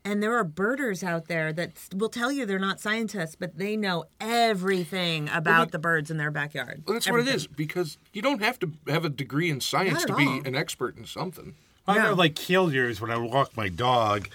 And 0.05 0.21
there 0.21 0.35
are 0.37 0.43
birders 0.43 1.03
out 1.03 1.27
there 1.27 1.51
that 1.53 1.71
will 1.95 2.09
tell 2.09 2.31
you 2.31 2.45
they're 2.45 2.59
not 2.59 2.79
scientists, 2.79 3.35
but 3.35 3.57
they 3.57 3.75
know 3.75 4.05
everything 4.21 5.27
about 5.33 5.71
the 5.71 5.79
birds 5.79 6.11
in 6.11 6.17
their 6.17 6.29
backyard. 6.29 6.83
Well, 6.85 6.93
that's 6.93 7.09
what 7.09 7.21
it 7.21 7.27
is 7.27 7.47
because 7.47 7.97
you 8.13 8.21
don't 8.21 8.41
have 8.43 8.59
to 8.59 8.71
have 8.87 9.03
a 9.03 9.09
degree 9.09 9.49
in 9.49 9.61
science 9.61 10.05
to 10.05 10.11
at 10.13 10.17
be 10.17 10.41
an 10.45 10.53
expert 10.55 10.95
in 10.95 11.05
something. 11.05 11.55
I 11.87 11.95
Yeah. 11.95 12.03
know, 12.03 12.13
like 12.13 12.35
killdeers, 12.35 13.01
when 13.01 13.09
I 13.09 13.17
walk 13.17 13.57
my 13.57 13.67
dog, 13.67 14.29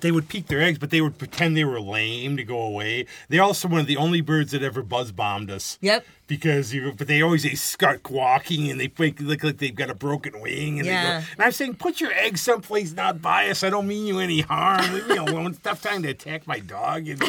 they 0.00 0.10
would 0.12 0.28
peek 0.28 0.46
their 0.48 0.60
eggs, 0.60 0.78
but 0.78 0.90
they 0.90 1.00
would 1.00 1.18
pretend 1.18 1.56
they 1.56 1.64
were 1.64 1.80
lame 1.80 2.36
to 2.36 2.44
go 2.44 2.60
away. 2.60 3.06
They're 3.28 3.42
also 3.42 3.68
one 3.68 3.80
of 3.80 3.86
the 3.86 3.96
only 3.96 4.20
birds 4.20 4.52
that 4.52 4.62
ever 4.62 4.82
buzz 4.82 5.12
bombed 5.12 5.50
us. 5.50 5.78
Yep. 5.80 6.04
Because 6.26 6.72
you, 6.72 6.92
but 6.96 7.08
they 7.08 7.22
always 7.22 7.42
they 7.42 7.54
start 7.54 8.08
walking 8.10 8.70
and 8.70 8.78
they 8.80 8.92
make 8.98 9.20
look 9.20 9.42
like 9.42 9.58
they've 9.58 9.74
got 9.74 9.90
a 9.90 9.94
broken 9.94 10.40
wing. 10.40 10.78
And 10.78 10.86
Yeah. 10.86 11.02
They 11.02 11.20
go, 11.20 11.26
and 11.34 11.42
I'm 11.44 11.52
saying, 11.52 11.74
put 11.74 12.00
your 12.00 12.12
eggs 12.12 12.40
someplace 12.40 12.92
not 12.92 13.20
by 13.20 13.48
us. 13.50 13.64
I 13.64 13.70
don't 13.70 13.86
mean 13.88 14.06
you 14.06 14.18
any 14.20 14.40
harm. 14.40 14.92
Leave 14.94 15.08
me 15.08 15.16
alone. 15.16 15.54
Stop 15.54 15.80
trying 15.80 16.02
to 16.02 16.08
attack 16.10 16.46
my 16.46 16.60
dog. 16.60 17.08
And. 17.08 17.20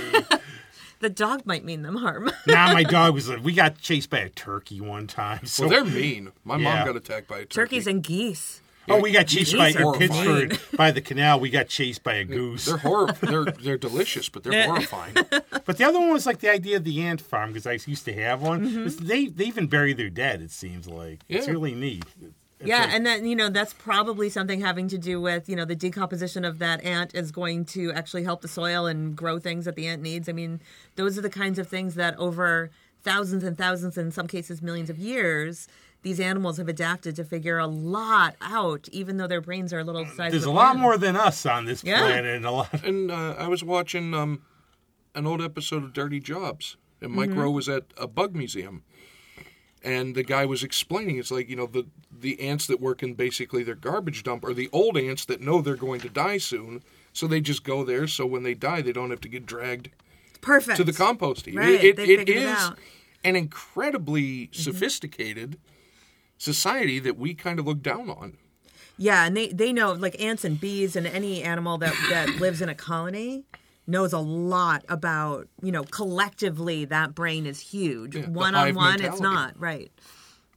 The 0.99 1.09
dog 1.09 1.47
might 1.47 1.65
mean 1.65 1.81
them 1.81 1.95
harm. 1.95 2.29
now 2.47 2.71
my 2.73 2.83
dog 2.97 3.15
was 3.15 3.27
like, 3.27 3.43
we 3.43 3.53
got 3.53 3.79
chased 3.79 4.11
by 4.11 4.19
a 4.19 4.29
turkey 4.29 4.79
one 4.79 5.07
time. 5.07 5.47
So 5.47 5.63
Well, 5.63 5.71
they're 5.71 5.83
mean. 5.85 6.31
My 6.43 6.57
Yeah. 6.57 6.75
mom 6.75 6.85
got 6.85 6.95
attacked 6.95 7.27
by 7.27 7.37
a 7.37 7.39
turkey. 7.39 7.53
Turkeys 7.55 7.87
and 7.87 8.03
geese. 8.03 8.61
Oh, 8.91 9.01
we 9.01 9.11
got 9.11 9.27
chased 9.27 9.55
by 9.57 9.71
Geese 9.71 9.79
in 9.81 9.87
are 9.87 9.93
Pittsford 9.93 10.59
by 10.77 10.91
the 10.91 11.01
canal. 11.01 11.39
We 11.39 11.49
got 11.49 11.67
chased 11.67 12.03
by 12.03 12.13
a 12.15 12.23
goose. 12.23 12.65
They're 12.65 12.77
horrible. 12.77 13.15
they're 13.21 13.45
they're 13.45 13.77
delicious, 13.77 14.29
but 14.29 14.43
they're 14.43 14.65
horrifying. 14.67 15.15
But 15.65 15.77
the 15.77 15.83
other 15.85 15.99
one 15.99 16.11
was 16.11 16.25
like 16.25 16.39
the 16.39 16.49
idea 16.49 16.77
of 16.77 16.83
the 16.83 17.01
ant 17.01 17.21
farm 17.21 17.49
because 17.53 17.67
I 17.67 17.73
used 17.85 18.03
to 18.05 18.13
have 18.13 18.41
one. 18.41 18.61
Mm-hmm. 18.67 18.79
It's- 18.87 18.95
They 18.95 19.27
they 19.27 19.45
even 19.45 19.67
bury 19.67 19.93
their 19.93 20.09
dead. 20.09 20.41
It 20.41 20.51
seems 20.51 20.87
like 20.87 21.21
it's 21.29 21.45
Yeah. 21.47 21.53
really 21.53 21.75
neat. 21.75 22.03
It's 22.59 22.67
yeah, 22.67 22.81
like- 22.81 22.93
and 22.93 23.05
then 23.05 23.25
you 23.25 23.35
know 23.35 23.49
that's 23.49 23.73
probably 23.73 24.29
something 24.29 24.59
having 24.61 24.87
to 24.89 24.97
do 24.97 25.21
with 25.21 25.47
you 25.47 25.55
know 25.55 25.65
the 25.65 25.75
decomposition 25.75 26.43
of 26.45 26.59
that 26.59 26.83
ant 26.83 27.13
is 27.15 27.31
going 27.31 27.65
to 27.65 27.91
actually 27.93 28.23
help 28.23 28.41
the 28.41 28.47
soil 28.47 28.85
and 28.87 29.15
grow 29.15 29.39
things 29.39 29.65
that 29.65 29.75
the 29.75 29.87
ant 29.87 30.01
needs. 30.01 30.27
I 30.27 30.31
mean, 30.33 30.61
those 30.95 31.17
are 31.17 31.21
the 31.21 31.29
kinds 31.29 31.57
of 31.59 31.67
things 31.67 31.95
that 31.95 32.17
over 32.17 32.69
thousands 33.03 33.43
and 33.43 33.57
thousands, 33.57 33.97
in 33.97 34.11
some 34.11 34.27
cases 34.27 34.61
millions 34.61 34.89
of 34.89 34.97
years, 34.99 35.67
these 36.03 36.19
animals 36.19 36.57
have 36.57 36.67
adapted 36.67 37.15
to 37.17 37.23
figure 37.23 37.57
a 37.59 37.67
lot 37.67 38.35
out, 38.41 38.87
even 38.91 39.17
though 39.17 39.27
their 39.27 39.41
brains 39.41 39.71
are 39.71 39.79
a 39.79 39.83
little 39.83 40.05
size. 40.05 40.31
there's 40.31 40.43
of 40.43 40.49
a 40.49 40.51
lot 40.51 40.73
pin. 40.73 40.81
more 40.81 40.97
than 40.97 41.15
us 41.15 41.45
on 41.45 41.65
this 41.65 41.83
Yeah. 41.83 41.99
planet, 41.99 42.35
and 42.37 42.45
a 42.45 42.51
lot. 42.51 42.83
and 42.83 43.11
uh, 43.11 43.35
I 43.37 43.47
was 43.47 43.63
watching 43.63 44.13
um, 44.13 44.41
an 45.15 45.27
old 45.27 45.41
episode 45.41 45.83
of 45.83 45.93
Dirty 45.93 46.19
Jobs, 46.19 46.77
and 47.01 47.11
Mike 47.11 47.29
Mm-hmm. 47.29 47.39
Rowe 47.39 47.51
was 47.51 47.69
at 47.69 47.83
a 47.97 48.07
bug 48.07 48.35
museum, 48.35 48.83
and 49.83 50.15
the 50.15 50.23
guy 50.23 50.45
was 50.45 50.63
explaining 50.63 51.17
it's 51.17 51.31
like 51.31 51.49
you 51.49 51.55
know 51.55 51.65
the 51.67 51.85
the 52.11 52.39
ants 52.41 52.67
that 52.67 52.79
work 52.79 53.01
in 53.03 53.13
basically 53.15 53.63
their 53.63 53.75
garbage 53.75 54.23
dump 54.23 54.43
are 54.45 54.53
the 54.53 54.69
old 54.71 54.97
ants 54.97 55.25
that 55.25 55.41
know 55.41 55.61
they're 55.61 55.75
going 55.75 55.99
to 56.01 56.09
die 56.09 56.37
soon, 56.37 56.83
so 57.13 57.27
they 57.27 57.41
just 57.41 57.63
go 57.63 57.83
there. 57.83 58.07
So 58.07 58.25
when 58.25 58.43
they 58.43 58.53
die, 58.53 58.81
they 58.81 58.91
don't 58.91 59.09
have 59.09 59.21
to 59.21 59.27
get 59.29 59.45
dragged 59.45 59.89
perfect 60.41 60.77
to 60.77 60.83
the 60.83 60.93
compost 60.93 61.45
heap. 61.45 61.57
Right, 61.57 61.69
It, 61.69 61.83
it, 61.83 61.95
figured 61.97 62.19
it 62.21 62.29
it 62.29 62.37
is 62.37 62.49
out. 62.49 62.73
Mm-hmm. 62.73 62.81
an 63.25 63.35
incredibly 63.35 64.49
sophisticated 64.51 65.57
society 66.41 66.99
that 66.99 67.17
we 67.17 67.33
kind 67.33 67.59
of 67.59 67.67
look 67.67 67.81
down 67.81 68.09
on. 68.09 68.37
Yeah, 68.97 69.25
and 69.25 69.37
they 69.37 69.47
they 69.47 69.71
know 69.71 69.93
like 69.93 70.19
ants 70.21 70.43
and 70.43 70.59
bees 70.59 70.95
and 70.95 71.07
any 71.07 71.43
animal 71.43 71.77
that 71.77 71.93
that 72.09 72.29
lives 72.39 72.61
in 72.61 72.69
a 72.69 72.75
colony 72.75 73.45
knows 73.87 74.13
a 74.13 74.19
lot 74.19 74.83
about 74.89 75.47
you 75.61 75.71
know 75.71 75.83
collectively 75.83 76.85
that 76.85 77.15
brain 77.15 77.45
is 77.45 77.59
huge. 77.59 78.13
the 78.13 78.21
one 78.23 78.55
on 78.55 78.67
hive 78.67 78.75
one, 78.75 79.01
it's 79.01 79.21
not 79.21 79.59
right. 79.59 79.91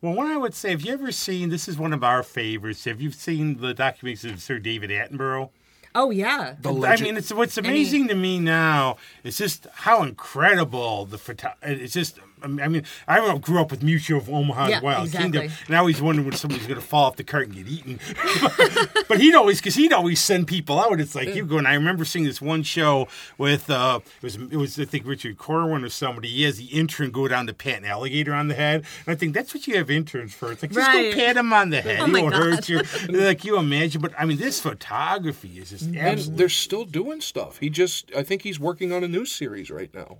Well, 0.00 0.12
one 0.12 0.26
I 0.26 0.36
would 0.36 0.54
say, 0.54 0.70
have 0.70 0.82
you 0.82 0.92
ever 0.92 1.10
seen? 1.12 1.48
This 1.48 1.66
is 1.66 1.78
one 1.78 1.94
of 1.94 2.04
our 2.04 2.22
favorites. 2.22 2.84
Have 2.84 3.00
you 3.00 3.10
seen 3.10 3.60
the 3.60 3.74
documentaries 3.74 4.30
of 4.30 4.42
Sir 4.42 4.58
David 4.58 4.90
Attenborough? 4.90 5.50
Oh 5.94 6.10
yeah, 6.10 6.56
The 6.60 6.72
legend. 6.72 7.06
I 7.06 7.10
mean, 7.10 7.16
it's 7.18 7.32
what's 7.32 7.56
amazing 7.56 8.08
to 8.08 8.14
me 8.14 8.40
now 8.40 8.96
is 9.22 9.38
just 9.38 9.68
how 9.72 10.02
incredible 10.02 11.06
the 11.06 11.18
photo. 11.18 11.52
It's 11.62 11.94
just, 11.94 12.18
I 12.42 12.68
mean, 12.68 12.82
I 13.08 13.38
grew 13.38 13.60
up 13.60 13.70
with 13.70 13.82
Mutual 13.82 14.18
of 14.18 14.28
Omaha 14.28 14.68
Yeah, 14.68 14.74
and 14.76 14.84
Wild 14.84 15.06
exactly. 15.06 15.40
Kingdom, 15.40 15.56
and 15.66 15.76
I 15.76 15.78
always 15.78 16.02
wondered 16.02 16.24
when 16.26 16.34
somebody's 16.34 16.66
going 16.66 16.78
to 16.80 16.86
fall 16.86 17.04
off 17.04 17.16
the 17.16 17.24
cart 17.24 17.46
and 17.46 17.54
get 17.54 17.66
eaten. 17.66 17.98
but 19.08 19.20
he'd 19.20 19.34
always, 19.34 19.60
because 19.60 19.74
he'd 19.74 19.92
always 19.92 20.20
send 20.20 20.46
people 20.46 20.78
out. 20.78 21.00
It's 21.00 21.14
like 21.14 21.34
you 21.34 21.46
go, 21.46 21.58
and 21.58 21.66
I 21.66 21.74
remember 21.74 22.04
seeing 22.04 22.24
this 22.24 22.42
one 22.42 22.62
show 22.62 23.08
with 23.38 23.70
uh, 23.70 24.00
it 24.04 24.22
was 24.22 24.36
it 24.36 24.56
was 24.56 24.78
I 24.78 24.84
think 24.84 25.06
Richard 25.06 25.38
Corwin 25.38 25.84
or 25.84 25.88
somebody. 25.88 26.28
He 26.28 26.42
has 26.42 26.58
the 26.58 26.66
intern 26.66 27.10
go 27.10 27.28
down 27.28 27.46
to 27.46 27.54
pat 27.54 27.78
an 27.78 27.84
alligator 27.84 28.34
on 28.34 28.48
the 28.48 28.54
head, 28.54 28.84
and 29.06 29.12
I 29.12 29.14
think 29.14 29.34
that's 29.34 29.54
what 29.54 29.66
you 29.66 29.76
have 29.76 29.90
interns 29.90 30.34
for. 30.34 30.52
It's 30.52 30.62
like 30.62 30.72
just 30.72 30.86
Right. 30.86 31.12
go 31.14 31.18
pat 31.18 31.36
him 31.36 31.52
on 31.52 31.70
the 31.70 31.80
head. 31.80 32.00
Oh 32.00 32.06
he 32.06 32.12
my 32.12 32.20
won't 32.22 32.34
God. 32.34 32.42
hurt 32.42 32.68
you. 32.68 32.82
like 33.08 33.44
you 33.44 33.58
imagine, 33.58 34.00
but 34.00 34.12
I 34.18 34.24
mean, 34.24 34.38
this 34.38 34.60
photography 34.60 35.58
is 35.58 35.70
just 35.70 35.86
and 35.86 35.96
absolutely. 35.96 36.36
they're 36.38 36.48
still 36.48 36.84
doing 36.84 37.20
stuff. 37.20 37.58
He 37.58 37.70
just, 37.70 38.10
I 38.16 38.22
think 38.22 38.42
he's 38.42 38.60
working 38.60 38.92
on 38.92 39.02
a 39.04 39.08
new 39.08 39.24
series 39.24 39.70
right 39.70 39.92
now. 39.94 40.18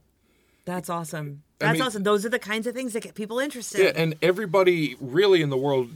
That's 0.65 0.89
awesome. 0.91 1.43
I 1.61 1.67
That's 1.67 1.73
mean- 1.79 1.83
awesome. 1.87 2.03
Those 2.03 2.25
are 2.27 2.29
the 2.31 2.39
kinds 2.39 2.67
of 2.67 2.75
things 2.75 2.93
that 2.95 3.03
get 3.03 3.15
people 3.15 3.39
interested. 3.39 3.81
Yeah, 3.81 3.93
and 3.95 4.15
everybody 4.23 4.97
really 5.01 5.41
in 5.43 5.51
the 5.51 5.57
world 5.57 5.91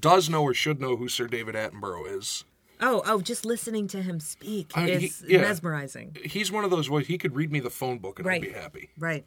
does 0.00 0.28
know 0.30 0.42
or 0.42 0.54
should 0.54 0.80
know 0.80 0.96
who 0.96 1.08
Sir 1.08 1.26
David 1.26 1.54
Attenborough 1.54 2.18
is. 2.18 2.44
oh, 2.80 3.02
oh, 3.06 3.20
just 3.20 3.44
listening 3.44 3.86
to 3.88 4.02
him 4.02 4.18
speak 4.20 4.72
I- 4.74 4.86
he- 4.86 5.06
is 5.06 5.24
yeah. 5.26 5.40
mesmerizing. 5.42 6.16
He's 6.24 6.50
one 6.50 6.64
of 6.64 6.70
those 6.70 6.88
where 6.90 7.02
he 7.02 7.18
could 7.18 7.34
read 7.36 7.52
me 7.52 7.60
the 7.60 7.70
phone 7.70 7.98
book 7.98 8.18
and 8.18 8.26
Right. 8.26 8.42
I'd 8.42 8.48
be 8.48 8.52
happy. 8.52 8.90
Right. 8.98 9.24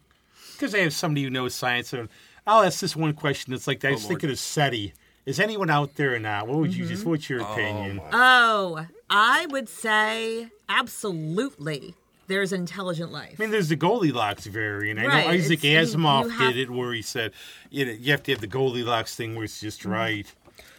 because 0.53 0.73
I 0.75 0.79
have 0.79 0.93
somebody 0.93 1.23
who 1.23 1.29
knows 1.29 1.53
science, 1.53 1.93
and 1.93 2.09
I'll 2.45 2.63
ask 2.63 2.79
this 2.79 2.95
one 2.95 3.13
question. 3.13 3.53
It's 3.53 3.67
like 3.67 3.83
I 3.85 3.89
oh, 3.89 3.91
was 3.93 4.03
Lord. 4.03 4.09
thinking 4.13 4.29
of 4.31 4.39
SETI. 4.39 4.93
Is 5.25 5.39
anyone 5.39 5.69
out 5.69 5.95
there 5.95 6.15
or 6.15 6.19
not? 6.19 6.47
What 6.47 6.57
would 6.59 6.73
you 6.75 6.85
just? 6.87 7.01
Mm-hmm. 7.01 7.09
What's 7.11 7.29
your 7.29 7.41
oh, 7.41 7.51
opinion? 7.51 8.01
Oh, 8.13 8.85
I 9.09 9.45
would 9.49 9.67
say 9.69 10.47
absolutely. 10.69 11.95
There's 12.27 12.51
intelligent 12.53 13.11
life. 13.11 13.35
I 13.39 13.43
mean, 13.43 13.51
there's 13.51 13.69
the 13.69 13.75
Goldilocks 13.75 14.45
variant. 14.45 14.99
I 14.99 15.05
Right, 15.05 15.25
know 15.25 15.31
Isaac 15.31 15.63
it's- 15.63 15.95
Asimov 15.95 16.23
you 16.23 16.29
have- 16.29 16.53
did 16.53 16.59
it, 16.61 16.69
where 16.69 16.93
he 16.93 17.01
said, 17.01 17.31
you 17.69 17.85
know, 17.85 17.91
you 17.93 18.11
have 18.11 18.23
to 18.23 18.31
have 18.33 18.41
the 18.41 18.47
Goldilocks 18.47 19.15
thing 19.15 19.35
where 19.35 19.45
it's 19.45 19.59
just 19.59 19.81
Mm-hmm. 19.81 19.91
right. 19.91 20.33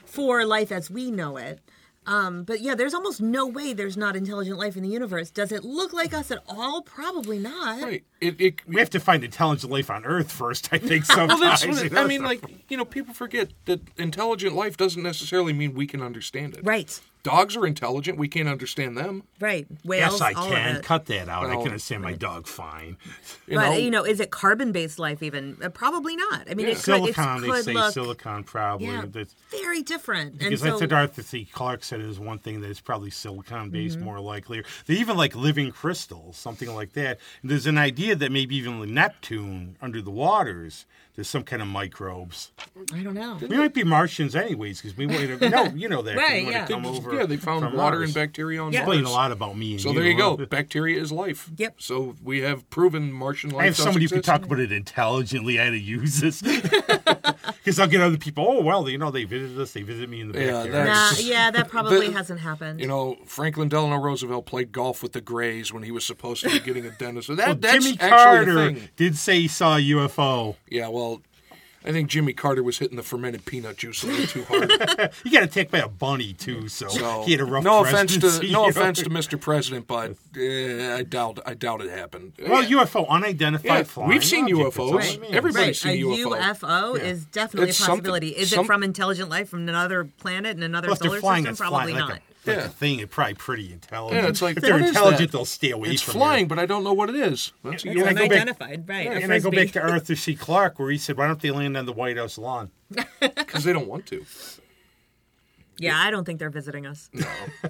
for 0.04 0.44
life 0.44 0.70
as 0.72 0.90
we 0.90 1.10
know 1.10 1.36
it. 1.36 1.60
Um, 2.06 2.44
but 2.44 2.60
yeah, 2.62 2.74
there's 2.74 2.94
almost 2.94 3.20
no 3.20 3.46
way 3.46 3.74
there's 3.74 3.96
not 3.98 4.16
intelligent 4.16 4.56
life 4.58 4.78
in 4.78 4.82
the 4.82 4.88
universe. 4.88 5.30
Does 5.30 5.52
it 5.52 5.62
look 5.62 5.92
like 5.92 6.14
us 6.14 6.30
at 6.30 6.38
all? 6.48 6.80
Probably 6.80 7.38
not. 7.38 7.82
Right. 7.82 8.02
It, 8.22 8.40
it, 8.40 8.66
We 8.66 8.80
have 8.80 8.88
to 8.90 9.00
find 9.00 9.22
intelligent 9.22 9.70
life 9.70 9.90
on 9.90 10.06
Earth 10.06 10.32
first, 10.32 10.70
I 10.72 10.78
think. 10.78 11.06
well, 11.10 11.28
Sometimes. 11.28 11.40
that's 11.42 11.66
what 11.66 11.76
you 11.84 11.90
it, 11.90 11.98
I 11.98 12.06
mean, 12.06 12.22
like 12.24 12.42
you 12.70 12.78
know, 12.78 12.86
people 12.86 13.12
forget 13.12 13.50
that 13.66 13.82
intelligent 13.98 14.54
life 14.54 14.78
doesn't 14.78 15.02
necessarily 15.02 15.52
mean 15.52 15.74
we 15.74 15.86
can 15.86 16.00
understand 16.00 16.56
it. 16.56 16.64
Right. 16.64 16.98
Dogs 17.28 17.56
are 17.56 17.66
intelligent. 17.66 18.18
We 18.18 18.28
can't 18.28 18.48
understand 18.48 18.96
them. 18.96 19.22
Right. 19.40 19.66
Whales. 19.84 20.12
Yes, 20.12 20.20
I 20.20 20.32
all 20.32 20.48
can. 20.48 20.70
Of 20.70 20.76
it. 20.78 20.82
Cut 20.84 21.06
that 21.06 21.28
out. 21.28 21.46
I 21.46 21.54
can 21.56 21.66
understand 21.66 22.02
my 22.02 22.14
dog 22.14 22.46
fine. 22.46 22.96
You 23.46 23.56
but 23.56 23.70
know, 23.70 23.76
you 23.76 23.90
know, 23.90 24.04
is 24.04 24.20
it 24.20 24.30
carbon-based 24.30 24.98
life 24.98 25.22
even? 25.22 25.56
Uh, 25.62 25.68
probably 25.68 26.16
not. 26.16 26.50
I 26.50 26.54
mean, 26.54 26.66
Yeah. 26.66 26.72
it 26.72 26.82
could, 26.82 27.08
it 27.08 27.14
Silicon, 27.14 27.40
they 27.42 27.48
could 27.48 27.64
say 27.64 27.72
look 27.74 27.92
silicon 27.92 28.44
probably. 28.44 28.86
yeah, 28.86 29.02
That's- 29.02 29.34
very 29.50 29.82
different. 29.82 30.30
And 30.32 30.38
Because 30.40 30.60
so, 30.60 30.66
that's 30.66 30.80
what 30.80 30.92
Arthur 30.92 31.22
C. 31.22 31.44
Clarke 31.50 31.84
said 31.84 32.00
is 32.00 32.18
one 32.18 32.38
thing 32.38 32.60
that 32.62 32.70
is 32.70 32.80
probably 32.80 33.10
silicon 33.10 33.70
based 33.70 33.96
Mm-hmm. 33.96 34.04
more 34.04 34.20
likely. 34.20 34.62
They 34.86 34.94
even 34.94 35.16
like 35.16 35.34
living 35.36 35.70
crystals, 35.70 36.36
something 36.36 36.74
like 36.74 36.92
that. 36.94 37.18
And 37.42 37.50
there's 37.50 37.66
an 37.66 37.78
idea 37.78 38.14
that 38.16 38.32
maybe 38.32 38.56
even 38.56 38.94
Neptune 38.94 39.76
under 39.80 40.00
the 40.02 40.10
waters, 40.10 40.86
there's 41.18 41.26
some 41.28 41.42
kind 41.42 41.60
of 41.60 41.66
microbes. 41.66 42.52
I 42.94 43.02
don't 43.02 43.14
know. 43.14 43.38
We 43.40 43.56
might 43.56 43.74
be 43.74 43.82
Martians 43.82 44.36
anyways, 44.36 44.80
because 44.80 44.96
we 44.96 45.08
might 45.08 45.28
have, 45.28 45.40
no, 45.40 45.64
you 45.74 45.88
know 45.88 46.00
that. 46.00 46.14
'cause 46.14 46.22
Right, 46.22 46.38
we 46.38 46.44
might 46.44 46.52
yeah. 46.52 46.58
have 46.60 46.68
they 46.68 46.74
come 46.74 46.86
over 46.86 47.12
yeah, 47.12 47.26
they 47.26 47.36
found 47.36 47.64
from 47.64 47.76
water 47.76 47.96
Mars. 47.96 48.10
and 48.10 48.14
bacteria 48.14 48.62
on 48.62 48.72
Yeah. 48.72 48.82
Explain 48.82 49.02
Mars. 49.02 49.12
a 49.12 49.16
lot 49.16 49.32
about 49.32 49.58
me 49.58 49.72
and 49.72 49.80
So 49.80 49.88
you. 49.90 49.98
there 49.98 50.08
you 50.08 50.16
go. 50.16 50.36
Bacteria 50.36 51.00
is 51.02 51.10
life. 51.10 51.50
Yep. 51.56 51.74
So 51.78 52.14
we 52.22 52.42
have 52.42 52.70
proven 52.70 53.10
Martian 53.12 53.50
life. 53.50 53.62
I 53.62 53.64
have 53.64 53.74
does 53.74 53.82
somebody 53.82 54.04
who 54.04 54.10
can 54.10 54.18
exist. 54.18 54.26
talk 54.32 54.44
about 54.46 54.60
it 54.60 54.70
intelligently 54.70 55.56
how 55.56 55.70
to 55.70 55.76
use 55.76 56.20
this. 56.20 56.40
Because 57.64 57.80
I'll 57.80 57.86
get 57.88 58.00
other 58.00 58.16
people, 58.16 58.46
oh, 58.48 58.62
well, 58.62 58.88
you 58.88 58.96
know, 58.96 59.10
they 59.10 59.24
visited 59.24 59.60
us, 59.60 59.72
they 59.72 59.82
visited 59.82 60.08
me 60.08 60.22
in 60.22 60.32
the 60.32 60.38
Yeah, 60.38 60.46
backyard. 60.64 60.72
that's- 60.72 61.22
Nah, 61.22 61.28
yeah, 61.28 61.50
that 61.50 61.68
probably 61.70 62.06
The- 62.06 62.12
hasn't 62.14 62.40
happened. 62.40 62.80
You 62.80 62.86
know, 62.86 63.18
Franklin 63.26 63.68
Delano 63.68 63.96
Roosevelt 63.96 64.46
played 64.46 64.72
golf 64.72 65.02
with 65.02 65.12
the 65.12 65.20
Greys 65.20 65.70
when 65.72 65.82
he 65.82 65.90
was 65.90 66.06
supposed 66.06 66.42
to 66.44 66.48
be 66.50 66.60
getting 66.60 66.86
a 66.86 66.90
dentist. 66.90 67.26
So 67.26 67.34
that, 67.34 67.46
Well, 67.46 67.54
that's 67.56 67.84
Jimmy 67.84 67.98
actually 68.00 68.08
Carter 68.10 68.58
a 68.58 68.74
thing. 68.74 68.88
did 68.96 69.16
say 69.18 69.40
he 69.40 69.48
saw 69.48 69.76
a 69.76 69.80
UFO. 69.80 70.56
Yeah, 70.70 70.88
well, 70.88 71.07
I 71.84 71.92
think 71.92 72.10
Jimmy 72.10 72.32
Carter 72.32 72.62
was 72.62 72.78
hitting 72.78 72.96
the 72.96 73.04
fermented 73.04 73.44
peanut 73.44 73.76
juice 73.78 74.02
a 74.02 74.08
little 74.08 74.26
too 74.26 74.44
hard. 74.44 75.12
He 75.22 75.30
got 75.30 75.44
attacked 75.44 75.70
by 75.70 75.78
a 75.78 75.88
bunny 75.88 76.32
too, 76.32 76.68
so, 76.68 76.88
So 76.88 77.22
he 77.24 77.32
had 77.32 77.40
a 77.40 77.44
rough. 77.44 77.62
no 77.62 77.84
offense 77.84 78.18
to 78.18 78.46
no 78.48 78.64
know? 78.64 78.68
offense 78.68 79.00
to 79.04 79.08
Mr. 79.10 79.40
President, 79.40 79.86
but 79.86 80.10
uh, 80.36 80.96
I 80.96 81.04
doubt 81.08 81.38
I 81.46 81.54
doubt 81.54 81.80
it 81.80 81.90
happened. 81.90 82.32
Well, 82.46 82.64
UFO, 82.64 83.08
unidentified 83.08 83.64
Yeah, 83.70 83.82
flying. 83.84 84.08
we've 84.10 84.24
seen 84.24 84.44
object, 84.52 84.76
UFOs. 84.76 84.78
all 84.92 84.98
it 84.98 85.20
means. 85.20 85.34
Everybody- 85.34 85.66
Right, 85.66 85.76
seen 85.76 86.02
a 86.02 86.06
UFO. 86.16 86.36
UFO 86.40 87.00
is 87.00 87.24
definitely 87.26 87.70
It's 87.70 87.80
a 87.80 87.86
possibility. 87.86 88.28
Is 88.30 88.50
some- 88.50 88.64
it 88.64 88.66
from 88.66 88.82
intelligent 88.82 89.30
life 89.30 89.48
from 89.48 89.68
another 89.68 90.04
planet 90.04 90.56
and 90.56 90.64
another 90.64 90.88
Well, 90.88 90.96
solar 90.96 91.20
system? 91.20 91.46
it's 91.46 91.60
Probably 91.60 91.92
flying 91.92 91.96
not. 91.96 92.10
like, 92.10 92.18
a, 92.20 92.37
like 92.46 92.56
Yeah. 92.56 92.64
a 92.64 92.68
thing. 92.68 93.00
It's 93.00 93.14
probably 93.14 93.34
pretty 93.34 93.72
intelligent. 93.72 94.22
Yeah, 94.22 94.28
it's 94.28 94.40
like, 94.42 94.56
if 94.56 94.62
they're 94.62 94.78
intelligent, 94.78 95.30
that? 95.30 95.36
they'll 95.36 95.44
stay 95.44 95.70
away 95.70 95.90
It's 95.90 96.02
from 96.02 96.14
flying, 96.14 96.48
there. 96.48 96.56
but 96.56 96.62
I 96.62 96.66
don't 96.66 96.84
know 96.84 96.92
what 96.94 97.08
it 97.10 97.16
is. 97.16 97.52
That's 97.64 97.84
a 97.84 97.88
And 97.90 97.98
I 98.00 98.02
UFO. 98.02 98.08
go 98.08 98.14
back- 98.14 98.22
Unidentified, 98.30 98.88
right? 98.88 99.06
a 99.06 99.10
And 99.10 99.32
I 99.32 99.38
go 99.38 99.50
back 99.50 99.70
to 99.72 99.80
Arthur 99.82 100.16
C. 100.16 100.34
Clarke, 100.34 100.78
where 100.78 100.90
he 100.90 100.98
said, 100.98 101.16
"Why 101.16 101.26
don't 101.26 101.40
they 101.40 101.50
land 101.50 101.76
on 101.76 101.86
the 101.86 101.92
White 101.92 102.16
House 102.16 102.38
lawn?" 102.38 102.70
because 103.20 103.64
they 103.64 103.72
don't 103.72 103.88
want 103.88 104.06
to. 104.06 104.24
Yeah, 105.78 105.96
I 105.96 106.10
don't 106.10 106.24
think 106.24 106.38
they're 106.40 106.50
visiting 106.50 106.86
us. 106.86 107.08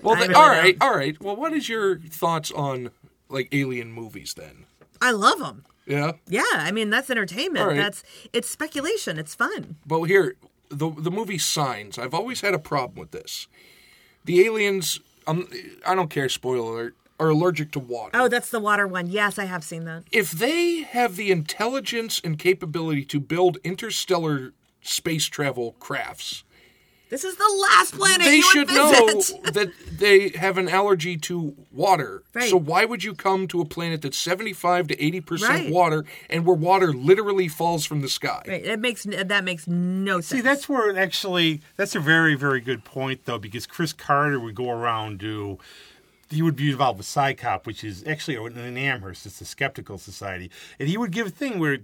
Well, 0.03 0.15
I 0.17 0.21
then, 0.21 0.29
really 0.31 0.35
all 0.35 0.49
don't. 0.49 0.57
right, 0.59 0.77
all 0.81 0.95
right. 0.97 1.21
Well, 1.21 1.37
what 1.37 1.53
is 1.53 1.69
your 1.69 1.99
thoughts 1.99 2.51
on 2.53 2.91
like 3.29 3.49
alien 3.53 3.93
movies 3.93 4.35
then? 4.35 4.65
I 5.03 5.11
love 5.11 5.39
them. 5.39 5.65
Yeah. 5.87 6.13
Yeah, 6.27 6.43
I 6.53 6.71
mean 6.71 6.91
that's 6.91 7.11
entertainment. 7.11 7.63
All 7.63 7.69
right. 7.71 7.77
That's 7.77 8.03
it's 8.33 8.49
speculation. 8.49 9.19
It's 9.19 9.35
fun. 9.35 9.77
But 9.87 10.03
here, 10.05 10.37
the 10.71 10.91
the 10.91 11.11
movie 11.11 11.39
Signs. 11.39 11.99
I've 11.99 12.15
always 12.15 12.41
had 12.41 12.55
a 12.55 12.59
problem 12.59 12.99
with 12.99 13.11
this. 13.11 13.47
The 14.29 14.45
aliens. 14.45 15.01
Um, 15.27 15.49
I 15.87 15.95
don't 15.95 16.11
care. 16.11 16.29
Spoiler 16.29 16.71
alert. 16.71 16.97
Are 17.19 17.31
allergic 17.31 17.73
to 17.73 17.81
water. 17.81 18.11
Oh, 18.13 18.29
that's 18.29 18.51
the 18.51 18.61
water 18.61 18.87
one. 18.87 19.09
Yes, 19.09 19.39
I 19.39 19.47
have 19.47 19.65
seen 19.65 19.87
that. 19.87 20.05
If 20.13 20.31
they 20.33 20.83
have 20.83 21.17
the 21.17 21.33
intelligence 21.33 22.21
and 22.23 22.39
capability 22.39 23.05
to 23.07 23.19
build 23.19 23.57
interstellar 23.65 24.53
space 24.83 25.25
travel 25.27 25.75
crafts, 25.81 26.45
This 27.11 27.25
is 27.25 27.37
the 27.37 27.67
last 27.71 27.95
planet 27.95 28.27
they 28.27 28.37
you 28.37 28.43
should 28.43 28.69
would 28.69 28.75
know 28.75 29.21
that 29.53 29.71
they 29.91 30.29
have 30.31 30.59
an 30.59 30.69
allergy 30.69 31.17
to 31.17 31.55
water. 31.73 32.23
Right. 32.35 32.51
So 32.51 32.57
why 32.59 32.85
would 32.85 33.03
you 33.03 33.15
come 33.15 33.49
to 33.49 33.61
a 33.61 33.65
planet 33.65 34.03
that's 34.03 34.19
75 34.19 34.89
to 34.89 34.97
80% 34.97 35.49
Right. 35.49 35.71
water 35.71 36.05
and 36.29 36.45
where 36.45 36.57
water 36.57 36.93
literally 36.93 37.49
falls 37.49 37.87
from 37.87 38.03
the 38.03 38.09
sky? 38.09 38.43
Right, 38.47 38.65
that 38.65 38.81
makes 38.81 39.05
that 39.05 39.45
makes 39.45 39.67
no 39.67 40.17
sense. 40.17 40.27
See, 40.27 40.41
that's 40.41 40.69
where 40.69 40.91
it 40.91 40.97
actually 40.97 41.63
that's 41.77 41.95
a 41.95 42.01
very, 42.01 42.35
very 42.35 42.61
good 42.61 42.85
point 42.85 43.25
though, 43.25 43.39
because 43.39 43.67
Chris 43.67 43.93
Carter 43.93 44.39
would 44.39 44.55
go 44.55 44.71
around 44.71 45.19
do 45.19 45.59
he 46.31 46.43
would 46.43 46.57
be 46.57 46.71
involved 46.71 46.99
with 46.99 47.07
CSICOP, 47.07 47.65
which 47.67 47.83
is 47.83 48.07
actually 48.07 48.37
in 48.37 48.77
Amherst, 48.77 49.25
it's 49.25 49.39
the 49.39 49.45
Skeptical 49.45 49.97
Society, 49.99 50.51
and 50.79 50.89
he 50.89 50.99
would 50.99 51.11
give 51.11 51.27
a 51.27 51.31
thing 51.31 51.59
where, 51.59 51.79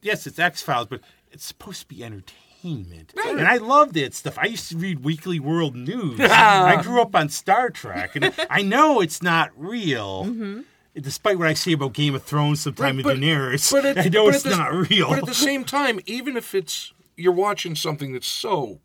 yes, 0.00 0.26
it's 0.26 0.38
X 0.38 0.62
Files, 0.62 0.86
but 0.88 1.00
it's 1.30 1.44
supposed 1.44 1.82
to 1.82 1.88
be 1.88 2.02
entertainment, 2.64 3.12
and 3.16 3.46
I 3.48 3.56
love 3.56 3.92
that 3.94 4.14
stuff. 4.14 4.38
I 4.38 4.46
used 4.46 4.68
to 4.70 4.76
read 4.76 5.04
Weekly 5.04 5.40
World 5.40 5.74
News. 5.76 6.20
I 6.22 6.80
grew 6.82 7.00
up 7.00 7.14
on 7.14 7.28
Star 7.28 7.70
Trek, 7.70 8.16
and 8.16 8.32
I 8.50 8.62
know 8.62 9.00
it's 9.00 9.22
not 9.22 9.50
real. 9.56 10.24
Mm-hmm. 10.26 10.60
Despite 10.94 11.38
what 11.38 11.48
I 11.48 11.54
say 11.54 11.72
about 11.72 11.94
Game 11.94 12.14
of 12.14 12.22
Thrones 12.22 12.60
sometimes 12.60 13.02
Right, 13.02 13.14
with 13.14 13.22
Daenerys, 13.22 13.72
but 13.72 13.84
it- 13.86 13.98
I 14.06 14.08
know 14.08 14.26
but 14.26 14.34
it's 14.34 14.44
the- 14.44 14.50
not 14.50 14.72
real. 14.90 15.08
But 15.08 15.20
at 15.20 15.26
the 15.26 15.34
same 15.34 15.64
time, 15.78 16.00
even 16.06 16.36
if 16.36 16.54
it's 16.54 16.92
you're 17.16 17.32
watching 17.32 17.74
something 17.74 18.12
that's 18.12 18.26
so 18.28 18.80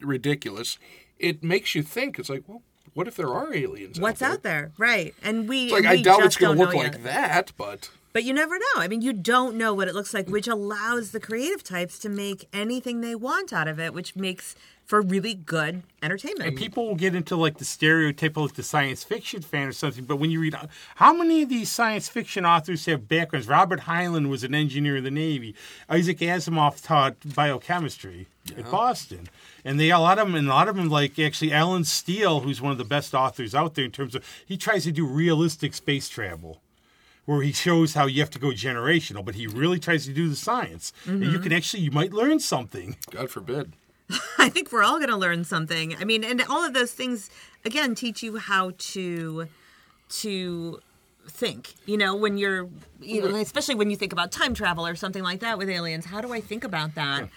ridiculous, 0.00 0.78
it 1.18 1.42
makes 1.42 1.74
you 1.74 1.82
think. 1.82 2.18
It's 2.18 2.28
like, 2.28 2.44
well, 2.46 2.62
what 2.94 3.08
if 3.08 3.16
there 3.16 3.32
are 3.32 3.54
aliens? 3.54 3.98
What's 3.98 4.20
out 4.20 4.32
out 4.32 4.42
there, 4.42 4.72
right? 4.78 5.14
And 5.22 5.48
we 5.48 5.64
It's 5.64 5.72
like 5.72 5.84
and 5.84 5.88
I 5.88 6.02
doubt 6.02 6.18
just 6.18 6.26
it's 6.26 6.36
going 6.36 6.58
to 6.58 6.64
look 6.64 6.74
like 6.74 6.92
yet. 6.92 7.04
that, 7.04 7.52
but 7.56 7.90
But 8.12 8.24
you 8.24 8.32
never 8.32 8.58
know. 8.58 8.76
I 8.76 8.88
mean, 8.88 9.02
you 9.02 9.12
don't 9.12 9.56
know 9.56 9.72
what 9.72 9.86
it 9.86 9.94
looks 9.94 10.12
like, 10.12 10.28
which 10.28 10.48
allows 10.48 11.12
the 11.12 11.20
creative 11.20 11.62
types 11.62 11.98
to 12.00 12.08
make 12.08 12.48
anything 12.52 13.00
they 13.00 13.14
want 13.14 13.52
out 13.52 13.68
of 13.68 13.78
it, 13.78 13.94
which 13.94 14.16
makes 14.16 14.56
for 14.84 15.00
really 15.00 15.34
good 15.34 15.84
entertainment. 16.02 16.48
And 16.48 16.58
people 16.58 16.88
will 16.88 16.96
get 16.96 17.14
into 17.14 17.36
like 17.36 17.58
the 17.58 17.64
stereotype 17.64 18.36
of 18.36 18.42
like 18.42 18.54
the 18.54 18.64
science 18.64 19.04
fiction 19.04 19.40
fan 19.40 19.68
or 19.68 19.72
something. 19.72 20.04
But 20.04 20.16
when 20.16 20.32
you 20.32 20.40
read, 20.40 20.56
how 20.96 21.12
many 21.12 21.42
of 21.42 21.48
these 21.48 21.70
science 21.70 22.08
fiction 22.08 22.44
authors 22.44 22.86
have 22.86 23.06
backgrounds? 23.06 23.46
Robert 23.46 23.82
Heinlein 23.82 24.28
was 24.28 24.42
an 24.42 24.52
engineer 24.52 24.96
in 24.96 25.04
the 25.04 25.10
Navy. 25.12 25.54
Isaac 25.88 26.18
Asimov 26.18 26.84
taught 26.84 27.14
biochemistry 27.36 28.26
at 28.58 28.68
Boston, 28.68 29.28
and 29.64 29.78
they 29.78 29.92
a 29.92 30.00
lot 30.00 30.18
of 30.18 30.26
them, 30.26 30.34
and 30.34 30.48
a 30.48 30.50
lot 30.50 30.66
of 30.66 30.74
them 30.74 30.88
like 30.88 31.16
actually 31.20 31.52
Allen 31.52 31.84
Steele, 31.84 32.40
who's 32.40 32.60
one 32.60 32.72
of 32.72 32.78
the 32.78 32.84
best 32.84 33.14
authors 33.14 33.54
out 33.54 33.76
there 33.76 33.84
in 33.84 33.92
terms 33.92 34.16
of 34.16 34.24
he 34.44 34.56
tries 34.56 34.82
to 34.82 34.90
do 34.90 35.06
realistic 35.06 35.72
space 35.74 36.08
travel. 36.08 36.60
Where 37.30 37.42
he 37.42 37.52
shows 37.52 37.94
how 37.94 38.06
you 38.06 38.18
have 38.22 38.30
to 38.30 38.40
go 38.40 38.48
generational, 38.48 39.24
but 39.24 39.36
he 39.36 39.46
really 39.46 39.78
tries 39.78 40.04
to 40.06 40.12
do 40.12 40.28
the 40.28 40.34
science, 40.34 40.92
and 41.06 41.22
you 41.22 41.30
mm-hmm. 41.30 41.42
can 41.44 41.52
actually 41.52 41.84
you 41.84 41.92
might 41.92 42.12
learn 42.12 42.40
something. 42.40 42.96
God 43.08 43.30
forbid. 43.30 43.74
I 44.38 44.48
think 44.48 44.72
we're 44.72 44.82
all 44.82 44.98
going 44.98 45.10
to 45.10 45.16
learn 45.16 45.44
something. 45.44 45.94
I 45.94 46.04
mean, 46.04 46.24
and 46.24 46.42
all 46.50 46.64
of 46.64 46.74
those 46.74 46.90
things 46.90 47.30
again 47.64 47.94
teach 47.94 48.24
you 48.24 48.38
how 48.38 48.72
to 48.76 49.46
to 50.08 50.80
think. 51.28 51.74
You 51.86 51.98
know, 51.98 52.16
when 52.16 52.36
you're, 52.36 52.68
you 53.00 53.22
know, 53.22 53.36
especially 53.36 53.76
when 53.76 53.90
you 53.90 53.96
think 53.96 54.12
about 54.12 54.32
time 54.32 54.52
travel 54.52 54.84
or 54.84 54.96
something 54.96 55.22
like 55.22 55.38
that 55.38 55.56
with 55.56 55.70
aliens. 55.70 56.06
How 56.06 56.20
do 56.20 56.32
I 56.32 56.40
think 56.40 56.64
about 56.64 56.96
that? 56.96 57.28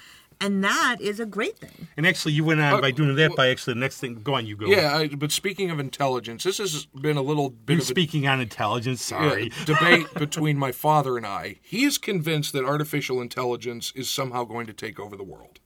And 0.41 0.63
that 0.63 0.97
is 0.99 1.19
a 1.19 1.25
great 1.25 1.57
thing. 1.57 1.87
And 1.97 2.05
actually, 2.07 2.33
you 2.33 2.43
went 2.43 2.59
on 2.61 2.73
Uh, 2.75 2.81
by 2.81 2.91
doing 2.91 3.15
that 3.15 3.35
by 3.35 3.49
actually 3.49 3.73
the 3.75 3.79
next 3.79 3.99
thing. 3.99 4.15
Go 4.23 4.35
on, 4.35 4.45
you 4.45 4.55
go. 4.55 4.67
Yeah, 4.67 4.95
I, 4.97 5.07
but 5.07 5.31
speaking 5.31 5.69
of 5.71 5.79
intelligence, 5.79 6.43
this 6.43 6.57
has 6.57 6.85
been 6.87 7.17
a 7.17 7.21
little 7.21 7.49
bit 7.49 7.73
You're 7.73 7.81
of 7.81 7.83
a 7.83 7.87
speaking 7.87 8.27
on 8.27 8.39
intelligence. 8.41 9.09
yeah, 9.11 9.17
Sorry. 9.29 9.51
debate 9.65 10.13
between 10.15 10.57
my 10.57 10.71
father 10.71 11.17
and 11.17 11.25
I. 11.25 11.57
He 11.61 11.83
is 11.85 11.97
convinced 11.97 12.53
that 12.53 12.65
artificial 12.65 13.21
intelligence 13.21 13.91
is 13.95 14.09
somehow 14.09 14.43
going 14.43 14.67
to 14.67 14.73
take 14.73 14.99
over 14.99 15.15
the 15.15 15.23
world. 15.23 15.59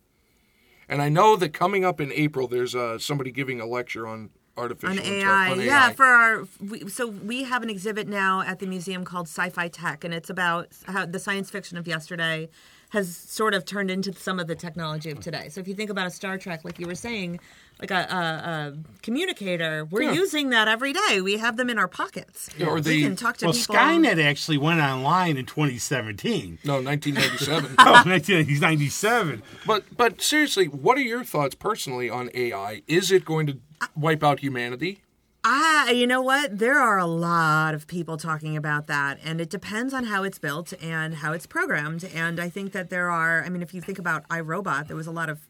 And 0.89 1.01
I 1.01 1.09
know 1.09 1.35
that 1.35 1.53
coming 1.53 1.83
up 1.83 1.99
in 1.99 2.11
April, 2.13 2.47
there's 2.47 2.73
uh, 2.73 2.97
somebody 2.97 3.31
giving 3.31 3.59
a 3.59 3.65
lecture 3.65 4.07
on 4.07 4.29
artificial 4.57 4.97
on 4.97 5.03
intel- 5.03 5.23
AI. 5.23 5.51
on 5.51 5.61
Yeah, 5.61 5.89
for 5.91 6.05
our 6.05 6.47
we, 6.59 6.87
so 6.89 7.07
we 7.07 7.43
have 7.43 7.61
an 7.61 7.69
exhibit 7.69 8.07
now 8.07 8.41
at 8.41 8.59
the 8.59 8.65
museum 8.65 9.03
called 9.05 9.27
Sci-Fi 9.27 9.67
Tech, 9.67 10.03
and 10.03 10.13
it's 10.13 10.29
about 10.29 10.69
how 10.87 11.05
the 11.05 11.19
science 11.19 11.49
fiction 11.49 11.77
of 11.77 11.87
yesterday 11.87 12.49
has 12.89 13.15
sort 13.15 13.53
of 13.53 13.65
turned 13.65 13.91
into 13.91 14.13
some 14.13 14.39
of 14.39 14.47
the 14.47 14.55
technology 14.55 15.11
of 15.11 15.19
today. 15.19 15.49
So 15.49 15.59
if 15.59 15.67
you 15.67 15.73
think 15.73 15.89
about 15.89 16.07
a 16.07 16.09
Star 16.09 16.37
Trek, 16.37 16.63
like 16.63 16.79
you 16.79 16.87
were 16.87 16.95
saying, 16.95 17.39
like 17.81 17.91
a, 17.91 17.95
a, 17.95 18.17
a 18.17 18.73
communicator, 19.03 19.85
we're 19.85 20.03
Yeah. 20.03 20.13
using 20.13 20.49
that 20.51 20.67
every 20.69 20.93
day. 20.93 21.19
We 21.21 21.37
have 21.37 21.57
them 21.57 21.69
in 21.69 21.77
our 21.77 21.87
pockets. 21.89 22.49
Yeah, 22.57 22.67
or 22.67 22.75
we 22.75 22.81
the- 22.81 23.01
can 23.03 23.15
talk 23.15 23.37
to 23.37 23.45
Well, 23.47 23.53
people. 23.53 23.75
Skynet 23.75 24.23
actually 24.23 24.57
went 24.57 24.79
online 24.79 25.35
in 25.37 25.45
2017. 25.45 26.59
no, 26.63 26.81
1997. 26.81 27.75
Oh, 27.79 27.91
1997. 28.05 29.43
but 29.65 29.83
but 29.95 30.21
seriously, 30.21 30.65
what 30.67 30.97
are 30.97 31.01
your 31.01 31.23
thoughts 31.23 31.55
personally 31.55 32.09
on 32.09 32.29
AI? 32.33 32.81
Is 32.87 33.11
it 33.11 33.25
going 33.25 33.47
to 33.47 33.57
wipe 33.95 34.23
out 34.23 34.39
humanity? 34.39 35.01
Ah, 35.49 35.91
you 35.91 36.05
know 36.07 36.21
what? 36.21 36.59
There 36.59 36.77
are 36.77 36.97
a 36.97 37.05
lot 37.05 37.73
of 37.73 37.87
people 37.87 38.17
talking 38.17 38.57
about 38.57 38.87
that, 38.87 39.17
and 39.23 39.39
it 39.39 39.49
depends 39.49 39.93
on 39.93 40.03
how 40.03 40.23
it's 40.23 40.37
built 40.37 40.73
and 40.83 41.15
how 41.15 41.31
it's 41.31 41.45
programmed. 41.45 42.03
And 42.13 42.37
I 42.37 42.49
think 42.49 42.73
that 42.73 42.89
there 42.89 43.09
are. 43.09 43.45
I 43.45 43.47
mean, 43.47 43.61
if 43.61 43.73
you 43.73 43.79
think 43.79 43.97
about 43.97 44.27
iRobot, 44.27 44.87
there 44.87 44.97
was 44.97 45.07
a 45.07 45.11
lot 45.11 45.29
of 45.29 45.47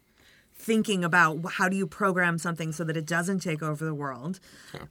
thinking 0.59 1.03
about 1.03 1.39
how 1.53 1.69
do 1.69 1.77
you 1.77 1.85
program 1.87 2.37
something 2.37 2.71
so 2.71 2.83
that 2.83 2.97
it 2.97 3.05
doesn't 3.05 3.39
take 3.39 3.61
over 3.61 3.85
the 3.85 3.93
world. 3.93 4.39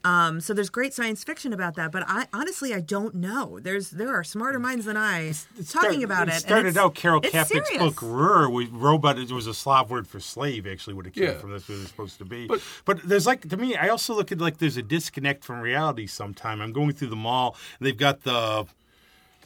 Um, 0.05 0.41
so 0.41 0.55
there's 0.55 0.71
great 0.71 0.95
science 0.95 1.25
fiction 1.25 1.53
about 1.53 1.75
that, 1.75 1.91
but 1.93 2.05
I 2.07 2.27
honestly 2.33 2.73
I 2.73 2.81
don't 2.81 3.17
know. 3.17 3.59
There's 3.61 3.91
there 3.91 4.09
are 4.15 4.25
smarter 4.25 4.59
minds 4.59 4.85
than 4.87 4.97
I 4.97 5.33
talking 5.69 6.03
about 6.05 6.29
it. 6.29 6.35
and 6.35 6.41
started 6.41 6.69
it's- 6.69 6.85
out 6.85 6.95
Karel 6.95 7.21
it's 7.23 7.35
Kapnick's 7.35 7.69
serious. 7.69 7.79
book 7.79 8.01
Rur, 8.01 8.49
with 8.49 8.71
robot 8.71 9.19
it 9.19 9.31
was 9.33 9.47
a 9.47 9.55
Slav 9.55 9.91
word 9.91 10.07
for 10.07 10.21
slave. 10.21 10.67
Actually, 10.67 10.95
what 10.95 11.07
it 11.07 11.15
came 11.15 11.25
Yeah. 11.25 11.39
from. 11.39 11.51
That's 11.51 11.69
what 11.69 11.79
it's 11.79 11.89
supposed 11.89 12.19
to 12.19 12.25
be. 12.25 12.47
But- 12.47 12.61
But 12.85 13.03
there's 13.03 13.27
like 13.27 13.49
to 13.49 13.57
me, 13.57 13.77
I 13.77 13.89
also 13.89 14.15
look 14.15 14.31
at 14.33 14.39
like 14.39 14.59
there's 14.59 14.77
a 14.77 14.83
disconnect 14.83 15.45
from 15.45 15.61
reality. 15.61 16.07
Sometime 16.07 16.61
I'm 16.61 16.73
going 16.73 16.93
through 16.93 17.09
the 17.09 17.17
mall 17.17 17.57
and 17.79 17.87
they've 17.87 17.97
got 17.97 18.23
the 18.23 18.67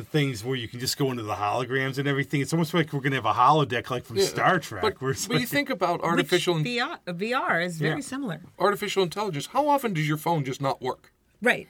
the 0.00 0.04
things 0.06 0.42
where 0.42 0.56
you 0.56 0.66
can 0.66 0.80
just 0.80 0.96
go 0.98 1.10
into 1.10 1.22
the 1.22 1.34
holograms 1.34 1.98
and 1.98 2.08
everything. 2.08 2.40
It's 2.40 2.52
almost 2.52 2.72
like 2.74 2.92
we're 2.92 3.00
gonna 3.00 3.16
have 3.16 3.26
a 3.26 3.32
holodeck 3.32 3.90
like 3.90 4.04
from 4.04 4.18
Star 4.20 4.58
Trek. 4.58 4.82
But, 4.82 5.00
where 5.00 5.10
it's 5.12 5.28
but 5.28 5.40
you 5.40 5.46
think 5.46 5.68
about 5.70 6.00
Which 6.00 6.08
artificial 6.10 6.54
VR, 6.56 6.98
VR 7.06 7.64
is 7.64 7.78
very 7.78 7.96
Yeah. 7.96 8.00
similar. 8.00 8.40
artificial 8.58 9.02
intelligence. 9.02 9.46
How 9.52 9.68
often 9.68 9.92
does 9.92 10.08
your 10.08 10.16
phone 10.16 10.44
just 10.44 10.60
not 10.60 10.80
work? 10.80 11.12
Right. 11.42 11.68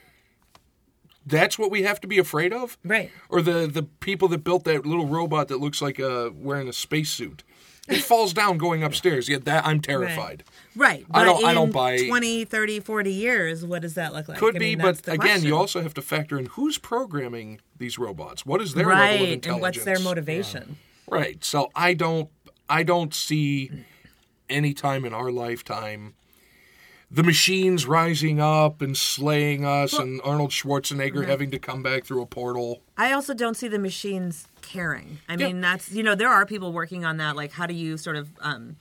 That's 1.25 1.59
what 1.59 1.69
we 1.69 1.83
have 1.83 2.01
to 2.01 2.07
be 2.07 2.17
afraid 2.17 2.51
of, 2.51 2.77
Right. 2.83 3.11
Or 3.29 3.41
the 3.41 3.67
the 3.67 3.83
people 3.83 4.27
that 4.29 4.43
built 4.43 4.63
that 4.63 4.85
little 4.85 5.05
robot 5.05 5.49
that 5.49 5.59
looks 5.59 5.81
like 5.81 5.99
a 5.99 6.31
wearing 6.33 6.67
a 6.67 6.73
spacesuit. 6.73 7.43
It 7.89 8.01
falls 8.03 8.31
down 8.33 8.57
going 8.57 8.83
upstairs. 8.83 9.27
Yeah, 9.27 9.39
that 9.43 9.65
I'm 9.65 9.81
terrified. 9.81 10.43
Right. 10.75 11.05
I 11.11 11.25
don't- 11.25 11.43
I 11.43 11.53
don't 11.53 11.71
buy- 11.71 12.07
20, 12.07 12.45
30, 12.45 12.79
40 12.79 13.11
years, 13.11 13.65
what 13.65 13.81
does 13.81 13.95
that 13.95 14.13
look 14.13 14.27
like? 14.29 14.37
Could 14.37 14.55
I 14.55 14.59
be, 14.59 14.75
but 14.75 15.07
again, 15.07 15.43
you 15.43 15.57
also 15.57 15.81
have 15.81 15.93
to 15.95 16.01
factor 16.01 16.37
in 16.39 16.45
who's 16.45 16.77
programming 16.77 17.59
these 17.77 17.97
robots. 17.97 18.45
What 18.45 18.61
is 18.61 18.75
their 18.75 18.85
level 18.85 19.25
of 19.25 19.29
intelligence? 19.31 19.51
and 19.51 19.61
what's 19.61 19.83
their 19.83 19.99
motivation? 19.99 20.77
Right. 21.07 21.43
So 21.43 21.71
I 21.75 21.93
don't 21.93 22.29
I 22.69 22.83
don't 22.83 23.13
see 23.13 23.69
any 24.49 24.73
time 24.73 25.03
in 25.03 25.13
our 25.13 25.29
lifetime 25.31 26.13
the 27.13 27.23
machines 27.23 27.85
rising 27.85 28.39
up 28.39 28.81
and 28.81 28.95
slaying 28.97 29.65
us 29.65 29.93
and 29.93 30.21
Arnold 30.23 30.51
Schwarzenegger 30.51 31.27
having 31.27 31.51
to 31.51 31.59
come 31.59 31.83
back 31.83 32.05
through 32.05 32.21
a 32.21 32.25
portal. 32.25 32.81
I 32.97 33.11
also 33.11 33.33
don't 33.33 33.55
see 33.55 33.67
the 33.67 33.79
machines 33.79 34.47
caring. 34.61 35.17
I 35.27 35.33
Yeah. 35.35 35.47
mean, 35.47 35.61
that's 35.61 35.91
you 35.91 36.03
know 36.03 36.15
there 36.15 36.29
are 36.29 36.45
people 36.45 36.71
working 36.71 37.03
on 37.05 37.17
that. 37.17 37.35
Like, 37.35 37.51
how 37.51 37.65
do 37.67 37.73
you 37.73 37.97
sort 37.97 38.15
of 38.15 38.29
um, 38.39 38.77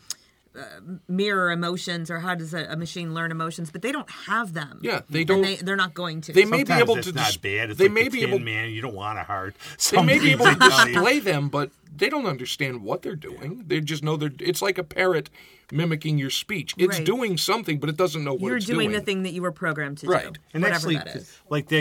uh, 0.56 0.62
mirror 1.08 1.50
emotions, 1.50 2.10
or 2.10 2.18
how 2.20 2.34
does 2.34 2.52
a, 2.54 2.64
a 2.66 2.76
machine 2.76 3.14
learn 3.14 3.30
emotions? 3.30 3.70
But 3.70 3.82
they 3.82 3.92
don't 3.92 4.10
have 4.10 4.52
them. 4.52 4.80
Yeah, 4.82 5.02
they 5.08 5.22
don't- 5.24 5.42
They, 5.42 5.56
they're 5.56 5.76
not 5.76 5.94
going 5.94 6.20
to. 6.22 6.32
They 6.32 6.44
may 6.44 6.64
be 6.64 6.72
able 6.72 6.96
that's 6.96 7.06
to 7.08 7.12
not 7.12 7.26
dis- 7.28 7.36
bad. 7.36 7.70
It's 7.70 7.78
they 7.78 7.84
like 7.86 7.92
may 7.94 8.02
the 8.04 8.10
be 8.10 8.22
able 8.22 8.38
Man. 8.40 8.70
You 8.70 8.82
don't 8.82 8.94
want 8.94 9.18
a 9.18 9.22
heart. 9.22 9.54
they 9.90 10.02
may 10.02 10.18
be 10.18 10.32
able 10.32 10.46
to 10.46 10.52
Some 10.70 10.88
display 10.92 11.18
them, 11.20 11.48
but 11.50 11.70
they 11.94 12.08
don't 12.08 12.26
understand 12.26 12.82
what 12.82 13.02
they're 13.02 13.16
doing. 13.16 13.64
They 13.66 13.80
just 13.80 14.02
know 14.02 14.16
they're 14.16 14.30
it's 14.38 14.62
like 14.62 14.78
a 14.78 14.84
parrot 14.84 15.28
mimicking 15.72 16.18
your 16.18 16.30
speech. 16.30 16.74
It's 16.78 16.96
Right. 16.98 17.06
doing 17.06 17.38
something, 17.38 17.78
but 17.78 17.88
it 17.88 17.96
doesn't 17.96 18.24
know 18.24 18.32
what 18.32 18.42
You're 18.48 18.56
it's 18.56 18.66
doing, 18.66 18.90
the 18.90 19.00
thing 19.00 19.22
that 19.22 19.32
you 19.32 19.40
were 19.42 19.52
programmed 19.52 19.98
to 19.98 20.06
do. 20.06 20.12
Right. 20.12 20.32
do, 20.32 20.40
And 20.52 20.62
whatever 20.64 20.76
actually, 20.88 20.96
that 20.96 21.16
is. 21.16 21.38
like 21.48 21.68
the, 21.68 21.80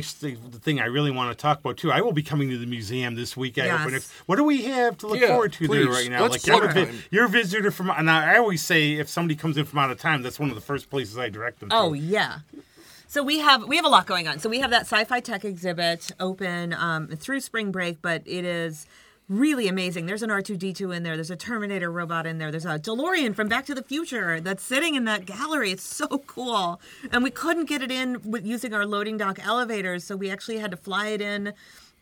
the 0.52 0.60
thing 0.60 0.80
I 0.80 0.86
really 0.86 1.10
want 1.10 1.36
to 1.36 1.42
talk 1.42 1.60
about 1.60 1.78
too, 1.78 1.92
I 1.92 2.02
will 2.02 2.12
be 2.14 2.22
coming 2.22 2.50
to 2.52 2.58
the 2.60 2.68
museum 2.68 3.16
this 3.16 3.36
week. 3.36 3.58
I 3.58 3.66
Yes. 3.66 3.78
hope. 3.80 3.88
And 3.88 3.96
if, 3.96 4.22
what 4.28 4.36
do 4.36 4.44
we 4.44 4.64
have 4.66 4.98
to 5.00 5.08
look 5.08 5.20
Yeah, 5.20 5.30
forward 5.30 5.54
to 5.54 5.68
please. 5.68 5.86
there 5.86 5.88
right 5.94 6.10
now? 6.10 6.22
Let's 6.22 6.48
like 6.48 6.56
I'm 6.62 6.70
a 6.70 6.72
plug 6.74 6.88
vi- 6.88 7.00
you're 7.10 7.26
a 7.26 7.30
visitor 7.30 7.72
from, 7.72 7.90
and 7.90 8.12
I 8.12 8.38
always 8.38 8.62
say 8.62 8.94
if 8.94 9.10
somebody 9.10 9.36
comes 9.36 9.58
in 9.58 9.66
from 9.66 9.80
out 9.80 9.90
of 9.90 9.98
time, 10.00 10.22
that's 10.22 10.40
one 10.40 10.50
of 10.50 10.56
the 10.56 10.62
first 10.62 10.92
places 10.92 11.18
I 11.18 11.30
direct 11.30 11.60
them. 11.60 11.70
Oh 11.72 11.94
to. 11.94 11.98
yeah. 12.00 12.40
So 13.08 13.24
we 13.24 13.40
have 13.40 13.68
we 13.68 13.76
have 13.78 13.86
a 13.86 13.90
lot 13.90 14.06
going 14.06 14.28
on. 14.28 14.38
So 14.38 14.50
we 14.50 14.60
have 14.60 14.70
that 14.70 14.82
sci-fi 14.82 15.20
tech 15.20 15.44
exhibit 15.44 16.12
open 16.20 16.74
um, 16.74 17.08
through 17.08 17.40
spring 17.40 17.72
break, 17.72 18.04
but 18.04 18.22
it 18.28 18.46
is 18.46 18.86
really 19.30 19.68
amazing. 19.68 20.08
There's 20.08 20.24
an 20.24 20.30
R2D2 20.32 20.96
in 20.96 21.04
there. 21.04 21.16
There's 21.16 21.30
a 21.32 21.36
Terminator 21.36 21.92
robot 21.92 22.26
in 22.26 22.40
there. 22.40 22.52
There's 22.52 22.66
a 22.66 22.80
DeLorean 22.80 23.36
from 23.36 23.48
Back 23.48 23.66
to 23.68 23.76
the 23.76 23.84
Future 23.84 24.42
that's 24.42 24.64
sitting 24.64 24.96
in 24.96 25.06
that 25.06 25.26
gallery. 25.26 25.72
It's 25.72 25.84
so 25.84 26.08
cool. 26.28 26.82
And 27.12 27.24
we 27.24 27.30
couldn't 27.30 27.66
get 27.66 27.82
it 27.82 27.92
in 27.92 28.20
with 28.30 28.46
using 28.46 28.74
our 28.74 28.86
loading 28.86 29.18
dock 29.18 29.40
elevators, 29.46 30.04
so 30.04 30.16
we 30.16 30.30
actually 30.30 30.58
had 30.58 30.72
to 30.72 30.78
fly 30.78 31.08
it 31.10 31.22
in 31.22 31.54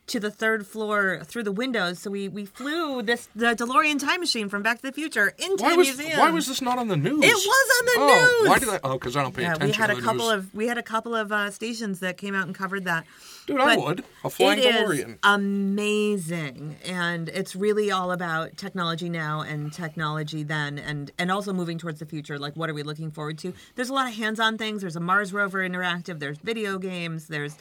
to 0.06 0.18
the 0.18 0.30
third 0.30 0.66
floor 0.66 1.20
through 1.22 1.42
the 1.42 1.52
windows. 1.52 1.98
So 1.98 2.10
we 2.10 2.28
we 2.28 2.46
flew 2.46 3.02
this 3.02 3.28
the 3.36 3.54
DeLorean 3.54 3.98
time 4.00 4.20
machine 4.20 4.48
from 4.48 4.62
Back 4.62 4.76
to 4.80 4.86
the 4.86 4.92
Future 4.92 5.34
into 5.36 5.62
Why 5.62 5.72
the 5.72 5.76
was 5.76 5.98
museum. 5.98 6.18
why 6.18 6.30
was 6.30 6.46
this 6.46 6.62
not 6.62 6.78
on 6.78 6.88
the 6.88 6.96
news? 6.96 7.22
It 7.22 7.34
was 7.34 7.70
on 7.78 7.86
the 7.86 7.92
oh, 7.98 8.38
news! 8.40 8.48
Why 8.48 8.58
did 8.58 8.68
I? 8.70 8.80
Oh, 8.84 8.94
because 8.94 9.16
I 9.16 9.22
don't 9.22 9.34
pay 9.36 9.42
Yeah, 9.42 9.52
attention. 9.52 9.68
we 9.68 9.74
had 9.74 9.86
to 9.88 9.98
a 9.98 10.00
couple 10.00 10.30
news. 10.30 10.44
of 10.46 10.54
we 10.54 10.66
had 10.66 10.78
a 10.78 10.82
couple 10.82 11.14
of 11.14 11.30
uh, 11.30 11.50
stations 11.50 12.00
that 12.00 12.16
came 12.16 12.34
out 12.34 12.46
and 12.46 12.54
covered 12.54 12.84
that. 12.86 13.04
Dude, 13.48 13.60
I 13.60 13.76
would. 13.76 14.04
A 14.24 14.30
flying 14.30 14.60
it 14.60 14.66
is 14.66 14.74
DeLorean. 15.04 15.18
amazing, 15.24 16.76
and 16.84 17.28
it's 17.30 17.56
really 17.56 17.90
all 17.90 18.12
about 18.12 18.56
technology 18.56 19.08
now 19.08 19.40
and 19.40 19.72
technology 19.72 20.42
then, 20.42 20.78
and 20.78 21.10
and 21.18 21.32
also 21.32 21.52
moving 21.52 21.78
towards 21.78 21.98
the 21.98 22.06
future. 22.06 22.38
Like, 22.38 22.54
what 22.54 22.70
are 22.70 22.74
we 22.74 22.82
looking 22.82 23.10
forward 23.10 23.38
to? 23.38 23.52
There's 23.74 23.88
a 23.88 23.94
lot 23.94 24.06
of 24.08 24.14
hands-on 24.14 24.58
things. 24.58 24.82
There's 24.82 24.96
a 24.96 25.00
Mars 25.00 25.32
rover 25.32 25.66
interactive. 25.68 26.20
There's 26.20 26.38
video 26.38 26.78
games. 26.78 27.26
There's 27.28 27.56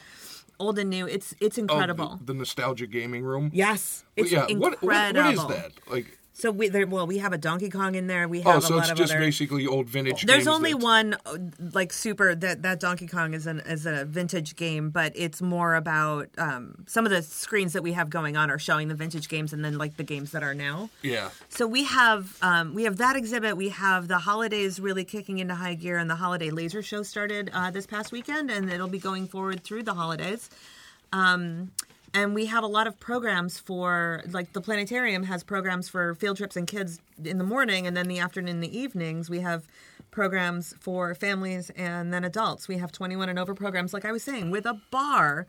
old 0.59 0.77
and 0.79 0.89
new. 0.89 1.07
It's 1.07 1.33
it's 1.39 1.57
Oh, 1.57 1.61
incredible. 1.61 2.17
the, 2.17 2.33
the 2.33 2.33
nostalgia 2.33 2.87
gaming 2.87 3.23
room. 3.23 3.49
yes, 3.53 4.03
it's 4.15 4.31
yeah. 4.31 4.45
incredible. 4.47 4.87
What, 4.87 5.15
what, 5.15 5.15
what 5.15 5.33
is 5.33 5.47
that? 5.47 5.71
Like, 5.89 6.16
So 6.39 6.51
we 6.51 6.69
there, 6.69 6.85
well, 6.85 7.07
we 7.07 7.17
have 7.17 7.33
a 7.33 7.37
Donkey 7.39 7.71
Kong 7.71 7.95
in 7.95 8.05
there. 8.05 8.27
We 8.27 8.41
have 8.41 8.55
oh, 8.55 8.57
a 8.59 8.61
so 8.61 8.75
lot 8.75 8.81
it's 8.83 8.91
of 8.91 8.97
just 8.97 9.11
other. 9.11 9.19
basically 9.19 9.65
old 9.65 9.89
vintage. 9.89 10.21
There's 10.21 10.45
only 10.47 10.73
that- 10.73 10.83
one 10.83 11.15
uh, 11.25 11.37
like 11.73 11.91
super 11.91 12.35
that 12.35 12.61
that 12.61 12.79
Donkey 12.79 13.07
Kong 13.07 13.33
is 13.33 13.47
an 13.47 13.59
is 13.61 13.87
a 13.87 14.05
vintage 14.05 14.55
game, 14.55 14.91
but 14.91 15.13
it's 15.15 15.41
more 15.41 15.73
about 15.73 16.29
um, 16.37 16.85
some 16.85 17.05
of 17.07 17.11
the 17.11 17.23
screens 17.23 17.73
that 17.73 17.81
we 17.81 17.93
have 17.93 18.11
going 18.11 18.37
on 18.37 18.51
are 18.51 18.59
showing 18.59 18.87
the 18.87 18.93
vintage 18.93 19.29
games 19.29 19.51
and 19.51 19.65
then 19.65 19.79
like 19.79 19.97
the 19.97 20.03
games 20.03 20.31
that 20.31 20.43
are 20.43 20.53
now. 20.53 20.91
Yeah. 21.01 21.31
So 21.49 21.65
we 21.65 21.85
have 21.85 22.37
um, 22.43 22.75
we 22.75 22.83
have 22.83 22.97
that 22.97 23.15
exhibit. 23.15 23.57
We 23.57 23.69
have 23.69 24.07
the 24.07 24.19
holidays 24.19 24.79
really 24.79 25.05
kicking 25.05 25.39
into 25.39 25.55
high 25.55 25.73
gear, 25.73 25.97
and 25.97 26.07
the 26.07 26.17
holiday 26.17 26.51
laser 26.51 26.83
show 26.83 27.01
started 27.01 27.49
uh, 27.51 27.71
this 27.71 27.87
past 27.87 28.11
weekend, 28.11 28.51
and 28.51 28.69
it'll 28.71 28.87
be 28.87 28.99
going 28.99 29.27
forward 29.27 29.63
through 29.63 29.81
the 29.81 29.95
holidays. 29.95 30.51
Um, 31.11 31.71
and 32.17 32.33
we 32.33 32.47
have 32.47 32.63
a 32.63 32.67
lot 32.67 32.87
of 32.87 32.99
programs 32.99 33.59
for 33.59 34.23
like 34.31 34.53
the 34.53 34.61
planetarium 34.61 35.23
has 35.23 35.43
programs 35.43 35.87
for 35.87 36.15
field 36.15 36.37
trips 36.37 36.55
and 36.55 36.65
kids 36.67 36.99
in 37.23 37.37
the 37.37 37.43
morning, 37.43 37.85
and 37.85 37.95
then 37.95 38.07
the 38.07 38.19
afternoon 38.19 38.55
and 38.55 38.63
the 38.63 38.77
evenings 38.77 39.29
we 39.29 39.41
have 39.41 39.67
programs 40.09 40.73
for 40.79 41.13
families 41.13 41.69
and 41.75 42.11
then 42.11 42.23
adults. 42.23 42.67
We 42.67 42.77
have 42.79 42.91
21 42.91 43.29
and 43.29 43.37
over 43.37 43.53
programs, 43.53 43.93
like 43.93 44.03
I 44.03 44.11
was 44.11 44.23
saying, 44.23 44.49
with 44.49 44.65
a 44.65 44.81
bar. 44.89 45.45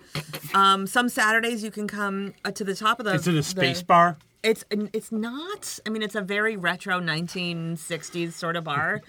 Um, 0.53 0.87
some 0.87 1.09
Saturdays 1.09 1.63
you 1.65 1.71
can 1.71 1.89
come 1.89 2.35
uh, 2.45 2.51
to 2.51 2.65
the 2.65 2.75
top 2.75 2.99
of 3.01 3.07
the. 3.07 3.15
Is 3.15 3.27
it 3.27 3.33
a 3.33 3.37
the- 3.37 3.43
space 3.43 3.83
bar? 3.83 4.19
it's 4.43 4.65
it's 4.71 5.11
not. 5.11 5.79
I 5.87 5.91
mean, 5.91 6.03
it's 6.03 6.15
a 6.15 6.21
very 6.21 6.57
retro 6.57 7.01
1960s 7.01 8.33
sort 8.33 8.57
of 8.57 8.65
bar. 8.65 9.01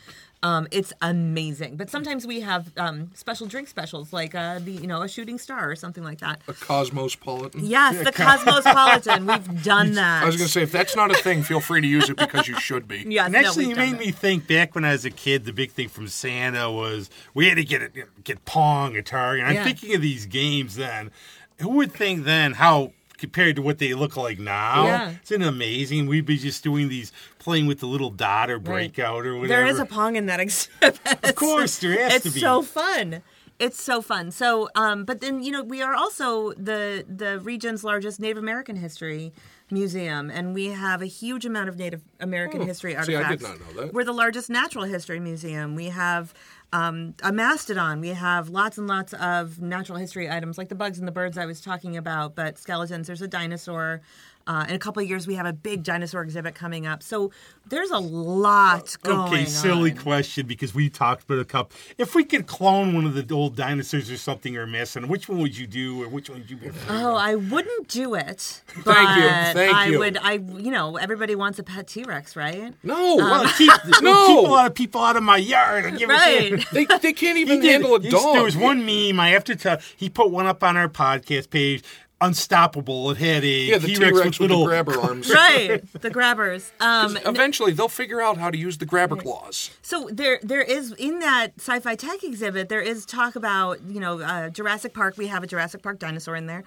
Um, 0.42 0.70
it's 0.72 0.94
amazing, 1.02 1.76
but 1.76 1.90
sometimes 1.90 2.26
we 2.26 2.40
have 2.40 2.72
um, 2.78 3.12
special 3.14 3.46
drink 3.46 3.68
specials, 3.68 4.14
like 4.14 4.34
uh, 4.34 4.60
the 4.60 4.72
you 4.72 4.88
know 4.88 5.02
a 5.02 5.10
shooting 5.10 5.38
star 5.38 5.70
or 5.70 5.76
something 5.76 6.02
like 6.04 6.20
that. 6.20 6.42
A 6.48 6.54
Cosmopolitan. 6.54 7.66
Yes, 7.66 8.02
the 8.06 8.12
Cosmopolitan. 8.14 9.26
We've 9.26 9.64
done 9.64 9.94
that. 9.96 10.24
I 10.24 10.26
was 10.26 10.38
going 10.38 10.48
to 10.48 10.52
say, 10.52 10.62
if 10.64 10.72
that's 10.72 10.96
not 10.96 11.12
a 11.12 11.16
thing, 11.16 11.44
feel 11.44 11.60
free 11.60 11.82
to 11.82 11.88
use 11.88 12.10
it 12.10 12.16
because 12.16 12.48
you 12.48 12.58
should 12.60 12.88
be. 12.88 13.06
Yes, 13.08 13.26
And 13.28 13.36
actually, 13.36 13.68
we've 13.68 13.78
you 13.78 13.84
made 13.84 13.94
that. 13.96 14.00
me 14.00 14.12
think 14.12 14.48
back 14.48 14.76
when 14.76 14.86
I 14.86 14.94
was 14.94 15.04
a 15.04 15.12
kid. 15.12 15.44
The 15.44 15.52
big 15.52 15.72
thing 15.72 15.90
from 15.90 16.08
Santa 16.08 16.72
was 16.72 17.10
we 17.34 17.48
had 17.50 17.56
to 17.58 17.64
get 17.66 17.82
it, 17.82 17.94
get 18.24 18.46
Pong, 18.46 18.94
Atari, 18.94 19.40
and 19.40 19.48
I'm 19.48 19.56
Yeah. 19.56 19.64
thinking 19.66 19.94
of 19.96 20.02
these 20.02 20.26
games 20.26 20.76
then. 20.78 21.12
Who 21.60 21.72
would 21.72 21.92
think 21.92 22.24
then 22.24 22.54
how 22.54 22.94
compared 23.20 23.55
to 23.57 23.61
what 23.61 23.78
they 23.80 23.93
look 23.93 24.17
like 24.17 24.39
now? 24.39 24.86
Yeah. 24.86 25.13
Isn't 25.24 25.41
it 25.41 25.47
amazing? 25.47 26.07
We'd 26.07 26.26
be 26.26 26.38
just 26.38 26.63
doing 26.63 26.89
these, 26.89 27.11
playing 27.38 27.67
with 27.67 27.80
the 27.80 27.86
little 27.86 28.09
dot 28.09 28.49
or 28.49 28.59
breakout 28.59 29.26
or 29.26 29.36
whatever. 29.36 29.47
There 29.47 29.67
is 29.67 29.80
a 29.80 29.86
Pong 29.86 30.15
in 30.15 30.26
that 30.28 30.39
exhibit. 30.45 30.99
Of 31.24 31.36
course, 31.36 31.78
there 31.80 31.97
has 31.99 32.15
it's 32.15 32.24
to 32.26 32.30
be. 32.32 32.36
It's 32.38 32.41
so 32.41 32.61
fun. 32.61 33.22
It's 33.59 33.84
so 33.84 34.01
fun. 34.01 34.32
So, 34.32 34.70
um, 34.76 35.03
but 35.03 35.20
then 35.20 35.43
you 35.43 35.51
know 35.51 35.63
we 35.63 35.82
are 35.82 35.93
also 35.93 36.53
the 36.53 37.05
the 37.07 37.39
region's 37.41 37.84
largest 37.84 38.20
Native 38.20 38.38
American 38.38 38.78
history 38.78 39.34
museum, 39.70 40.30
and 40.32 40.53
we 40.53 40.67
have 40.67 41.01
a 41.01 41.05
huge 41.05 41.45
amount 41.45 41.67
of 41.70 41.78
Native 41.78 42.01
American 42.22 42.61
history 42.61 42.95
Oh, 42.95 43.03
See, 43.03 43.15
I 43.15 43.22
artifacts. 43.22 43.43
did 43.43 43.49
not 43.65 43.76
know 43.76 43.82
that. 43.82 43.93
We're 43.93 44.05
the 44.05 44.13
largest 44.13 44.49
natural 44.49 44.86
history 44.86 45.20
museum. 45.20 45.76
We 45.76 45.88
have 45.88 46.34
um, 46.72 47.15
a 47.24 47.32
mastodon. 47.32 47.99
We 47.99 48.09
have 48.09 48.49
lots 48.49 48.78
and 48.78 48.88
lots 48.88 49.13
of 49.13 49.61
natural 49.61 49.97
history 49.97 50.30
items, 50.30 50.57
like 50.57 50.70
the 50.70 50.76
bugs 50.76 50.99
and 50.99 51.07
the 51.07 51.11
birds 51.11 51.38
I 51.38 51.45
was 51.45 51.61
talking 51.61 51.97
about, 51.97 52.36
but 52.36 52.57
skeletons. 52.57 53.07
There's 53.07 53.22
a 53.22 53.28
dinosaur. 53.28 54.01
Uh, 54.50 54.66
in 54.68 54.74
a 54.74 54.80
couple 54.80 55.00
of 55.04 55.08
years, 55.08 55.28
we 55.28 55.36
have 55.36 55.45
a 55.45 55.54
big 55.54 55.84
dinosaur 55.84 56.24
exhibit 56.24 56.56
coming 56.56 56.88
up. 56.88 57.04
So 57.04 57.30
there's 57.68 57.91
a 57.91 58.00
lot 58.00 58.97
going 59.04 59.20
Okay, 59.32 59.45
silly 59.45 59.91
on. 59.91 59.97
question 59.97 60.47
because 60.47 60.74
we 60.74 60.89
talked 60.89 61.24
about 61.26 61.38
a 61.38 61.45
couple. 61.45 61.78
If 62.00 62.16
we 62.16 62.24
could 62.24 62.47
clone 62.47 62.95
one 62.95 63.06
of 63.06 63.14
the 63.14 63.32
old 63.34 63.56
dinosaurs 63.56 64.10
or 64.10 64.18
something 64.18 64.58
or 64.58 64.66
mess, 64.66 64.95
and 64.95 65.08
which 65.08 65.30
one 65.30 65.38
would 65.39 65.56
you 65.56 65.68
do, 65.68 66.02
or 66.02 66.08
which 66.10 66.32
one 66.32 66.39
would 66.39 66.50
you 66.50 66.58
be? 66.58 66.68
afraid? 66.70 66.97
Oh, 67.00 67.14
I 67.16 67.36
wouldn't 67.36 67.89
do 67.89 68.16
it. 68.16 68.64
But 68.84 68.95
Thank 68.95 69.18
you, 69.18 69.30
thank 69.54 69.76
I 69.76 69.86
you. 69.86 70.00
would. 70.00 70.18
I, 70.18 70.32
you 70.34 70.72
know, 70.72 70.97
everybody 70.97 71.36
wants 71.36 71.60
a 71.60 71.64
pet 71.64 71.88
T 71.88 72.04
Rex, 72.04 72.36
right? 72.36 72.74
No. 72.82 73.18
Well, 73.18 73.47
keep, 73.58 73.72
No. 74.02 74.26
keep 74.28 74.38
a 74.47 74.52
lot 74.52 74.66
of 74.66 74.74
people 74.74 75.02
out 75.02 75.16
of 75.16 75.22
my 75.22 75.38
yard. 75.38 75.86
and 75.86 75.95
give 76.00 76.10
it 76.10 76.14
Right. 76.14 76.66
they, 76.72 76.86
they 76.86 77.14
can't 77.14 77.38
He 77.38 77.41
even 77.43 77.62
did. 77.62 77.72
handle 77.74 77.93
a 77.93 78.00
dog. 78.00 78.34
There 78.34 78.43
was 78.43 78.58
one 78.58 78.84
meme 78.84 79.20
I 79.20 79.30
have 79.30 79.43
to 79.43 79.56
tell. 79.56 79.78
He 79.95 80.10
put 80.10 80.32
one 80.32 80.47
up 80.47 80.64
on 80.64 80.76
our 80.76 80.89
podcast 80.89 81.52
page. 81.52 81.84
Unstoppable. 82.22 83.11
It 83.11 83.17
had 83.17 83.43
a 83.43 83.47
Yeah, 83.47 83.78
the 83.78 83.88
T 83.88 83.95
T-Rex 83.95 84.13
with 84.13 84.26
with 84.26 84.39
little 84.39 84.59
the 84.61 84.65
grabber 84.67 84.99
arms. 85.01 85.30
right, 85.32 85.82
the 85.93 86.09
grabbers. 86.09 86.72
Um, 86.82 87.17
Eventually, 87.26 87.72
they'll 87.74 87.88
figure 87.88 88.22
out 88.22 88.38
how 88.38 88.49
to 88.49 88.57
use 88.57 88.78
the 88.78 88.86
grabber 88.86 89.15
claws. 89.15 89.72
So 89.82 90.09
there, 90.11 90.39
there 90.41 90.61
is 90.61 90.93
in 90.93 91.20
that 91.20 91.53
sci-fi 91.57 91.95
tech 91.95 92.24
exhibit, 92.24 92.70
there 92.70 92.82
is 92.82 93.05
talk 93.05 93.36
about 93.36 93.82
you 93.84 93.99
know 93.99 94.20
uh, 94.22 94.49
Jurassic 94.49 94.93
Park. 94.93 95.17
We 95.17 95.28
have 95.28 95.43
a 95.43 95.47
Jurassic 95.47 95.82
Park 95.84 95.99
dinosaur 95.99 96.36
in 96.36 96.47
there. 96.47 96.63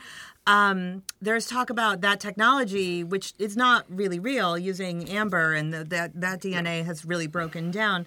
Um, 0.46 1.02
there's 1.20 1.46
talk 1.46 1.70
about 1.70 2.00
that 2.00 2.18
technology, 2.20 3.04
which 3.04 3.32
is 3.38 3.56
not 3.56 3.84
really 3.88 4.18
real, 4.18 4.58
using 4.58 5.08
amber, 5.08 5.54
and 5.54 5.72
the, 5.72 5.84
that 5.84 6.20
that 6.20 6.40
DNA 6.40 6.84
has 6.84 7.04
really 7.04 7.26
broken 7.26 7.70
down. 7.70 8.06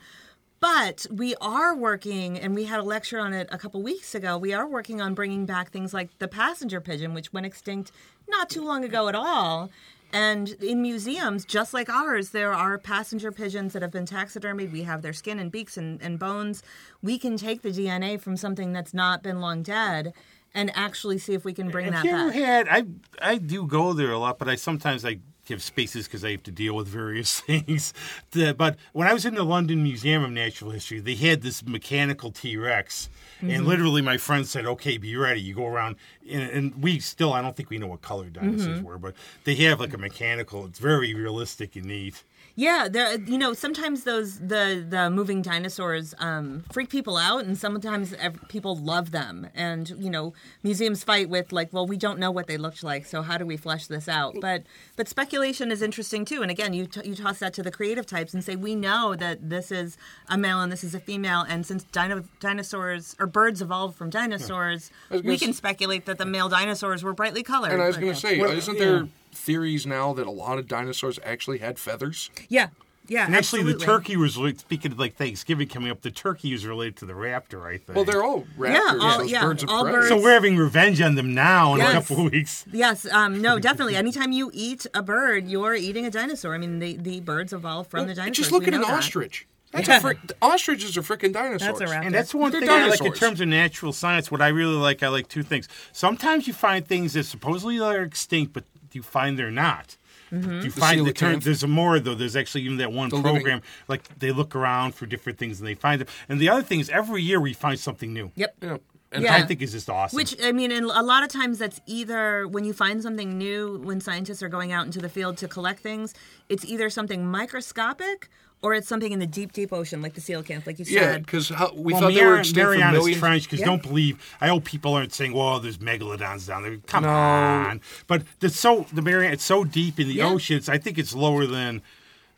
But 0.59 1.05
we 1.11 1.35
are 1.35 1.75
working, 1.75 2.39
and 2.39 2.55
we 2.55 2.65
had 2.65 2.79
a 2.79 2.83
lecture 2.83 3.19
on 3.19 3.33
it 3.33 3.47
a 3.51 3.57
couple 3.57 3.81
weeks 3.81 4.15
ago. 4.15 4.37
We 4.37 4.53
are 4.53 4.67
working 4.67 5.01
on 5.01 5.13
bringing 5.13 5.45
back 5.45 5.69
things 5.71 5.93
like 5.93 6.17
the 6.19 6.27
passenger 6.27 6.81
pigeon, 6.81 7.13
which 7.13 7.33
went 7.33 7.45
extinct 7.45 7.91
not 8.27 8.49
too 8.49 8.63
long 8.63 8.83
ago 8.83 9.07
at 9.07 9.15
all. 9.15 9.69
And 10.13 10.49
in 10.63 10.81
museums, 10.81 11.43
just 11.45 11.73
like 11.73 11.89
ours, 11.89 12.29
there 12.29 12.53
are 12.53 12.77
passenger 12.77 13.31
pigeons 13.31 13.73
that 13.73 13.81
have 13.81 13.91
been 13.91 14.05
taxidermied. 14.05 14.71
We 14.71 14.83
have 14.83 15.01
their 15.01 15.13
skin 15.13 15.39
and 15.39 15.51
beaks 15.51 15.75
and, 15.77 16.01
and 16.01 16.17
bones. 16.17 16.63
We 17.01 17.19
can 17.19 17.35
take 17.37 17.61
the 17.61 17.69
DNA 17.69 18.19
from 18.19 18.37
something 18.37 18.71
that's 18.71 18.93
not 18.93 19.21
been 19.21 19.41
long 19.41 19.61
dead 19.61 20.13
and 20.53 20.71
actually 20.73 21.17
see 21.17 21.33
if 21.33 21.43
we 21.43 21.53
can 21.53 21.69
bring 21.69 21.91
Have 21.91 22.03
that 22.03 22.05
you 22.05 22.11
back. 22.11 22.33
had? 22.33 22.67
I 22.69 22.85
I 23.21 23.37
do 23.39 23.67
go 23.67 23.91
there 23.91 24.11
a 24.11 24.17
lot, 24.17 24.39
but 24.39 24.47
I 24.47 24.55
sometimes 24.55 25.03
I 25.03 25.19
give 25.45 25.61
spaces 25.63 26.05
because 26.07 26.25
I 26.25 26.31
have 26.31 26.43
to 26.43 26.51
deal 26.51 26.73
with 26.75 26.87
various 26.87 27.39
things. 27.41 27.93
But 28.31 28.77
when 28.93 29.07
I 29.07 29.13
was 29.13 29.25
in 29.25 29.35
the 29.35 29.43
London 29.43 29.83
Museum 29.83 30.23
of 30.23 30.31
Natural 30.31 30.71
History, 30.71 30.99
they 30.99 31.15
had 31.15 31.41
this 31.41 31.63
mechanical 31.65 32.31
T 32.31 32.57
Rex, 32.57 33.09
Mm-hmm. 33.41 33.49
and 33.49 33.65
literally 33.67 34.01
my 34.01 34.15
friend 34.17 34.47
said, 34.47 34.65
"Okay, 34.65 34.97
be 34.97 35.17
ready." 35.17 35.41
You 35.41 35.53
go 35.53 35.67
around, 35.67 35.97
and, 36.31 36.43
and 36.51 36.81
we 36.81 36.99
still 36.99 37.33
I 37.33 37.41
don't 37.41 37.53
think 37.53 37.69
we 37.69 37.77
know 37.77 37.87
what 37.87 38.01
color 38.01 38.29
dinosaurs 38.29 38.77
Mm-hmm. 38.77 38.83
were, 38.85 38.97
but 38.97 39.13
they 39.43 39.55
have 39.55 39.81
like 39.81 39.93
a 39.93 39.97
mechanical. 39.97 40.65
It's 40.65 40.79
very 40.79 41.13
realistic 41.13 41.75
and 41.75 41.83
neat. 41.85 42.23
Yeah, 42.57 42.87
there. 42.89 43.19
You 43.19 43.37
know, 43.37 43.53
sometimes 43.53 44.05
those 44.05 44.39
the 44.39 44.85
the 44.87 45.09
moving 45.09 45.41
dinosaurs 45.41 46.13
um, 46.19 46.63
freak 46.71 46.89
people 46.89 47.17
out, 47.17 47.43
and 47.43 47.57
sometimes 47.57 48.13
ev- 48.13 48.39
people 48.47 48.77
love 48.77 49.11
them. 49.11 49.47
And 49.53 49.89
you 49.99 50.09
know, 50.09 50.33
museums 50.63 51.03
fight 51.03 51.29
with 51.29 51.51
like, 51.51 51.73
well, 51.73 51.85
we 51.85 51.97
don't 51.97 52.17
know 52.17 52.31
what 52.31 52.47
they 52.47 52.55
looked 52.55 52.81
like, 52.81 53.05
so 53.05 53.21
how 53.23 53.37
do 53.37 53.45
we 53.45 53.57
flesh 53.57 53.87
this 53.87 54.07
out? 54.07 54.35
But 54.39 54.63
but 54.95 55.09
speculation 55.09 55.69
is 55.69 55.81
interesting 55.81 56.23
too. 56.23 56.41
And 56.41 56.49
again, 56.49 56.73
you 56.73 56.85
t- 56.87 57.01
you 57.03 57.13
toss 57.13 57.39
that 57.39 57.53
to 57.55 57.63
the 57.63 57.71
creative 57.71 58.05
types 58.05 58.33
and 58.33 58.41
say, 58.41 58.55
we 58.55 58.73
know 58.73 59.15
that 59.15 59.49
this 59.49 59.69
is 59.69 59.97
a 60.29 60.37
male 60.37 60.61
and 60.61 60.71
this 60.71 60.83
is 60.85 60.95
a 60.95 60.99
female, 61.01 61.41
and 61.49 61.65
since 61.65 61.83
dino- 61.83 62.23
dinosaurs 62.39 63.17
or 63.19 63.27
birds 63.27 63.61
evolved 63.61 63.97
from 63.97 64.09
dinosaurs, 64.09 64.91
was 65.09 65.21
gonna 65.21 65.29
we 65.29 65.35
s- 65.35 65.41
can 65.41 65.51
speculate 65.51 66.05
that 66.05 66.17
the 66.19 66.25
male 66.25 66.47
dinosaurs 66.47 67.03
were 67.03 67.13
brightly 67.13 67.43
colored. 67.43 67.73
And 67.73 67.81
I 67.81 67.87
was 67.87 67.97
going 67.97 68.13
to 68.13 68.19
say, 68.19 68.39
Well, 68.39 68.51
isn't 68.51 68.77
yeah. 68.77 69.03
There 69.35 69.55
theories 69.55 69.85
now 69.85 70.13
that 70.13 70.27
a 70.27 70.31
lot 70.31 70.57
of 70.57 70.67
dinosaurs 70.67 71.19
actually 71.23 71.59
had 71.59 71.77
feathers? 71.79 72.29
yeah, 72.49 72.67
yeah, 73.07 73.25
And 73.27 73.35
actually, 73.35 73.61
the 73.61 73.75
turkey 73.77 74.17
was 74.17 74.35
like 74.35 74.59
speaking 74.59 74.91
of 74.91 74.97
like 74.99 75.15
Thanksgiving 75.15 75.67
coming 75.67 75.91
up. 75.91 76.01
The 76.01 76.09
turkey 76.09 76.53
is 76.53 76.65
related 76.65 76.97
to 76.97 77.05
the 77.05 77.13
raptor, 77.13 77.63
I 77.65 77.77
think. 77.77 77.95
Well, 77.95 78.03
they're 78.03 78.23
all 78.23 78.45
raptors, 78.57 78.73
Yeah, 78.73 78.97
all- 78.99 79.17
those 79.19 79.31
yeah, 79.31 79.41
birds 79.41 79.61
of 79.63 79.69
all 79.69 79.83
prey. 79.83 79.91
birds. 79.91 80.07
so 80.07 80.19
we're 80.19 80.33
having 80.33 80.57
revenge 80.57 80.99
on 81.01 81.13
them 81.13 81.33
now 81.35 81.73
in 81.75 81.79
Yes. 81.81 81.89
a 81.89 81.93
couple 81.93 82.25
of 82.25 82.31
weeks. 82.31 82.65
Yes, 82.71 83.05
um, 83.11 83.41
no, 83.41 83.59
definitely. 83.69 83.95
Anytime 83.95 84.31
you 84.31 84.49
eat 84.53 84.87
a 84.95 85.03
bird, 85.03 85.47
you're 85.47 85.75
eating 85.75 86.05
a 86.07 86.11
dinosaur. 86.11 86.55
I 86.55 86.57
mean, 86.57 86.79
the, 86.79 86.97
the 86.97 87.19
birds 87.21 87.53
evolved 87.53 87.91
from 87.91 88.07
the 88.07 88.15
dinosaurs. 88.15 88.37
Just 88.37 88.51
look 88.51 88.61
We 88.61 88.67
at 88.69 88.73
an 88.73 88.81
that. 88.81 88.89
ostrich. 88.91 89.45
That's 89.71 89.87
Yeah. 89.89 89.97
a 89.97 90.01
frick, 90.01 90.17
ostriches 90.41 90.97
are 90.97 91.01
freaking 91.01 91.33
dinosaurs. 91.33 91.77
That's 91.79 91.91
a 91.91 91.93
raptor. 91.95 92.05
And 92.05 92.15
that's 92.15 92.33
one 92.33 92.49
They're 92.51 92.61
thing 92.61 92.69
I 92.71 92.87
like 92.87 93.01
in 93.03 93.13
terms 93.13 93.39
of 93.41 93.47
natural 93.49 93.91
science. 93.93 94.31
What 94.31 94.41
I 94.41 94.47
really 94.47 94.77
like, 94.77 95.03
I 95.03 95.09
like 95.09 95.27
two 95.27 95.43
things. 95.43 95.67
Sometimes 95.91 96.47
you 96.47 96.53
find 96.53 96.87
things 96.87 97.13
that 97.13 97.25
supposedly 97.25 97.79
are 97.81 98.01
extinct, 98.01 98.53
but 98.53 98.63
you 98.95 99.03
find 99.03 99.37
they're 99.37 99.51
not. 99.51 99.97
Mm-hmm. 100.31 100.61
You 100.61 100.71
find 100.71 101.05
that 101.05 101.15
coelacanth. 101.15 101.43
there's 101.43 101.63
a 101.63 101.67
more 101.67 101.99
though. 101.99 102.15
There's 102.15 102.35
actually 102.35 102.61
even 102.61 102.77
that 102.77 102.91
one 102.91 103.09
The 103.09 103.17
living- 103.17 103.33
program 103.33 103.61
like 103.87 104.03
they 104.19 104.31
look 104.31 104.55
around 104.55 104.95
for 104.95 105.05
different 105.05 105.37
things 105.37 105.59
and 105.59 105.67
they 105.67 105.75
find 105.75 106.01
them. 106.01 106.07
And 106.29 106.39
the 106.39 106.49
other 106.49 106.63
thing 106.63 106.79
is 106.79 106.89
every 106.89 107.21
year 107.21 107.39
we 107.39 107.53
find 107.53 107.79
something 107.79 108.11
new. 108.13 108.31
Yep. 108.35 108.55
Yeah. 108.61 108.77
And 109.11 109.23
Yeah. 109.23 109.35
I 109.35 109.43
think 109.43 109.61
is 109.61 109.71
just 109.71 109.89
awesome. 109.89 110.17
Which 110.17 110.35
I 110.43 110.51
mean, 110.51 110.71
and 110.71 110.87
a 110.87 111.03
lot 111.03 111.23
of 111.23 111.29
times 111.29 111.59
that's 111.59 111.79
either 111.85 112.47
when 112.47 112.65
you 112.65 112.73
find 112.73 113.01
something 113.03 113.37
new, 113.37 113.79
when 113.83 114.01
scientists 114.01 114.41
are 114.43 114.49
going 114.49 114.71
out 114.71 114.85
into 114.87 114.99
the 114.99 115.09
field 115.09 115.37
to 115.37 115.47
collect 115.47 115.79
things, 115.79 116.13
it's 116.49 116.65
either 116.65 116.89
something 116.89 117.25
microscopic 117.25 118.29
or 118.65 118.73
it's 118.73 118.87
something 118.87 119.11
in 119.11 119.19
the 119.19 119.27
deep, 119.27 119.51
deep 119.53 119.71
ocean, 119.71 120.01
like 120.01 120.15
the 120.15 120.21
coelacanth, 120.21 120.65
like 120.65 120.79
you 120.79 120.85
yeah, 120.87 120.99
said. 121.01 121.11
Yeah, 121.11 121.17
because 121.19 121.51
we 121.75 121.93
well, 121.93 122.01
thought 122.01 122.13
they 122.13 122.21
were 122.25 122.31
Mariana, 122.31 122.39
extinct 122.39 122.57
for 122.59 122.65
Mariana's 122.71 122.99
millions. 122.99 123.19
Trench 123.19 123.43
because 123.43 123.59
Yeah. 123.59 123.65
don't 123.67 123.81
believe. 123.83 124.35
I 124.41 124.47
hope 124.47 124.65
people 124.65 124.93
aren't 124.95 125.13
saying, 125.13 125.33
"Well, 125.33 125.59
there's 125.59 125.77
megalodons 125.77 126.47
down 126.47 126.63
there." 126.63 126.77
Come 126.87 127.03
No. 127.03 127.09
on, 127.09 127.81
but 128.07 128.23
it's 128.41 128.59
so 128.59 128.87
the 128.91 129.03
Mariana. 129.03 129.33
It's 129.33 129.43
so 129.43 129.63
deep 129.63 129.99
in 129.99 130.07
the 130.07 130.15
Yeah. 130.15 130.29
oceans. 130.29 130.67
I 130.67 130.79
think 130.79 130.97
it's 130.97 131.13
lower 131.13 131.45
than. 131.45 131.83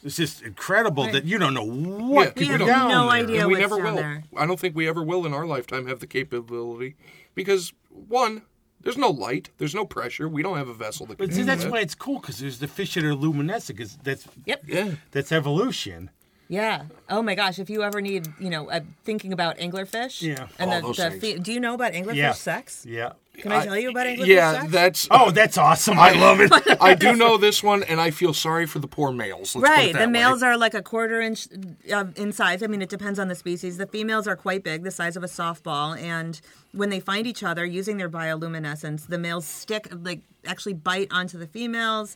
It's 0.03 0.17
just 0.17 0.41
incredible 0.43 1.05
Right. 1.05 1.13
that 1.13 1.25
you 1.25 1.37
don't 1.37 1.53
know 1.53 1.65
Yeah, 1.65 1.71
what 2.05 2.35
we 2.35 2.45
could 2.47 2.51
have 2.51 2.59
be 2.59 2.65
down 2.67 2.89
no 2.89 3.01
there. 3.03 3.09
idea. 3.09 3.39
and 3.39 3.47
we 3.47 3.53
what's 3.55 3.61
never 3.61 3.77
down 3.77 3.85
will. 3.95 4.01
there. 4.01 4.23
I 4.35 4.45
don't 4.45 4.59
think 4.59 4.75
we 4.75 4.87
ever 4.87 5.01
will 5.03 5.25
in 5.25 5.33
our 5.33 5.45
lifetime 5.47 5.87
have 5.87 5.99
the 6.01 6.07
capability 6.07 6.95
because 7.35 7.73
one, 7.89 8.43
there's 8.79 8.95
no 8.97 9.09
light, 9.09 9.49
there's 9.57 9.73
no 9.73 9.85
pressure. 9.85 10.29
We 10.29 10.43
don't 10.43 10.55
have 10.55 10.67
a 10.69 10.73
vessel 10.73 11.07
that 11.07 11.17
can 11.17 11.25
But 11.27 11.35
see, 11.35 11.41
that's 11.41 11.63
that. 11.63 11.71
why 11.71 11.79
it's 11.79 11.95
cool 11.95 12.19
because 12.19 12.37
there's 12.37 12.59
the 12.59 12.67
fish 12.67 12.93
that 12.93 13.03
are 13.03 13.15
luminescent. 13.15 13.75
Because 13.77 13.97
that's 14.03 14.25
Yep. 14.45 14.63
Yeah. 14.67 14.91
that's 15.11 15.31
evolution. 15.31 16.11
Yeah. 16.49 16.83
Oh 17.09 17.21
my 17.21 17.35
gosh! 17.35 17.59
If 17.59 17.69
you 17.69 17.83
ever 17.83 17.99
need, 18.01 18.27
you 18.39 18.49
know, 18.49 18.69
uh, 18.69 18.79
thinking 19.03 19.33
about 19.33 19.57
anglerfish. 19.57 20.21
Yeah. 20.21 20.47
And 20.57 20.71
Oh, 20.71 20.75
the, 20.75 20.81
those 20.87 20.97
the 20.97 21.09
things. 21.11 21.21
fe- 21.21 21.37
do 21.39 21.51
you 21.51 21.59
know 21.59 21.73
about 21.73 21.91
anglerfish 21.93 22.15
Yeah. 22.15 22.31
sex? 22.33 22.85
Yeah. 22.87 23.13
Can 23.37 23.51
I, 23.51 23.65
tell 23.65 23.77
you 23.77 23.91
about 23.91 24.07
anglerfish 24.07 24.25
Yeah, 24.27 24.61
sex? 24.61 24.71
that's. 24.71 25.07
Oh, 25.11 25.29
that's 25.29 25.57
awesome! 25.57 25.99
I 25.99 26.11
love 26.13 26.39
it. 26.41 26.51
I 26.81 26.95
do 26.95 27.15
know 27.15 27.37
this 27.37 27.61
one, 27.61 27.83
and 27.83 27.99
I 28.01 28.11
feel 28.11 28.33
sorry 28.33 28.65
for 28.65 28.79
the 28.79 28.87
poor 28.87 29.11
males. 29.11 29.53
Let's 29.53 29.53
put 29.55 29.63
it 29.63 29.69
Right. 29.69 29.93
that 29.93 29.99
The 29.99 30.05
way. 30.05 30.11
males 30.11 30.41
are 30.41 30.57
like 30.57 30.73
a 30.73 30.81
quarter 30.81 31.19
inch 31.21 31.47
uh, 31.93 32.05
in 32.15 32.31
size. 32.31 32.63
I 32.63 32.67
mean, 32.67 32.81
it 32.81 32.89
depends 32.89 33.19
on 33.19 33.27
the 33.27 33.35
species. 33.35 33.77
The 33.77 33.85
females 33.85 34.25
are 34.27 34.35
quite 34.37 34.63
big, 34.63 34.83
the 34.83 34.89
size 34.91 35.15
of 35.17 35.23
a 35.23 35.27
softball. 35.27 35.99
And 36.01 36.39
when 36.71 36.89
they 36.89 36.99
find 37.01 37.27
each 37.27 37.43
other 37.43 37.63
using 37.65 37.97
their 37.97 38.09
bioluminescence, 38.09 39.07
the 39.07 39.19
males 39.19 39.45
stick, 39.45 39.87
like, 40.01 40.21
actually 40.45 40.73
bite 40.73 41.09
onto 41.11 41.37
the 41.37 41.47
females. 41.47 42.15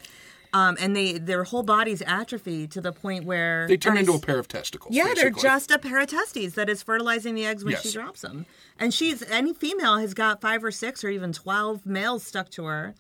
Um, 0.54 0.76
and 0.82 0.94
they 0.94 1.18
their 1.18 1.46
whole 1.46 1.64
bodies 1.64 2.02
atrophy 2.06 2.68
to 2.68 2.82
the 2.82 2.92
point 2.92 3.24
where 3.24 3.68
They 3.70 3.78
turn 3.78 3.98
into 3.98 4.14
a 4.14 4.20
pair 4.20 4.38
of 4.38 4.50
testicles. 4.50 4.94
Yeah, 4.94 5.14
they're 5.16 5.30
just 5.30 5.72
a 5.72 5.80
pair 5.80 6.00
of 6.02 6.08
testes 6.08 6.56
that 6.56 6.70
is 6.70 6.84
fertilizing 6.84 7.36
the 7.36 7.46
eggs 7.46 7.64
when 7.64 7.78
she 7.78 7.92
drops 7.92 8.22
them. 8.22 8.46
And 8.78 8.94
she's 8.94 9.24
any 9.24 9.54
female 9.54 9.98
has 9.98 10.14
got 10.14 10.42
five 10.42 10.62
or 10.62 10.72
six 10.72 11.04
or 11.06 11.10
even 11.10 11.32
twelve 11.32 11.86
males 11.86 12.24
stuck 12.24 12.50
to 12.52 12.66
her. 12.66 12.96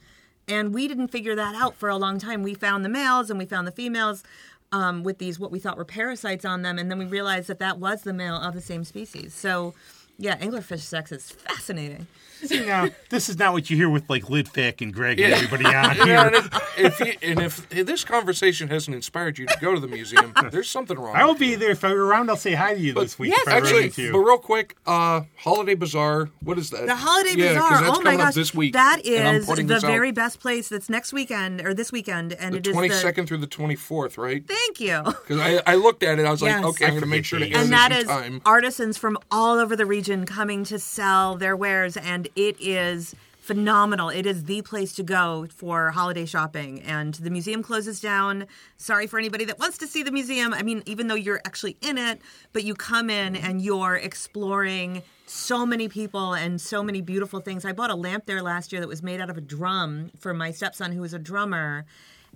And 0.47 0.73
we 0.73 0.87
didn't 0.87 1.09
figure 1.09 1.35
that 1.35 1.55
out 1.55 1.75
for 1.75 1.89
a 1.89 1.97
long 1.97 2.19
time. 2.19 2.41
We 2.41 2.53
found 2.53 2.83
the 2.85 2.89
males 2.89 3.29
and 3.29 3.37
we 3.37 3.45
found 3.45 3.67
the 3.67 3.71
females 3.71 4.23
um, 4.71 5.03
with 5.03 5.17
these 5.17 5.39
what 5.39 5.51
we 5.51 5.59
thought 5.59 5.77
were 5.77 5.85
parasites 5.85 6.45
on 6.45 6.61
them, 6.61 6.79
and 6.79 6.89
then 6.89 6.97
we 6.97 7.05
realized 7.05 7.47
that 7.47 7.59
that 7.59 7.77
was 7.77 8.03
the 8.03 8.13
male 8.13 8.35
of 8.35 8.53
the 8.53 8.61
same 8.61 8.83
species. 8.83 9.33
So, 9.33 9.73
yeah, 10.21 10.37
anglerfish 10.37 10.79
sex 10.81 11.11
is 11.11 11.29
fascinating. 11.31 12.07
See, 12.43 12.65
now 12.65 12.87
this 13.09 13.29
is 13.29 13.37
not 13.37 13.53
what 13.53 13.69
you 13.69 13.77
hear 13.77 13.87
with 13.87 14.09
like 14.09 14.23
Lidfack 14.23 14.81
and 14.81 14.91
Greg 14.91 15.19
and 15.19 15.29
Yeah. 15.29 15.35
everybody 15.35 15.65
on 15.65 15.73
Yeah, 16.07 16.25
and 16.25 16.35
here. 16.35 16.49
if, 16.77 16.99
if 16.99 16.99
you, 16.99 17.13
and 17.29 17.39
if 17.39 17.69
this 17.69 18.03
conversation 18.03 18.67
hasn't 18.69 18.95
inspired 18.95 19.37
you 19.37 19.45
to 19.45 19.55
go 19.61 19.75
to 19.75 19.79
the 19.79 19.87
museum, 19.87 20.33
there's 20.51 20.67
something 20.67 20.97
wrong. 20.97 21.15
I 21.15 21.23
will 21.25 21.35
be 21.35 21.53
there 21.53 21.69
if 21.69 21.83
I'm 21.83 21.95
around. 21.95 22.31
I'll 22.31 22.35
say 22.37 22.53
hi 22.55 22.73
to 22.73 22.79
you 22.79 22.93
this 22.93 23.19
week. 23.19 23.29
Yes, 23.29 23.41
if 23.43 23.47
I 23.47 23.51
run 23.51 23.61
Actually, 23.63 23.83
into 23.85 24.01
you. 24.01 24.11
but 24.13 24.19
real 24.21 24.39
quick, 24.39 24.75
uh, 24.87 25.21
Holiday 25.37 25.75
Bazaar. 25.75 26.29
What 26.43 26.57
is 26.57 26.71
that? 26.71 26.87
The 26.87 26.95
Holiday 26.95 27.35
yeah, 27.37 27.53
'cause 27.53 27.55
Bazaar. 27.69 27.69
that's 27.69 27.83
Oh 27.99 28.01
my 28.01 28.03
coming 28.05 28.21
up 28.21 28.25
gosh, 28.29 28.33
this 28.33 28.55
week. 28.55 28.73
that 28.73 29.05
and 29.05 29.27
I'm 29.27 29.35
is 29.35 29.45
putting 29.45 29.67
the 29.67 29.75
this 29.75 29.83
out 29.83 29.91
very 29.91 30.11
best 30.11 30.39
place. 30.39 30.67
That's 30.69 30.89
next 30.89 31.13
weekend 31.13 31.61
or 31.61 31.75
this 31.75 31.91
weekend, 31.91 32.33
and 32.33 32.55
the 32.55 32.57
it 32.57 32.65
is 32.67 32.73
twenty 32.73 32.89
the. 32.89 32.95
second 32.95 33.27
through 33.27 33.37
the 33.37 33.47
twenty 33.47 33.75
fourth, 33.75 34.17
right? 34.17 34.43
Thank 34.47 34.79
you. 34.79 34.99
Because 35.05 35.39
I, 35.39 35.61
I 35.67 35.75
looked 35.75 36.01
at 36.01 36.17
it, 36.17 36.25
I 36.25 36.31
was 36.31 36.41
Yes. 36.41 36.63
like, 36.63 36.65
okay, 36.71 36.85
I'm 36.85 36.91
going 36.91 37.01
to 37.01 37.07
make 37.07 37.23
sure 37.25 37.37
to 37.37 37.45
And 37.45 37.53
end 37.53 37.63
and 37.65 37.71
this 37.71 37.79
that 37.79 37.91
in 37.91 37.97
is 37.99 38.07
time. 38.07 38.41
artisans 38.47 38.97
from 38.97 39.19
all 39.29 39.59
over 39.59 39.75
the 39.75 39.85
region 39.85 40.10
coming 40.25 40.63
to 40.65 40.77
sell 40.77 41.35
their 41.35 41.55
wares 41.55 41.97
and 41.97 42.27
it 42.35 42.55
is 42.59 43.15
phenomenal. 43.39 44.09
It 44.09 44.25
is 44.25 44.43
the 44.43 44.61
place 44.61 44.93
to 44.93 45.03
go 45.03 45.47
for 45.53 45.89
holiday 45.91 46.25
shopping. 46.25 46.81
And 46.83 47.15
the 47.15 47.31
museum 47.31 47.63
closes 47.63 47.99
down. 47.99 48.45
Sorry 48.77 49.07
for 49.07 49.17
anybody 49.17 49.45
that 49.45 49.57
wants 49.57 49.79
to 49.79 49.87
see 49.87 50.03
the 50.03 50.11
museum. 50.11 50.53
I 50.53 50.61
mean 50.61 50.83
even 50.85 51.07
though 51.07 51.15
you're 51.15 51.41
actually 51.43 51.75
in 51.81 51.97
it 51.97 52.21
but 52.53 52.63
you 52.63 52.75
come 52.75 53.09
in 53.09 53.35
and 53.35 53.61
you're 53.61 53.95
exploring 53.95 55.01
so 55.25 55.65
many 55.65 55.87
people 55.87 56.33
and 56.33 56.61
so 56.61 56.83
many 56.83 57.01
beautiful 57.01 57.39
things. 57.39 57.65
I 57.65 57.71
bought 57.71 57.89
a 57.89 57.95
lamp 57.95 58.25
there 58.25 58.43
last 58.43 58.71
year 58.71 58.81
that 58.81 58.87
was 58.87 59.01
made 59.01 59.19
out 59.19 59.29
of 59.29 59.37
a 59.37 59.41
drum 59.41 60.11
for 60.19 60.33
my 60.33 60.51
stepson 60.51 60.91
who 60.91 61.03
is 61.03 61.13
a 61.13 61.19
drummer 61.19 61.85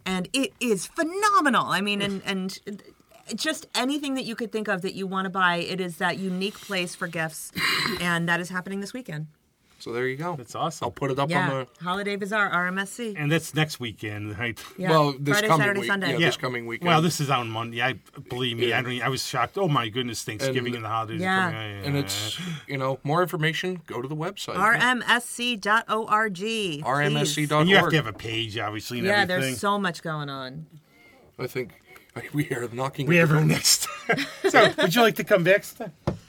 and 0.06 0.28
it 0.34 0.54
is 0.60 0.88
phenomenal. 0.88 1.68
I 1.68 1.82
mean 1.82 2.02
and 2.02 2.22
and 2.26 2.60
just 3.34 3.68
anything 3.74 4.14
that 4.16 4.24
you 4.26 4.36
could 4.36 4.52
think 4.52 4.68
of 4.68 4.82
that 4.84 4.94
you 4.94 5.08
want 5.08 5.26
to 5.26 5.30
buy. 5.30 5.56
It 5.58 5.80
is 5.82 5.98
that 5.98 6.20
unique 6.20 6.60
place 6.60 6.94
for 6.96 7.08
gifts, 7.08 7.52
and 8.02 8.28
that 8.30 8.40
is 8.40 8.50
happening 8.50 8.82
this 8.82 8.94
weekend. 8.94 9.28
So 9.78 9.92
there 9.92 10.08
you 10.08 10.16
go. 10.16 10.36
That's 10.36 10.56
awesome. 10.56 10.86
I'll 10.86 10.92
put 10.92 11.12
it 11.12 11.20
up 11.20 11.30
Yeah. 11.30 11.48
on 11.52 11.68
the 11.78 11.84
Holiday 11.84 12.16
Bazaar, 12.16 12.50
RMSC. 12.50 13.14
And 13.18 13.32
that's 13.32 13.54
next 13.54 13.80
weekend, 13.80 14.40
right? 14.40 14.58
Yeah. 14.78 14.90
Well, 14.90 15.12
this 15.20 15.34
Friday, 15.36 15.48
coming 15.48 15.62
Saturday, 15.64 15.80
week. 15.82 15.90
Sunday. 15.90 16.08
Yeah, 16.14 16.18
Yeah. 16.18 16.26
this 16.28 16.38
coming 16.38 16.66
weekend. 16.66 16.88
Well, 16.88 17.02
this 17.04 17.20
is 17.20 17.30
on 17.30 17.50
Monday. 17.50 17.82
I 17.84 17.94
believe 18.30 18.58
me. 18.58 18.70
Yeah. 18.70 18.80
I 18.80 18.82
don't. 18.82 19.02
I 19.02 19.10
was 19.10 19.24
shocked. 19.24 19.58
Oh 19.60 19.68
my 19.68 19.90
goodness, 19.90 20.24
Thanksgiving 20.24 20.68
And- 20.68 20.76
and, 20.78 20.86
the 20.86 20.90
holidays. 20.90 21.22
are 21.22 21.24
Yeah. 21.24 21.52
coming. 21.52 21.86
and 21.86 21.98
it's 21.98 22.40
you 22.68 22.78
know 22.78 23.00
more 23.04 23.22
information. 23.22 23.82
Go 23.86 24.02
to 24.02 24.08
the 24.08 24.16
website. 24.16 24.56
RMSC.org. 24.56 26.36
please. 26.36 26.82
RMSC.org. 26.84 27.62
And 27.62 27.70
you 27.70 27.76
have 27.76 27.90
to 27.90 27.96
have 27.98 28.08
a 28.08 28.14
page, 28.14 28.58
obviously, 28.58 29.00
and 29.00 29.08
Yeah, 29.08 29.14
everything. 29.22 29.42
there's 29.42 29.60
so 29.60 29.78
much 29.78 30.02
going 30.02 30.30
on. 30.30 30.66
I 31.38 31.48
think 31.48 31.74
we 32.34 32.50
are 32.50 32.68
knocking. 32.72 33.08
we 33.08 33.18
have 33.18 33.32
our 33.32 33.44
next. 33.44 33.88
so, 34.50 34.74
would 34.78 34.96
you 34.96 35.02
like 35.02 35.16
to 35.16 35.24
come 35.24 35.44
back? 35.44 35.66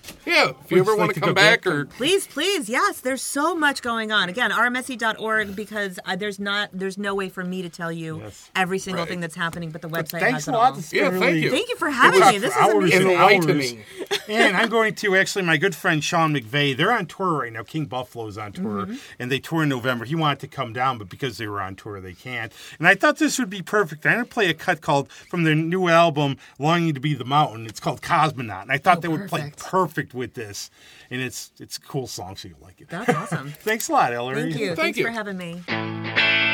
Stan? 0.06 0.16
Yeah, 0.26 0.50
if 0.64 0.70
you 0.70 0.78
Would 0.78 0.80
ever 0.80 0.90
you 0.92 0.96
want 0.98 1.08
like 1.08 1.14
to 1.14 1.20
to 1.20 1.26
come 1.26 1.34
back 1.34 1.62
back 1.62 1.72
or 1.72 1.84
Please, 1.86 2.26
please, 2.26 2.68
yes. 2.68 3.00
There's 3.00 3.22
so 3.22 3.54
much 3.54 3.82
going 3.82 4.10
on. 4.12 4.28
Again, 4.28 4.50
rmsc.org 4.50 5.54
because 5.56 5.98
uh, 6.04 6.16
there's 6.16 6.38
not, 6.38 6.70
there's 6.72 6.98
no 6.98 7.14
way 7.14 7.28
for 7.28 7.44
me 7.44 7.62
to 7.62 7.68
tell 7.68 7.92
you 7.92 8.18
Yes. 8.20 8.50
every 8.54 8.78
single 8.78 9.02
Right. 9.02 9.08
thing 9.08 9.20
that's 9.20 9.34
happening, 9.36 9.70
but 9.70 9.82
the 9.82 9.88
website 9.88 10.20
Thanks 10.20 10.46
has 10.46 10.48
a 10.48 10.50
it 10.52 10.54
lot. 10.54 10.72
all. 10.74 10.80
Yeah, 10.92 11.10
thank 11.18 11.36
you. 11.42 11.50
Thank 11.50 11.68
you 11.68 11.76
for 11.76 11.90
having 11.90 12.20
me. 12.20 12.38
This 12.38 12.52
is 12.52 12.56
hours 12.60 12.74
amazing. 12.76 13.00
and 13.02 13.10
enlightening. 13.10 13.84
and 14.28 14.56
I'm 14.56 14.68
going 14.68 14.94
to 14.96 15.16
actually 15.16 15.42
my 15.42 15.56
good 15.56 15.74
friend 15.74 16.02
Sean 16.02 16.34
McVay. 16.34 16.76
They're 16.76 16.92
on 16.92 17.06
tour 17.06 17.40
right 17.40 17.52
now. 17.52 17.62
King 17.62 17.86
Buffalo 17.86 18.26
is 18.26 18.38
on 18.38 18.52
tour, 18.52 18.66
Mm-hmm. 18.86 18.94
and 19.18 19.30
they 19.30 19.38
tour 19.38 19.62
in 19.62 19.68
November. 19.68 20.04
He 20.04 20.14
wanted 20.14 20.40
to 20.40 20.48
come 20.48 20.72
down, 20.72 20.98
but 20.98 21.08
because 21.08 21.38
they 21.38 21.46
were 21.46 21.60
on 21.60 21.76
tour, 21.76 22.00
they 22.00 22.12
can't. 22.14 22.52
And 22.78 22.86
I 22.88 22.94
thought 22.94 23.18
this 23.18 23.38
would 23.38 23.50
be 23.50 23.62
perfect. 23.62 24.04
I'm 24.06 24.14
going 24.14 24.24
to 24.24 24.30
play 24.30 24.48
a 24.50 24.54
cut 24.54 24.80
called 24.80 25.10
from 25.10 25.44
their 25.44 25.54
new 25.54 25.88
album 25.88 26.36
"Longing 26.58 26.94
to 26.94 27.00
Be 27.00 27.14
the 27.14 27.24
Mountain." 27.24 27.66
It's 27.66 27.80
called 27.80 28.02
Cosmonaut, 28.02 28.62
and 28.62 28.72
I 28.72 28.78
thought 28.78 28.98
Oh, 28.98 29.00
they 29.00 29.08
would 29.08 29.28
play 29.28 29.52
perfect. 29.56 29.95
Perfect 29.96 30.14
with 30.14 30.34
this. 30.34 30.70
And 31.10 31.20
it's 31.20 31.52
it's 31.58 31.78
a 31.78 31.80
cool 31.80 32.06
song, 32.06 32.36
so 32.36 32.48
you'll 32.48 32.58
like 32.60 32.80
it. 32.80 32.88
That's 32.88 33.08
awesome. 33.08 33.50
Thanks 33.60 33.88
a 33.88 33.92
lot, 33.92 34.12
Ellery. 34.12 34.42
Thank 34.42 34.56
you. 34.56 34.66
Thank 34.68 34.78
Thanks 34.78 34.98
you. 34.98 35.04
for 35.04 35.10
having 35.10 35.36
me. 35.36 36.45